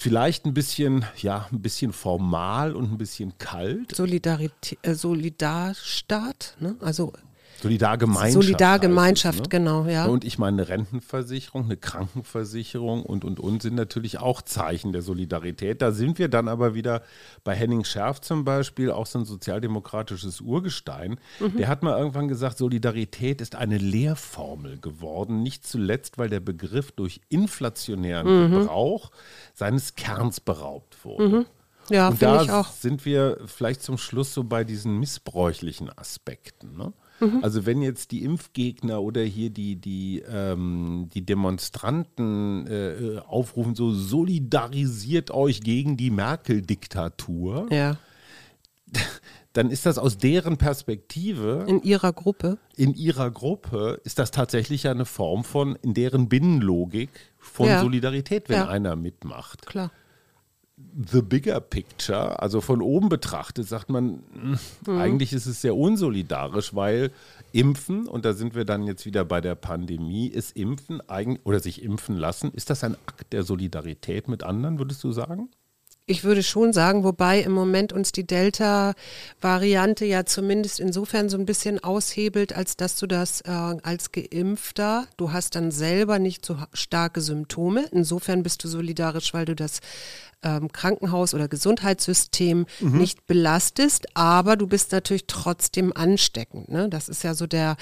vielleicht 0.00 0.46
ein 0.46 0.54
bisschen, 0.54 1.04
ja, 1.18 1.46
ein 1.52 1.60
bisschen 1.60 1.92
formal 1.92 2.74
und 2.74 2.90
ein 2.90 2.98
bisschen 2.98 3.36
kalt. 3.36 3.94
Solidarität, 3.94 4.78
äh, 4.82 4.94
Solidarstaat, 4.94 6.56
ne? 6.58 6.76
Also 6.80 7.12
Solidargemeinschaft. 7.62 8.32
Solidargemeinschaft, 8.32 9.38
es, 9.38 9.42
ne? 9.42 9.48
genau, 9.48 9.86
ja. 9.86 10.06
Und 10.06 10.24
ich 10.24 10.38
meine, 10.38 10.62
eine 10.62 10.68
Rentenversicherung, 10.68 11.64
eine 11.64 11.76
Krankenversicherung 11.76 13.02
und, 13.02 13.24
und, 13.24 13.40
und 13.40 13.62
sind 13.62 13.74
natürlich 13.74 14.18
auch 14.18 14.42
Zeichen 14.42 14.92
der 14.92 15.02
Solidarität. 15.02 15.82
Da 15.82 15.92
sind 15.92 16.18
wir 16.18 16.28
dann 16.28 16.48
aber 16.48 16.74
wieder 16.74 17.02
bei 17.44 17.54
Henning 17.54 17.84
Schärf 17.84 18.20
zum 18.20 18.44
Beispiel, 18.44 18.90
auch 18.90 19.06
so 19.06 19.18
ein 19.18 19.24
sozialdemokratisches 19.24 20.40
Urgestein. 20.40 21.18
Mhm. 21.38 21.56
Der 21.58 21.68
hat 21.68 21.82
mal 21.82 21.98
irgendwann 21.98 22.28
gesagt, 22.28 22.58
Solidarität 22.58 23.40
ist 23.40 23.56
eine 23.56 23.78
Lehrformel 23.78 24.78
geworden, 24.78 25.42
nicht 25.42 25.66
zuletzt, 25.66 26.18
weil 26.18 26.28
der 26.28 26.40
Begriff 26.40 26.92
durch 26.92 27.20
inflationären 27.28 28.26
mhm. 28.26 28.50
Gebrauch 28.52 29.10
seines 29.54 29.94
Kerns 29.94 30.40
beraubt 30.40 31.04
wurde. 31.04 31.28
Mhm. 31.28 31.46
Ja, 31.90 32.08
und 32.08 32.22
da 32.22 32.64
sind 32.64 33.04
wir 33.04 33.38
vielleicht 33.46 33.82
zum 33.82 33.98
Schluss 33.98 34.32
so 34.32 34.44
bei 34.44 34.62
diesen 34.62 34.98
missbräuchlichen 35.00 35.90
Aspekten. 35.96 36.76
Ne? 36.76 36.92
Mhm. 37.20 37.40
Also 37.42 37.66
wenn 37.66 37.82
jetzt 37.82 38.10
die 38.10 38.24
Impfgegner 38.24 39.02
oder 39.02 39.22
hier 39.22 39.50
die, 39.50 39.76
die, 39.76 40.22
ähm, 40.28 41.08
die 41.14 41.24
Demonstranten 41.24 42.66
äh, 42.66 43.18
aufrufen, 43.26 43.74
so 43.74 43.92
solidarisiert 43.92 45.30
euch 45.30 45.60
gegen 45.60 45.96
die 45.96 46.10
Merkel-Diktatur, 46.10 47.66
ja. 47.70 47.98
dann 49.52 49.70
ist 49.70 49.86
das 49.86 49.98
aus 49.98 50.18
deren 50.18 50.56
Perspektive. 50.56 51.64
In 51.68 51.82
ihrer 51.82 52.12
Gruppe. 52.12 52.58
In 52.76 52.94
ihrer 52.94 53.30
Gruppe 53.30 54.00
ist 54.04 54.18
das 54.18 54.30
tatsächlich 54.30 54.88
eine 54.88 55.04
Form 55.04 55.44
von, 55.44 55.76
in 55.82 55.94
deren 55.94 56.28
Binnenlogik 56.28 57.10
von 57.38 57.66
ja. 57.66 57.80
Solidarität, 57.80 58.48
wenn 58.48 58.56
ja. 58.56 58.68
einer 58.68 58.96
mitmacht. 58.96 59.66
Klar 59.66 59.90
the 61.12 61.22
bigger 61.22 61.60
picture, 61.60 62.40
also 62.40 62.60
von 62.60 62.82
oben 62.82 63.08
betrachtet, 63.08 63.68
sagt 63.68 63.90
man, 63.90 64.22
hm, 64.32 64.58
mhm. 64.86 64.98
eigentlich 64.98 65.32
ist 65.32 65.46
es 65.46 65.60
sehr 65.60 65.76
unsolidarisch, 65.76 66.74
weil 66.74 67.10
Impfen, 67.52 68.06
und 68.06 68.24
da 68.24 68.32
sind 68.32 68.54
wir 68.54 68.64
dann 68.64 68.84
jetzt 68.84 69.06
wieder 69.06 69.24
bei 69.24 69.40
der 69.40 69.54
Pandemie, 69.54 70.28
ist 70.28 70.56
Impfen 70.56 71.00
eigentlich, 71.08 71.44
oder 71.44 71.60
sich 71.60 71.82
impfen 71.82 72.16
lassen, 72.16 72.52
ist 72.52 72.70
das 72.70 72.84
ein 72.84 72.96
Akt 73.06 73.32
der 73.32 73.42
Solidarität 73.42 74.28
mit 74.28 74.42
anderen, 74.42 74.78
würdest 74.78 75.02
du 75.04 75.12
sagen? 75.12 75.48
Ich 76.10 76.24
würde 76.24 76.42
schon 76.42 76.72
sagen, 76.72 77.04
wobei 77.04 77.40
im 77.40 77.52
Moment 77.52 77.92
uns 77.92 78.10
die 78.10 78.26
Delta-Variante 78.26 80.04
ja 80.04 80.26
zumindest 80.26 80.80
insofern 80.80 81.28
so 81.28 81.38
ein 81.38 81.46
bisschen 81.46 81.84
aushebelt, 81.84 82.52
als 82.52 82.76
dass 82.76 82.96
du 82.96 83.06
das 83.06 83.42
äh, 83.42 83.50
als 83.50 84.10
Geimpfter, 84.10 85.06
du 85.16 85.30
hast 85.30 85.54
dann 85.54 85.70
selber 85.70 86.18
nicht 86.18 86.44
so 86.44 86.56
starke 86.72 87.20
Symptome. 87.20 87.86
Insofern 87.92 88.42
bist 88.42 88.64
du 88.64 88.68
solidarisch, 88.68 89.32
weil 89.34 89.44
du 89.44 89.54
das 89.54 89.78
ähm, 90.42 90.72
Krankenhaus- 90.72 91.34
oder 91.34 91.48
Gesundheitssystem 91.48 92.66
mhm. 92.80 92.98
nicht 92.98 93.26
belastest, 93.26 94.06
aber 94.14 94.56
du 94.56 94.66
bist 94.66 94.92
natürlich 94.92 95.26
trotzdem 95.26 95.92
ansteckend. 95.94 96.68
Ne? 96.68 96.88
Das 96.88 97.08
ist 97.08 97.24
ja 97.24 97.34
so 97.34 97.46
der, 97.46 97.76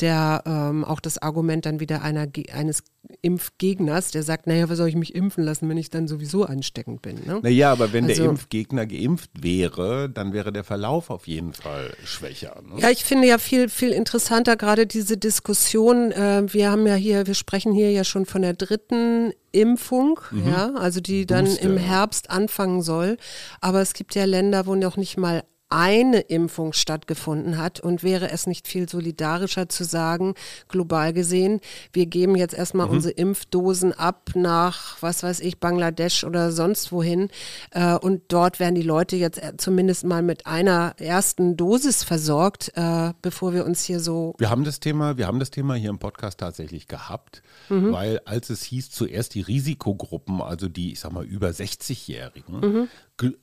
der 0.00 0.42
ähm, 0.46 0.84
auch 0.84 1.00
das 1.00 1.18
Argument 1.18 1.66
dann 1.66 1.80
wieder 1.80 2.02
einer, 2.02 2.26
eines 2.52 2.82
Impfgegners, 3.22 4.10
der 4.10 4.22
sagt, 4.22 4.46
naja, 4.46 4.68
was 4.68 4.78
soll 4.78 4.88
ich 4.88 4.96
mich 4.96 5.14
impfen 5.14 5.44
lassen, 5.44 5.68
wenn 5.68 5.76
ich 5.76 5.90
dann 5.90 6.08
sowieso 6.08 6.44
ansteckend 6.44 7.02
bin. 7.02 7.20
Ne? 7.26 7.40
Naja, 7.42 7.72
aber 7.72 7.92
wenn 7.92 8.04
also, 8.04 8.22
der 8.22 8.30
Impfgegner 8.30 8.86
geimpft 8.86 9.30
wäre, 9.40 10.08
dann 10.08 10.32
wäre 10.32 10.52
der 10.52 10.64
Verlauf 10.64 11.10
auf 11.10 11.26
jeden 11.26 11.52
Fall 11.52 11.94
schwächer. 12.04 12.62
Ne? 12.66 12.80
Ja, 12.80 12.90
ich 12.90 13.04
finde 13.04 13.26
ja 13.28 13.38
viel, 13.38 13.68
viel 13.68 13.90
interessanter 13.90 14.56
gerade 14.56 14.86
diese 14.86 15.16
Diskussion. 15.16 16.12
Äh, 16.12 16.44
wir 16.52 16.70
haben 16.70 16.86
ja 16.86 16.94
hier, 16.94 17.26
wir 17.26 17.34
sprechen 17.34 17.72
hier 17.72 17.90
ja 17.92 18.04
schon 18.04 18.26
von 18.26 18.42
der 18.42 18.54
dritten 18.54 19.32
Impfung, 19.52 20.20
mhm. 20.30 20.48
ja, 20.48 20.74
also 20.74 21.00
die 21.00 21.26
dann 21.26 21.46
Booster. 21.46 21.62
im 21.62 21.76
Herbst 21.78 22.30
anfangen 22.30 22.82
soll. 22.82 23.16
Aber 23.60 23.80
es 23.80 23.94
gibt 23.94 24.14
ja 24.14 24.24
Länder, 24.24 24.66
wo 24.66 24.74
noch 24.74 24.96
nicht 24.96 25.16
mal 25.16 25.44
eine 25.68 26.20
Impfung 26.20 26.72
stattgefunden 26.72 27.58
hat 27.58 27.80
und 27.80 28.02
wäre 28.02 28.30
es 28.30 28.46
nicht 28.46 28.68
viel 28.68 28.88
solidarischer 28.88 29.68
zu 29.68 29.84
sagen, 29.84 30.34
global 30.68 31.12
gesehen, 31.12 31.60
wir 31.92 32.06
geben 32.06 32.36
jetzt 32.36 32.54
erstmal 32.54 32.86
mhm. 32.86 32.92
unsere 32.92 33.14
Impfdosen 33.14 33.92
ab 33.92 34.30
nach, 34.34 35.00
was 35.02 35.22
weiß 35.22 35.40
ich, 35.40 35.58
Bangladesch 35.58 36.22
oder 36.24 36.52
sonst 36.52 36.92
wohin 36.92 37.30
äh, 37.72 37.94
und 37.94 38.22
dort 38.28 38.60
werden 38.60 38.76
die 38.76 38.82
Leute 38.82 39.16
jetzt 39.16 39.42
äh, 39.42 39.56
zumindest 39.56 40.04
mal 40.04 40.22
mit 40.22 40.46
einer 40.46 40.94
ersten 40.98 41.56
Dosis 41.56 42.04
versorgt, 42.04 42.72
äh, 42.76 43.12
bevor 43.20 43.52
wir 43.52 43.66
uns 43.66 43.82
hier 43.82 43.98
so... 43.98 44.34
Wir 44.38 44.50
haben 44.50 44.64
das 44.64 44.78
Thema, 44.78 45.16
wir 45.18 45.26
haben 45.26 45.40
das 45.40 45.50
Thema 45.50 45.74
hier 45.74 45.90
im 45.90 45.98
Podcast 45.98 46.38
tatsächlich 46.38 46.86
gehabt, 46.86 47.42
mhm. 47.68 47.92
weil 47.92 48.20
als 48.24 48.50
es 48.50 48.62
hieß 48.62 48.90
zuerst 48.90 49.34
die 49.34 49.40
Risikogruppen, 49.40 50.40
also 50.40 50.68
die, 50.68 50.92
ich 50.92 51.00
sag 51.00 51.12
mal, 51.12 51.24
über 51.24 51.48
60-Jährigen, 51.48 52.60
mhm 52.60 52.88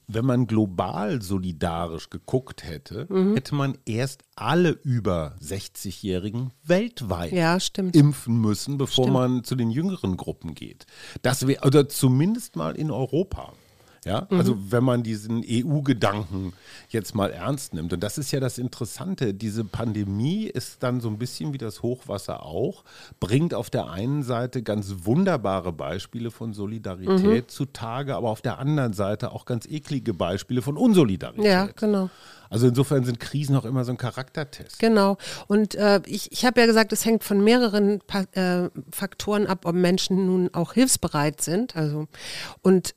wenn 0.08 0.26
man 0.26 0.46
global 0.48 1.22
solidarisch 1.22 2.10
geguckt 2.10 2.64
hätte, 2.64 3.08
mhm. 3.10 3.34
hätte 3.34 3.56
man 3.56 3.78
erst 3.86 4.24
alle 4.36 4.70
über 4.70 5.36
60-Jährigen 5.42 6.52
weltweit 6.64 7.32
ja, 7.32 7.58
impfen 7.94 8.40
müssen, 8.40 8.78
bevor 8.78 9.06
stimmt. 9.06 9.14
man 9.14 9.44
zu 9.44 9.56
den 9.56 9.72
jüngeren 9.72 10.18
Gruppen 10.18 10.54
geht. 10.54 10.86
Das 11.22 11.48
wäre, 11.48 11.66
oder 11.66 11.90
zumindest 11.90 12.56
mal 12.56 12.76
in 12.76 12.92
Europa. 12.92 13.54
Ja, 14.06 14.28
mhm. 14.30 14.38
also 14.38 14.58
wenn 14.70 14.84
man 14.84 15.04
diesen 15.04 15.44
EU-Gedanken 15.48 16.54
jetzt 16.90 17.16
mal 17.16 17.32
ernst 17.32 17.74
nimmt. 17.74 17.94
Und 17.94 18.04
das 18.04 18.18
ist 18.18 18.32
ja 18.32 18.40
das 18.40 18.58
Interessante. 18.58 19.34
Diese 19.34 19.64
Pandemie 19.64 20.46
ist 20.46 20.84
dann 20.84 21.02
so 21.02 21.10
ein 21.10 21.18
bisschen 21.18 21.54
wie 21.54 21.58
das 21.58 21.82
Hochwasser 21.82 22.44
auch, 22.44 22.84
bringt 23.20 23.54
auf 23.54 23.70
der 23.70 23.90
einen 23.90 24.24
Seite 24.24 24.64
ganz 24.64 24.94
wunderbare 25.04 25.74
Beispiele 25.74 26.32
von 26.32 26.54
Solidarität 26.54 27.46
mhm. 27.46 27.48
zutage, 27.48 28.16
aber 28.16 28.30
auf 28.30 28.42
der 28.42 28.60
anderen 28.60 28.94
Seite 28.94 29.32
auch 29.32 29.46
ganz 29.46 29.66
eklige 29.66 30.14
Beispiele 30.14 30.62
von 30.62 30.78
Unsolidarität. 30.78 31.46
Ja, 31.46 31.70
genau. 31.76 32.10
Also 32.50 32.68
insofern 32.68 33.04
sind 33.04 33.20
Krisen 33.20 33.56
auch 33.56 33.66
immer 33.66 33.84
so 33.84 33.92
ein 33.92 33.98
Charaktertest. 33.98 34.78
Genau. 34.78 35.18
Und 35.48 35.74
äh, 35.74 36.02
ich, 36.06 36.32
ich 36.32 36.46
habe 36.46 36.62
ja 36.62 36.68
gesagt, 36.68 36.94
es 36.94 37.04
hängt 37.04 37.24
von 37.24 37.44
mehreren 37.44 38.00
pa 38.06 38.26
äh, 38.34 38.70
Faktoren 38.92 39.48
ab, 39.48 39.66
ob 39.66 39.74
Menschen 39.74 40.28
nun 40.28 40.50
auch 40.54 40.74
hilfsbereit 40.74 41.42
sind. 41.42 41.76
Also 41.76 42.08
und 42.62 42.94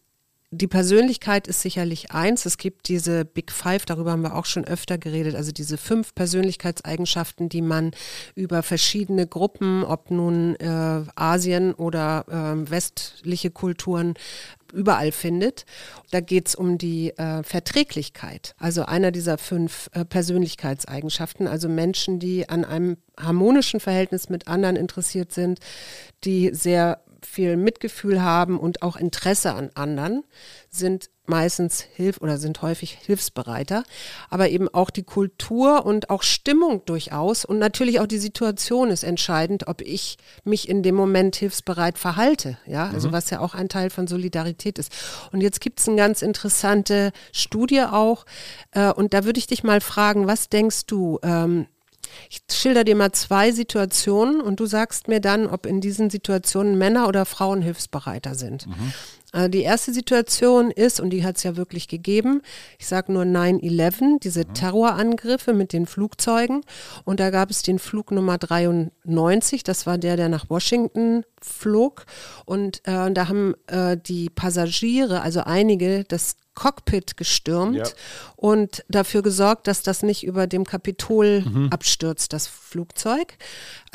die 0.51 0.69
Persönlichkeit 0.69 1.49
ist 1.49 1.61
sicherlich 1.61 2.13
eins. 2.13 2.47
Es 2.47 2.57
gibt 2.57 2.89
diese 2.89 3.25
Big 3.25 3.51
Five, 3.51 3.85
darüber 3.85 4.13
haben 4.13 4.23
wir 4.23 4.37
auch 4.37 4.45
schon 4.45 4.65
öfter 4.65 4.97
geredet, 4.97 5.35
also 5.35 5.51
diese 5.51 5.77
fünf 5.77 6.15
Persönlichkeitseigenschaften, 6.15 7.49
die 7.49 7.63
man 7.63 7.91
über 8.35 8.63
verschiedene 8.63 9.27
Gruppen, 9.27 9.83
ob 9.83 10.11
nun 10.11 10.55
äh, 10.57 11.03
Asien 11.17 11.75
oder 11.75 12.25
äh, 12.29 12.71
westliche 12.71 13.51
Kulturen, 13.51 14.15
überall 14.73 15.13
findet. 15.13 15.65
Da 16.11 16.21
geht 16.21 16.49
es 16.49 16.55
um 16.55 16.79
die 16.79 17.11
äh, 17.17 17.43
Verträglichkeit. 17.43 18.55
Also 18.59 18.85
einer 18.85 19.11
dieser 19.11 19.39
fünf 19.39 19.89
äh, 19.93 20.05
Persönlichkeitseigenschaften, 20.05 21.47
also 21.47 21.69
Menschen, 21.69 22.19
die 22.19 22.49
an 22.49 22.65
einem 22.65 22.97
harmonischen 23.19 23.81
Verhältnis 23.81 24.29
mit 24.29 24.49
anderen 24.49 24.77
interessiert 24.77 25.33
sind, 25.33 25.61
die 26.25 26.51
sehr 26.53 27.01
viel 27.27 27.57
Mitgefühl 27.57 28.23
haben 28.23 28.59
und 28.59 28.83
auch 28.83 28.97
Interesse 28.97 29.53
an 29.53 29.71
anderen, 29.75 30.25
sind 30.71 31.11
meistens 31.27 31.81
hilf 31.81 32.19
oder 32.21 32.39
sind 32.39 32.63
häufig 32.63 32.93
hilfsbereiter, 32.93 33.83
aber 34.31 34.49
eben 34.49 34.69
auch 34.73 34.91
die 34.91 35.03
Kultur 35.03 35.85
und 35.85 36.09
auch 36.09 36.23
Stimmung 36.23 36.85
durchaus 36.85 37.45
und 37.45 37.59
natürlich 37.59 37.99
auch 37.99 38.07
die 38.07 38.19
Situation 38.19 38.91
ist 38.91 39.03
entscheidend, 39.03 39.67
ob 39.67 39.81
ich 39.81 40.19
mich 40.45 40.69
in 40.69 40.85
dem 40.85 40.95
Moment 40.95 41.37
hilfsbereit 41.37 41.99
verhalte, 41.99 42.59
ja, 42.65 42.89
also 42.89 43.09
mhm. 43.09 43.13
was 43.13 43.31
ja 43.31 43.41
auch 43.41 43.55
ein 43.55 43.69
Teil 43.69 43.91
von 43.91 44.07
Solidarität 44.07 44.79
ist. 44.79 44.93
Und 45.33 45.41
jetzt 45.41 45.61
gibt 45.61 45.81
es 45.81 45.89
eine 45.89 45.97
ganz 45.97 46.23
interessante 46.23 47.13
Studie 47.33 47.83
auch 47.83 48.25
äh, 48.71 48.93
und 48.93 49.13
da 49.13 49.25
würde 49.25 49.39
ich 49.39 49.49
dich 49.49 49.65
mal 49.65 49.81
fragen, 49.81 50.29
was 50.29 50.49
denkst 50.49 50.87
du, 50.87 51.19
ähm, 51.23 51.67
ich 52.31 52.41
schilder 52.51 52.85
dir 52.85 52.97
mal 52.97 53.13
zwei 53.13 53.53
Situationen 53.53 54.41
und 54.41 54.61
du 54.61 54.67
sagst 54.67 55.09
mir 55.09 55.21
dann, 55.21 55.47
ob 55.47 55.67
in 55.67 55.81
diesen 55.81 56.11
Situationen 56.11 56.79
Männer 56.79 57.09
oder 57.09 57.25
Frauen 57.25 57.63
hilfsbereiter 57.63 58.35
sind. 58.35 58.67
Mhm. 58.67 58.93
Also 59.33 59.49
die 59.49 59.63
erste 59.63 59.93
Situation 59.93 60.71
ist, 60.71 60.99
und 60.99 61.11
die 61.11 61.25
hat 61.25 61.37
es 61.37 61.43
ja 61.43 61.57
wirklich 61.57 61.89
gegeben, 61.89 62.41
ich 62.79 62.87
sage 62.87 63.13
nur 63.13 63.25
9-11, 63.25 64.21
diese 64.21 64.47
mhm. 64.47 64.55
Terrorangriffe 64.55 65.53
mit 65.53 65.73
den 65.75 65.87
Flugzeugen. 65.87 66.63
Und 67.05 67.21
da 67.21 67.31
gab 67.31 67.51
es 67.51 67.63
den 67.63 67.79
Flug 67.79 68.13
Nummer 68.13 68.39
93, 68.39 69.63
das 69.63 69.85
war 69.85 69.99
der, 69.99 70.17
der 70.17 70.29
nach 70.29 70.49
Washington 70.49 71.25
flog. 71.43 72.07
Und 72.47 72.79
äh, 72.87 73.11
da 73.13 73.29
haben 73.29 73.55
äh, 73.67 73.97
die 73.99 74.31
Passagiere, 74.31 75.21
also 75.21 75.41
einige, 75.41 76.05
das 76.05 76.37
Cockpit 76.57 77.17
gestürmt 77.17 77.77
ja. 77.77 77.85
und 78.35 78.85
dafür 78.89 79.23
gesorgt, 79.23 79.69
dass 79.69 79.83
das 79.83 80.03
nicht 80.03 80.25
über 80.25 80.49
dem 80.49 80.65
Kapitol 80.65 81.43
mhm. 81.43 81.69
abstürzt, 81.71 82.33
das 82.33 82.49
Flugzeug. 82.49 83.35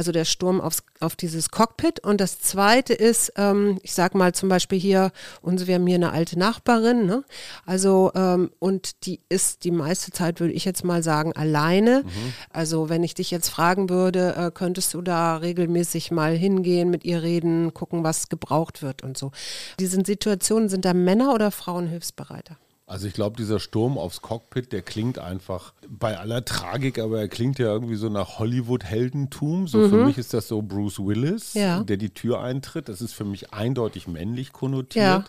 Also 0.01 0.11
der 0.11 0.25
Sturm 0.25 0.59
aufs, 0.61 0.81
auf 0.99 1.15
dieses 1.15 1.51
Cockpit. 1.51 1.99
Und 1.99 2.19
das 2.21 2.39
Zweite 2.39 2.91
ist, 2.95 3.33
ähm, 3.35 3.77
ich 3.83 3.93
sage 3.93 4.17
mal 4.17 4.33
zum 4.33 4.49
Beispiel 4.49 4.79
hier, 4.79 5.11
und 5.43 5.67
wir 5.67 5.75
haben 5.75 5.85
hier 5.85 5.97
eine 5.97 6.11
alte 6.11 6.39
Nachbarin, 6.39 7.05
ne? 7.05 7.23
also 7.67 8.11
ähm, 8.15 8.49
und 8.57 9.05
die 9.05 9.19
ist 9.29 9.63
die 9.63 9.69
meiste 9.69 10.09
Zeit, 10.09 10.39
würde 10.39 10.55
ich 10.55 10.65
jetzt 10.65 10.83
mal 10.83 11.03
sagen, 11.03 11.33
alleine. 11.33 12.01
Mhm. 12.03 12.33
Also 12.49 12.89
wenn 12.89 13.03
ich 13.03 13.13
dich 13.13 13.29
jetzt 13.29 13.49
fragen 13.49 13.91
würde, 13.91 14.33
äh, 14.35 14.49
könntest 14.51 14.91
du 14.95 15.03
da 15.03 15.37
regelmäßig 15.37 16.09
mal 16.09 16.35
hingehen, 16.35 16.89
mit 16.89 17.05
ihr 17.05 17.21
reden, 17.21 17.75
gucken, 17.75 18.03
was 18.03 18.27
gebraucht 18.27 18.81
wird 18.81 19.03
und 19.03 19.19
so. 19.19 19.31
Diese 19.79 20.03
Situationen, 20.03 20.67
sind 20.67 20.83
da 20.83 20.95
Männer 20.95 21.35
oder 21.35 21.51
Frauen 21.51 21.85
hilfsbereit? 21.85 22.49
Also 22.91 23.07
ich 23.07 23.13
glaube, 23.13 23.37
dieser 23.37 23.61
Sturm 23.61 23.97
aufs 23.97 24.21
Cockpit, 24.21 24.73
der 24.73 24.81
klingt 24.81 25.17
einfach 25.17 25.73
bei 25.87 26.19
aller 26.19 26.43
Tragik, 26.43 26.99
aber 26.99 27.21
er 27.21 27.29
klingt 27.29 27.57
ja 27.57 27.67
irgendwie 27.67 27.95
so 27.95 28.09
nach 28.09 28.37
Hollywood-Heldentum. 28.37 29.69
So 29.69 29.77
mhm. 29.77 29.89
für 29.89 30.05
mich 30.05 30.17
ist 30.17 30.33
das 30.33 30.49
so 30.49 30.61
Bruce 30.61 30.99
Willis, 30.99 31.53
ja. 31.53 31.83
der 31.83 31.95
die 31.95 32.09
Tür 32.09 32.41
eintritt. 32.41 32.89
Das 32.89 32.99
ist 32.99 33.13
für 33.13 33.23
mich 33.23 33.53
eindeutig 33.53 34.09
männlich 34.09 34.51
konnotiert. 34.51 35.05
Ja. 35.05 35.23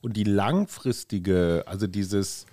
Und 0.00 0.16
die 0.16 0.24
langfristige, 0.24 1.64
also 1.66 1.86
dieses 1.86 2.46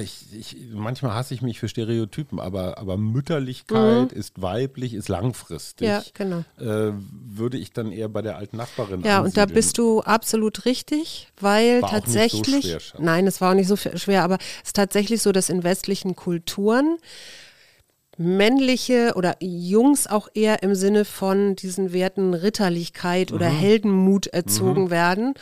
ich, 0.00 0.26
ich, 0.32 0.56
manchmal 0.72 1.14
hasse 1.14 1.34
ich 1.34 1.42
mich 1.42 1.60
für 1.60 1.68
Stereotypen, 1.68 2.40
aber, 2.40 2.78
aber 2.78 2.96
Mütterlichkeit 2.96 4.12
mhm. 4.12 4.18
ist 4.18 4.42
weiblich, 4.42 4.94
ist 4.94 5.08
langfristig. 5.08 5.86
Ja, 5.86 6.02
genau. 6.14 6.44
Äh, 6.58 6.92
würde 7.10 7.58
ich 7.58 7.72
dann 7.72 7.92
eher 7.92 8.08
bei 8.08 8.22
der 8.22 8.36
alten 8.36 8.56
Nachbarin 8.56 9.02
Ja, 9.02 9.18
ansiedeln. 9.18 9.24
und 9.24 9.36
da 9.36 9.46
bist 9.46 9.78
du 9.78 10.00
absolut 10.00 10.64
richtig, 10.64 11.28
weil 11.40 11.82
war 11.82 11.90
tatsächlich. 11.90 12.72
So 12.72 12.80
schwer, 12.80 13.00
nein, 13.00 13.26
es 13.26 13.40
war 13.40 13.50
auch 13.50 13.54
nicht 13.54 13.68
so 13.68 13.76
schwer, 13.76 14.24
aber 14.24 14.38
es 14.62 14.68
ist 14.68 14.76
tatsächlich 14.76 15.22
so, 15.22 15.30
dass 15.30 15.48
in 15.48 15.62
westlichen 15.62 16.16
Kulturen 16.16 16.98
männliche 18.18 19.12
oder 19.14 19.36
Jungs 19.40 20.06
auch 20.06 20.28
eher 20.34 20.62
im 20.62 20.74
Sinne 20.74 21.04
von 21.04 21.56
diesen 21.56 21.92
Werten 21.92 22.34
Ritterlichkeit 22.34 23.30
mhm. 23.30 23.36
oder 23.36 23.46
Heldenmut 23.46 24.26
erzogen 24.26 24.84
mhm. 24.84 24.90
werden 24.90 25.34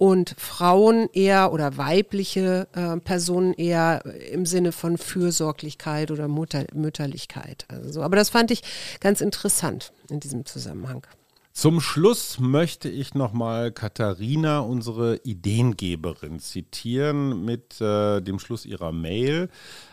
und 0.00 0.34
Frauen 0.38 1.10
eher 1.12 1.52
oder 1.52 1.76
weibliche 1.76 2.68
äh, 2.72 2.96
Personen 3.00 3.52
eher 3.52 4.02
im 4.32 4.46
Sinne 4.46 4.72
von 4.72 4.96
Fürsorglichkeit 4.96 6.10
oder 6.10 6.26
Mutter, 6.26 6.64
Mütterlichkeit. 6.72 7.66
Also, 7.68 8.00
aber 8.00 8.16
das 8.16 8.30
fand 8.30 8.50
ich 8.50 8.62
ganz 9.00 9.20
interessant 9.20 9.92
in 10.08 10.18
diesem 10.18 10.46
Zusammenhang. 10.46 11.06
Zum 11.60 11.82
Schluss 11.82 12.38
möchte 12.40 12.88
ich 12.88 13.12
nochmal 13.12 13.70
Katharina, 13.70 14.60
unsere 14.60 15.18
Ideengeberin, 15.24 16.38
zitieren 16.38 17.44
mit 17.44 17.78
äh, 17.82 18.22
dem 18.22 18.38
Schluss 18.38 18.64
ihrer 18.64 18.92
Mail. 18.92 19.50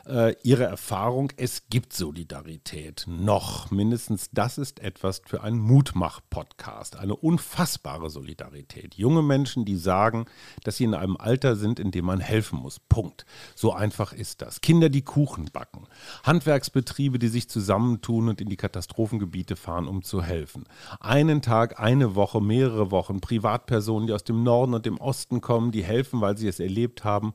Äh, 0.07 0.35
ihre 0.43 0.63
Erfahrung, 0.63 1.33
es 1.35 1.63
gibt 1.69 1.91
Solidarität 1.91 3.03
noch. 3.09 3.69
Mindestens 3.69 4.29
das 4.31 4.57
ist 4.57 4.79
etwas 4.79 5.21
für 5.25 5.43
einen 5.43 5.59
Mutmach-Podcast. 5.59 6.95
Eine 6.95 7.17
unfassbare 7.17 8.09
Solidarität. 8.09 8.95
Junge 8.95 9.21
Menschen, 9.21 9.65
die 9.65 9.75
sagen, 9.75 10.23
dass 10.63 10.77
sie 10.77 10.85
in 10.85 10.93
einem 10.93 11.17
Alter 11.17 11.57
sind, 11.57 11.81
in 11.81 11.91
dem 11.91 12.05
man 12.05 12.21
helfen 12.21 12.59
muss. 12.59 12.79
Punkt. 12.79 13.25
So 13.55 13.73
einfach 13.73 14.13
ist 14.13 14.41
das. 14.41 14.61
Kinder, 14.61 14.87
die 14.87 15.01
Kuchen 15.01 15.49
backen. 15.51 15.85
Handwerksbetriebe, 16.23 17.19
die 17.19 17.27
sich 17.27 17.49
zusammentun 17.49 18.29
und 18.29 18.39
in 18.39 18.47
die 18.47 18.55
Katastrophengebiete 18.55 19.57
fahren, 19.57 19.89
um 19.89 20.01
zu 20.01 20.23
helfen. 20.23 20.63
Einen 21.01 21.41
Tag, 21.41 21.56
eine 21.61 22.15
Woche, 22.15 22.41
mehrere 22.41 22.91
Wochen. 22.91 23.19
Privatpersonen, 23.19 24.07
die 24.07 24.13
aus 24.13 24.23
dem 24.23 24.43
Norden 24.43 24.73
und 24.73 24.85
dem 24.85 24.97
Osten 24.97 25.41
kommen, 25.41 25.71
die 25.71 25.83
helfen, 25.83 26.21
weil 26.21 26.37
sie 26.37 26.47
es 26.47 26.59
erlebt 26.59 27.03
haben. 27.03 27.33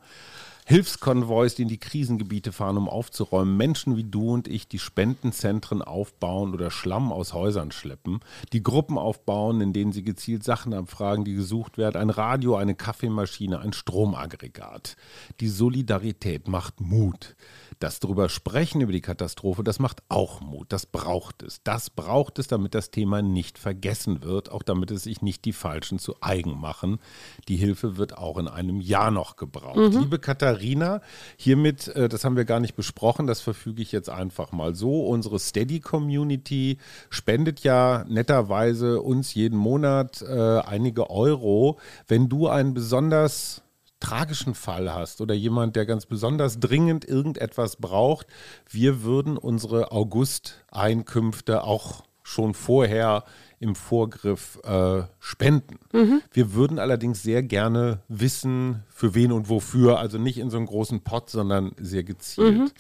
Hilfskonvois, 0.65 1.57
die 1.57 1.63
in 1.63 1.69
die 1.69 1.79
Krisengebiete 1.79 2.53
fahren, 2.53 2.77
um 2.77 2.89
aufzuräumen. 2.89 3.57
Menschen 3.57 3.97
wie 3.97 4.05
du 4.05 4.31
und 4.31 4.47
ich, 4.47 4.69
die 4.69 4.79
Spendenzentren 4.79 5.83
aufbauen 5.83 6.55
oder 6.55 6.71
Schlamm 6.71 7.13
aus 7.13 7.33
Häusern 7.33 7.73
schleppen. 7.73 8.21
Die 8.53 8.63
Gruppen 8.63 8.97
aufbauen, 8.97 9.61
in 9.61 9.73
denen 9.73 9.93
sie 9.93 10.05
gezielt 10.05 10.45
Sachen 10.45 10.73
abfragen, 10.73 11.25
die 11.25 11.35
gesucht 11.35 11.79
werden. 11.79 12.01
Ein 12.01 12.11
Radio, 12.11 12.55
eine 12.57 12.77
Kaffeemaschine, 12.77 13.59
ein 13.59 13.73
Stromaggregat. 13.73 14.97
Die 15.41 15.49
Solidarität 15.49 16.47
macht 16.47 16.81
Mut. 16.81 17.35
Das 17.83 17.99
darüber 17.99 18.29
sprechen, 18.29 18.81
über 18.81 18.93
die 18.93 19.01
Katastrophe, 19.01 19.65
das 19.65 19.81
macht 19.81 20.05
auch 20.09 20.41
Mut. 20.41 20.67
Das 20.69 20.87
braucht 20.87 21.43
es. 21.43 21.65
Das 21.65 21.91
braucht 21.91 22.39
es, 22.39 22.47
damit 22.47 22.77
das 22.77 22.93
Thema 22.93 23.23
nicht 23.23 23.59
vergessen 23.59 24.23
wird, 24.23 24.53
auch 24.53 24.63
damit 24.63 24.93
es 24.93 25.03
sich 25.03 25.21
nicht 25.21 25.45
die 25.45 25.53
Falschen 25.53 25.99
zu 25.99 26.15
eigen 26.21 26.61
machen. 26.61 27.01
Die 27.49 27.57
Hilfe 27.57 27.97
wird 27.97 28.17
auch 28.17 28.39
in 28.39 28.47
einem 28.47 28.81
Jahr 28.81 29.11
noch 29.11 29.35
gebraucht. 29.35 29.95
Mhm. 29.95 29.99
Liebe 29.99 30.21
Katharina, 30.21 31.01
hiermit, 31.37 31.89
äh, 31.89 32.09
das 32.09 32.25
haben 32.25 32.37
wir 32.37 32.45
gar 32.45 32.61
nicht 32.61 32.77
besprochen, 32.77 33.27
das 33.27 33.41
verfüge 33.41 33.83
ich 33.83 33.91
jetzt 33.91 34.11
einfach 34.11 34.53
mal 34.53 34.77
so. 34.77 35.05
Unsere 35.05 35.41
Steady-Community 35.41 36.79
spendet 37.11 37.65
ja 37.65 38.05
netterweise 38.07 39.03
uns 39.03 39.35
jeden 39.35 39.59
Monat 39.59 40.23
äh, 40.23 40.61
einige 40.61 41.11
Euro. 41.11 41.81
Wenn 42.07 42.29
du 42.29 42.47
ein 42.47 42.75
besonders 42.75 43.63
tragischen 44.03 44.55
Fall 44.55 44.93
hast 44.93 45.21
oder 45.21 45.35
jemand, 45.35 45.77
der 45.77 45.87
ganz 45.87 46.07
besonders 46.07 46.59
dringend 46.59 47.05
irgendetwas 47.05 47.77
braucht, 47.77 48.27
wir 48.69 49.03
würden 49.03 49.39
unsere 49.39 49.93
August-Einkünfte 49.93 51.63
auch 51.63 52.03
schon 52.25 52.55
vorher 52.55 53.25
im 53.61 53.75
Vorgriff 53.77 54.59
äh, 54.65 55.03
spenden. 55.21 55.79
Mhm. 55.93 56.21
Wir 56.33 56.55
würden 56.55 56.79
allerdings 56.81 57.23
sehr 57.23 57.45
gerne 57.45 58.01
wissen, 58.09 58.83
für 58.89 59.15
wen 59.15 59.31
und 59.31 59.49
wofür, 59.49 59.99
also 60.01 60.19
nicht 60.19 60.39
in 60.39 60.51
so 60.51 60.57
einem 60.57 60.67
großen 60.67 61.03
Pott, 61.03 61.31
sondern 61.31 61.73
sehr 61.79 62.03
gezielt. 62.03 62.59
Mhm. 62.59 62.71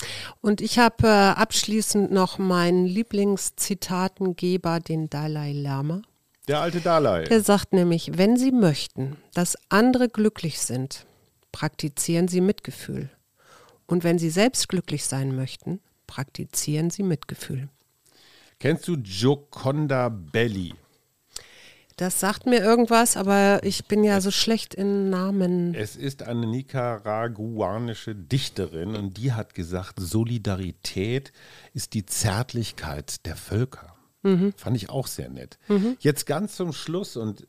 Und 0.41 0.61
ich 0.61 0.79
habe 0.79 1.07
äh, 1.07 1.09
abschließend 1.09 2.11
noch 2.11 2.39
meinen 2.39 2.85
Lieblingszitatengeber, 2.87 4.81
den 4.81 5.09
Dalai 5.09 5.53
Lama. 5.53 6.03
Der 6.49 6.61
alte 6.61 6.81
Dalai. 6.81 7.25
Der 7.25 7.43
sagt 7.43 7.73
nämlich, 7.73 8.18
wenn 8.18 8.37
Sie 8.37 8.51
möchten, 8.51 9.16
dass 9.35 9.57
andere 9.68 10.09
glücklich 10.09 10.59
sind, 10.61 11.07
praktizieren 11.53 12.28
Sie 12.28 12.40
Mitgefühl. 12.40 13.11
Und 13.86 14.05
wenn 14.05 14.18
Sie 14.18 14.30
selbst 14.30 14.68
glücklich 14.68 15.05
sein 15.05 15.36
möchten, 15.36 15.80
praktizieren 16.07 16.90
Sie 16.90 17.03
Mitgefühl. 17.03 17.68
Kennst 18.59 18.88
du 18.88 18.96
Gioconda 18.96 20.09
Belli? 20.09 20.74
Das 21.96 22.20
sagt 22.20 22.46
mir 22.46 22.61
irgendwas, 22.62 23.16
aber 23.16 23.61
ich 23.64 23.86
bin 23.86 24.03
ja 24.03 24.20
so 24.20 24.30
schlecht 24.30 24.74
in 24.74 25.11
Namen. 25.11 25.74
Es 25.74 25.94
ist 25.96 26.22
eine 26.22 26.46
nicaraguanische 26.46 28.14
Dichterin 28.14 28.96
und 28.96 29.18
die 29.18 29.32
hat 29.32 29.55
gesagt, 29.55 30.00
Solidarität 30.00 31.32
ist 31.74 31.94
die 31.94 32.07
Zärtlichkeit 32.07 33.26
der 33.26 33.36
Völker. 33.36 33.94
Mhm. 34.22 34.53
Fand 34.57 34.76
ich 34.76 34.88
auch 34.88 35.07
sehr 35.07 35.28
nett. 35.28 35.59
Mhm. 35.68 35.96
Jetzt 36.00 36.26
ganz 36.26 36.57
zum 36.57 36.72
Schluss 36.72 37.16
und 37.16 37.46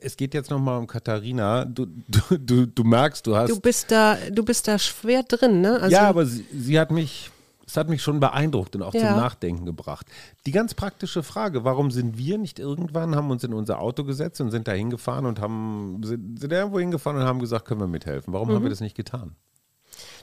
es 0.00 0.16
geht 0.16 0.34
jetzt 0.34 0.50
nochmal 0.50 0.78
um 0.78 0.86
Katharina. 0.86 1.64
Du, 1.64 1.86
du, 1.86 2.38
du, 2.38 2.66
du, 2.66 2.84
merkst, 2.84 3.26
du 3.26 3.36
hast. 3.36 3.50
Du 3.50 3.60
bist 3.60 3.90
da, 3.90 4.16
du 4.30 4.44
bist 4.44 4.68
da 4.68 4.78
schwer 4.78 5.22
drin, 5.22 5.60
ne? 5.60 5.80
Also 5.80 5.94
ja, 5.94 6.08
aber 6.08 6.26
sie, 6.26 6.44
sie 6.52 6.78
hat 6.78 6.90
mich. 6.90 7.30
Es 7.64 7.76
hat 7.76 7.88
mich 7.88 8.02
schon 8.02 8.20
beeindruckt 8.20 8.76
und 8.76 8.82
auch 8.82 8.92
ja. 8.92 9.00
zum 9.00 9.16
Nachdenken 9.16 9.64
gebracht. 9.64 10.06
Die 10.44 10.50
ganz 10.50 10.74
praktische 10.74 11.22
Frage, 11.22 11.64
warum 11.64 11.90
sind 11.90 12.18
wir 12.18 12.36
nicht 12.36 12.58
irgendwann, 12.58 13.16
haben 13.16 13.30
uns 13.30 13.44
in 13.44 13.54
unser 13.54 13.78
Auto 13.78 14.04
gesetzt 14.04 14.42
und 14.42 14.50
sind 14.50 14.68
da 14.68 14.72
hingefahren 14.72 15.24
und 15.24 15.40
haben, 15.40 16.00
sind, 16.02 16.38
sind 16.38 16.52
irgendwo 16.52 16.80
hingefahren 16.80 17.20
und 17.20 17.24
haben 17.24 17.38
gesagt, 17.38 17.64
können 17.64 17.80
wir 17.80 17.86
mithelfen. 17.86 18.34
Warum 18.34 18.48
mhm. 18.48 18.56
haben 18.56 18.62
wir 18.64 18.68
das 18.68 18.80
nicht 18.80 18.96
getan? 18.96 19.36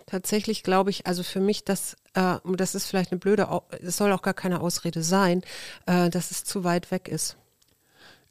Tatsächlich 0.06 0.62
glaube 0.62 0.92
ich, 0.92 1.08
also 1.08 1.24
für 1.24 1.40
mich, 1.40 1.64
dass, 1.64 1.96
äh, 2.14 2.36
das 2.56 2.76
ist 2.76 2.86
vielleicht 2.86 3.12
eine 3.12 3.20
blöde, 3.20 3.48
es 3.82 3.98
soll 3.98 4.12
auch 4.12 4.22
gar 4.22 4.34
keine 4.36 4.62
Ausrede 4.62 5.02
sein, 5.02 5.42
äh, 5.88 6.10
dass 6.10 6.30
es 6.30 6.44
zu 6.44 6.64
weit 6.64 6.92
weg 6.92 7.08
ist. 7.08 7.38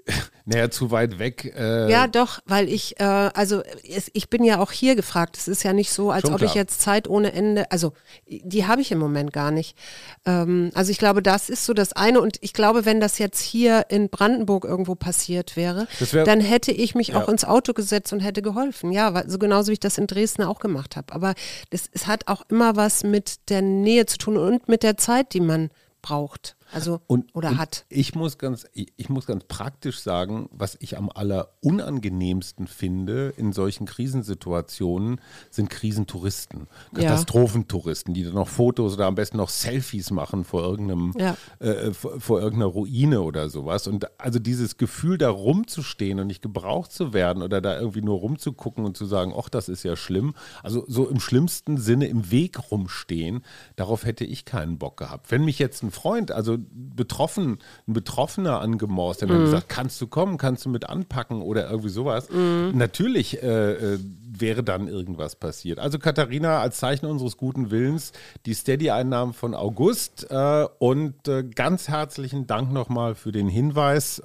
naja, 0.46 0.70
zu 0.70 0.90
weit 0.90 1.18
weg. 1.18 1.52
Äh 1.56 1.90
ja, 1.90 2.06
doch, 2.06 2.40
weil 2.46 2.68
ich, 2.68 2.98
äh, 3.00 3.04
also 3.04 3.62
es, 3.88 4.10
ich 4.14 4.30
bin 4.30 4.42
ja 4.44 4.58
auch 4.60 4.72
hier 4.72 4.96
gefragt. 4.96 5.36
Es 5.36 5.46
ist 5.48 5.62
ja 5.62 5.72
nicht 5.72 5.90
so, 5.92 6.10
als 6.10 6.22
Schon 6.22 6.32
ob 6.32 6.38
klar. 6.38 6.48
ich 6.50 6.54
jetzt 6.54 6.80
Zeit 6.80 7.08
ohne 7.08 7.32
Ende, 7.32 7.70
also 7.70 7.92
die 8.26 8.66
habe 8.66 8.80
ich 8.80 8.90
im 8.90 8.98
Moment 8.98 9.32
gar 9.32 9.50
nicht. 9.50 9.76
Ähm, 10.24 10.70
also 10.74 10.90
ich 10.90 10.98
glaube, 10.98 11.22
das 11.22 11.50
ist 11.50 11.66
so 11.66 11.74
das 11.74 11.92
eine. 11.92 12.20
Und 12.20 12.38
ich 12.40 12.52
glaube, 12.54 12.84
wenn 12.86 13.00
das 13.00 13.18
jetzt 13.18 13.40
hier 13.40 13.86
in 13.90 14.08
Brandenburg 14.08 14.64
irgendwo 14.64 14.94
passiert 14.94 15.56
wäre, 15.56 15.86
wär- 15.98 16.24
dann 16.24 16.40
hätte 16.40 16.72
ich 16.72 16.94
mich 16.94 17.14
auch 17.14 17.26
Ja. 17.26 17.32
ins 17.32 17.44
Auto 17.44 17.72
gesetzt 17.74 18.12
und 18.12 18.20
hätte 18.20 18.40
geholfen. 18.42 18.92
Ja, 18.92 19.12
weil, 19.14 19.28
so 19.28 19.38
genauso 19.38 19.68
wie 19.68 19.74
ich 19.74 19.80
das 19.80 19.98
in 19.98 20.06
Dresden 20.06 20.42
auch 20.44 20.60
gemacht 20.60 20.96
habe. 20.96 21.12
Aber 21.12 21.34
das, 21.70 21.90
es 21.92 22.06
hat 22.06 22.28
auch 22.28 22.42
immer 22.48 22.76
was 22.76 23.04
mit 23.04 23.50
der 23.50 23.60
Nähe 23.62 24.06
zu 24.06 24.16
tun 24.18 24.36
und 24.38 24.68
mit 24.68 24.82
der 24.82 24.96
Zeit, 24.96 25.34
die 25.34 25.40
man 25.40 25.70
braucht. 26.00 26.54
Also 26.72 27.00
Und, 27.06 27.34
oder 27.34 27.50
und 27.50 27.58
hat. 27.58 27.84
Ich 27.88 28.14
muss 28.14 28.38
ganz, 28.38 28.66
ich, 28.72 28.92
ich 28.96 29.08
muss 29.08 29.26
ganz 29.26 29.44
praktisch 29.44 30.00
sagen, 30.00 30.48
was 30.52 30.76
ich 30.80 30.98
am 30.98 31.08
allerunangenehmsten 31.10 32.66
finde 32.66 33.32
in 33.36 33.52
solchen 33.52 33.86
Krisensituationen, 33.86 35.20
sind 35.50 35.70
Krisentouristen. 35.70 36.66
Katastrophentouristen, 36.94 38.14
die 38.14 38.24
dann 38.24 38.34
noch 38.34 38.48
Fotos 38.48 38.94
oder 38.94 39.06
am 39.06 39.14
besten 39.14 39.36
noch 39.36 39.48
Selfies 39.48 40.10
machen 40.10 40.44
vor 40.44 40.62
irgendeinem, 40.62 41.14
Ja. 41.16 41.36
äh, 41.58 41.92
vor, 41.92 42.20
vor 42.20 42.40
irgendeiner 42.40 42.70
Ruine 42.70 43.22
oder 43.22 43.48
sowas. 43.48 43.86
Und 43.86 44.06
also 44.20 44.38
dieses 44.38 44.76
Gefühl, 44.76 45.18
da 45.18 45.30
rumzustehen 45.30 46.20
und 46.20 46.26
nicht 46.26 46.42
gebraucht 46.42 46.92
zu 46.92 47.12
werden 47.12 47.42
oder 47.42 47.60
da 47.60 47.78
irgendwie 47.78 48.02
nur 48.02 48.18
rumzugucken 48.18 48.84
und 48.84 48.96
zu 48.96 49.06
sagen, 49.06 49.32
ach, 49.36 49.48
das 49.48 49.68
ist 49.68 49.82
ja 49.84 49.96
schlimm. 49.96 50.34
Also 50.62 50.84
so 50.86 51.08
im 51.08 51.20
schlimmsten 51.20 51.78
Sinne 51.78 52.06
im 52.06 52.30
Weg 52.30 52.70
rumstehen, 52.70 53.42
darauf 53.76 54.04
hätte 54.04 54.24
ich 54.24 54.44
keinen 54.44 54.78
Bock 54.78 54.96
gehabt. 54.98 55.30
Wenn 55.30 55.44
mich 55.44 55.58
jetzt 55.58 55.82
ein 55.82 55.90
Freund, 55.90 56.30
also 56.32 56.57
betroffen, 56.70 57.58
ein 57.86 57.92
Betroffener 57.92 58.60
angemorst, 58.60 59.20
der 59.20 59.28
mir 59.28 59.38
gesagt, 59.38 59.68
kannst 59.68 60.00
du 60.00 60.06
kommen, 60.06 60.38
kannst 60.38 60.64
du 60.64 60.68
mit 60.70 60.88
anpacken 60.88 61.42
oder 61.42 61.70
irgendwie 61.70 61.88
sowas, 61.88 62.28
natürlich 62.30 63.42
äh, 63.42 63.94
äh, 63.94 63.98
wäre 64.30 64.62
dann 64.62 64.88
irgendwas 64.88 65.36
passiert. 65.36 65.78
Also 65.78 65.98
Katharina, 65.98 66.60
als 66.60 66.78
Zeichen 66.78 67.06
unseres 67.06 67.36
guten 67.36 67.70
Willens, 67.70 68.12
die 68.46 68.54
Steady-Einnahmen 68.54 69.34
von 69.34 69.54
August 69.54 70.26
äh, 70.30 70.66
und 70.78 71.28
äh, 71.28 71.44
ganz 71.44 71.88
herzlichen 71.88 72.46
Dank 72.46 72.72
nochmal 72.72 73.14
für 73.14 73.32
den 73.32 73.48
Hinweis. 73.48 74.22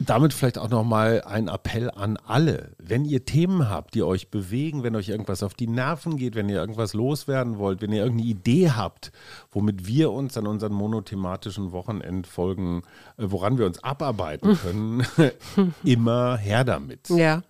Damit 0.00 0.32
vielleicht 0.32 0.58
auch 0.58 0.68
nochmal 0.68 1.22
ein 1.26 1.48
Appell 1.48 1.90
an 1.90 2.18
alle. 2.26 2.70
Wenn 2.78 3.04
ihr 3.04 3.24
Themen 3.24 3.68
habt, 3.68 3.94
die 3.94 4.02
euch 4.02 4.30
bewegen, 4.30 4.84
wenn 4.84 4.94
euch 4.94 5.08
irgendwas 5.08 5.42
auf 5.42 5.54
die 5.54 5.66
Nerven 5.66 6.16
geht, 6.16 6.36
wenn 6.36 6.48
ihr 6.48 6.56
irgendwas 6.56 6.94
loswerden 6.94 7.58
wollt, 7.58 7.82
wenn 7.82 7.92
ihr 7.92 8.02
irgendeine 8.02 8.30
Idee 8.30 8.70
habt, 8.70 9.10
womit 9.50 9.86
wir 9.86 10.12
uns 10.12 10.36
an 10.36 10.46
unseren 10.46 10.72
monothematischen 10.72 11.72
Wochenendfolgen, 11.72 12.82
äh, 13.16 13.24
woran 13.26 13.58
wir 13.58 13.66
uns 13.66 13.82
abarbeiten 13.82 14.56
können, 14.56 15.04
immer 15.84 16.36
her 16.36 16.62
damit. 16.64 17.08
Ja, 17.10 17.42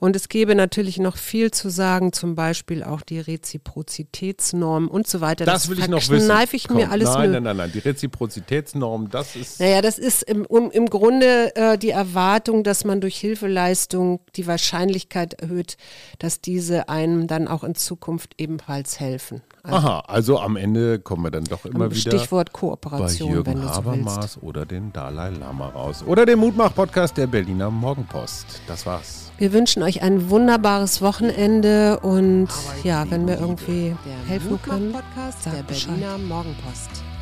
und 0.00 0.16
es 0.16 0.28
gäbe 0.28 0.54
natürlich 0.54 0.98
noch 0.98 1.16
viel 1.16 1.50
zu 1.50 1.68
sagen, 1.68 2.12
zum 2.12 2.34
Beispiel 2.34 2.82
auch 2.82 3.02
die 3.02 3.20
Reziprozitätsnorm 3.20 4.88
und 4.88 5.06
so 5.06 5.20
weiter. 5.20 5.44
Das, 5.44 5.68
will 5.68 5.78
ich 5.78 5.88
noch 5.88 5.98
wissen. 5.98 6.26
verkneife 6.26 6.56
ich 6.56 6.68
mir 6.70 6.84
Komm, 6.84 6.92
alles 6.92 7.08
Nein, 7.08 7.32
nein, 7.32 7.42
nein, 7.44 7.56
nein. 7.56 7.72
Die 7.72 7.78
Reziprozitätsnorm, 7.78 9.10
das 9.10 9.36
ist. 9.36 9.60
Naja, 9.60 9.80
das 9.80 9.98
ist 9.98 10.22
im, 10.24 10.44
um, 10.44 10.70
im 10.70 10.86
Grunde 10.86 11.54
äh, 11.54 11.78
die 11.84 11.90
Erwartung, 11.90 12.64
dass 12.64 12.84
man 12.84 13.00
durch 13.00 13.16
Hilfeleistung 13.18 14.20
die 14.36 14.46
Wahrscheinlichkeit 14.46 15.34
erhöht, 15.34 15.76
dass 16.18 16.40
diese 16.40 16.88
einem 16.88 17.26
dann 17.26 17.46
auch 17.46 17.62
in 17.62 17.74
Zukunft 17.74 18.34
ebenfalls 18.38 18.98
helfen. 18.98 19.42
Also 19.62 19.76
Aha, 19.76 20.00
also 20.08 20.40
am 20.40 20.56
Ende 20.56 20.98
kommen 20.98 21.24
wir 21.24 21.30
dann 21.30 21.44
doch 21.44 21.64
immer 21.66 21.90
wieder. 21.90 22.18
Stichwort 22.18 22.52
bei 22.52 22.58
Kooperation, 22.58 23.28
wenn 23.28 23.34
Jürgen 23.34 23.52
so 23.52 23.66
willst. 23.66 23.76
Habermas 23.76 24.38
oder 24.42 24.66
den 24.66 24.92
Dalai 24.92 25.30
Lama 25.30 25.68
raus. 25.68 26.02
Oder 26.06 26.26
den 26.26 26.38
Mutmach-Podcast 26.38 27.16
der 27.16 27.26
Berliner 27.26 27.70
Morgenpost. 27.70 28.46
Das 28.66 28.84
war's. 28.86 29.30
Wir 29.36 29.52
wünschen 29.52 29.82
euch 29.82 30.00
ein 30.02 30.30
wunderbares 30.30 31.02
Wochenende 31.02 32.00
und 32.00 32.48
ja, 32.82 33.10
wenn 33.10 33.26
wir 33.26 33.38
irgendwie 33.38 33.94
Der 34.06 34.28
helfen 34.28 34.60
können, 34.62 34.92
Podcast 34.92 35.42
sagt 35.42 35.56
der 35.56 35.62
Bescheid. 35.64 35.98
Berliner 35.98 36.18
Morgenpost. 36.18 37.13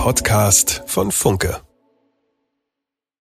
Podcast 0.00 0.82
von 0.86 1.12
Funke. 1.12 1.60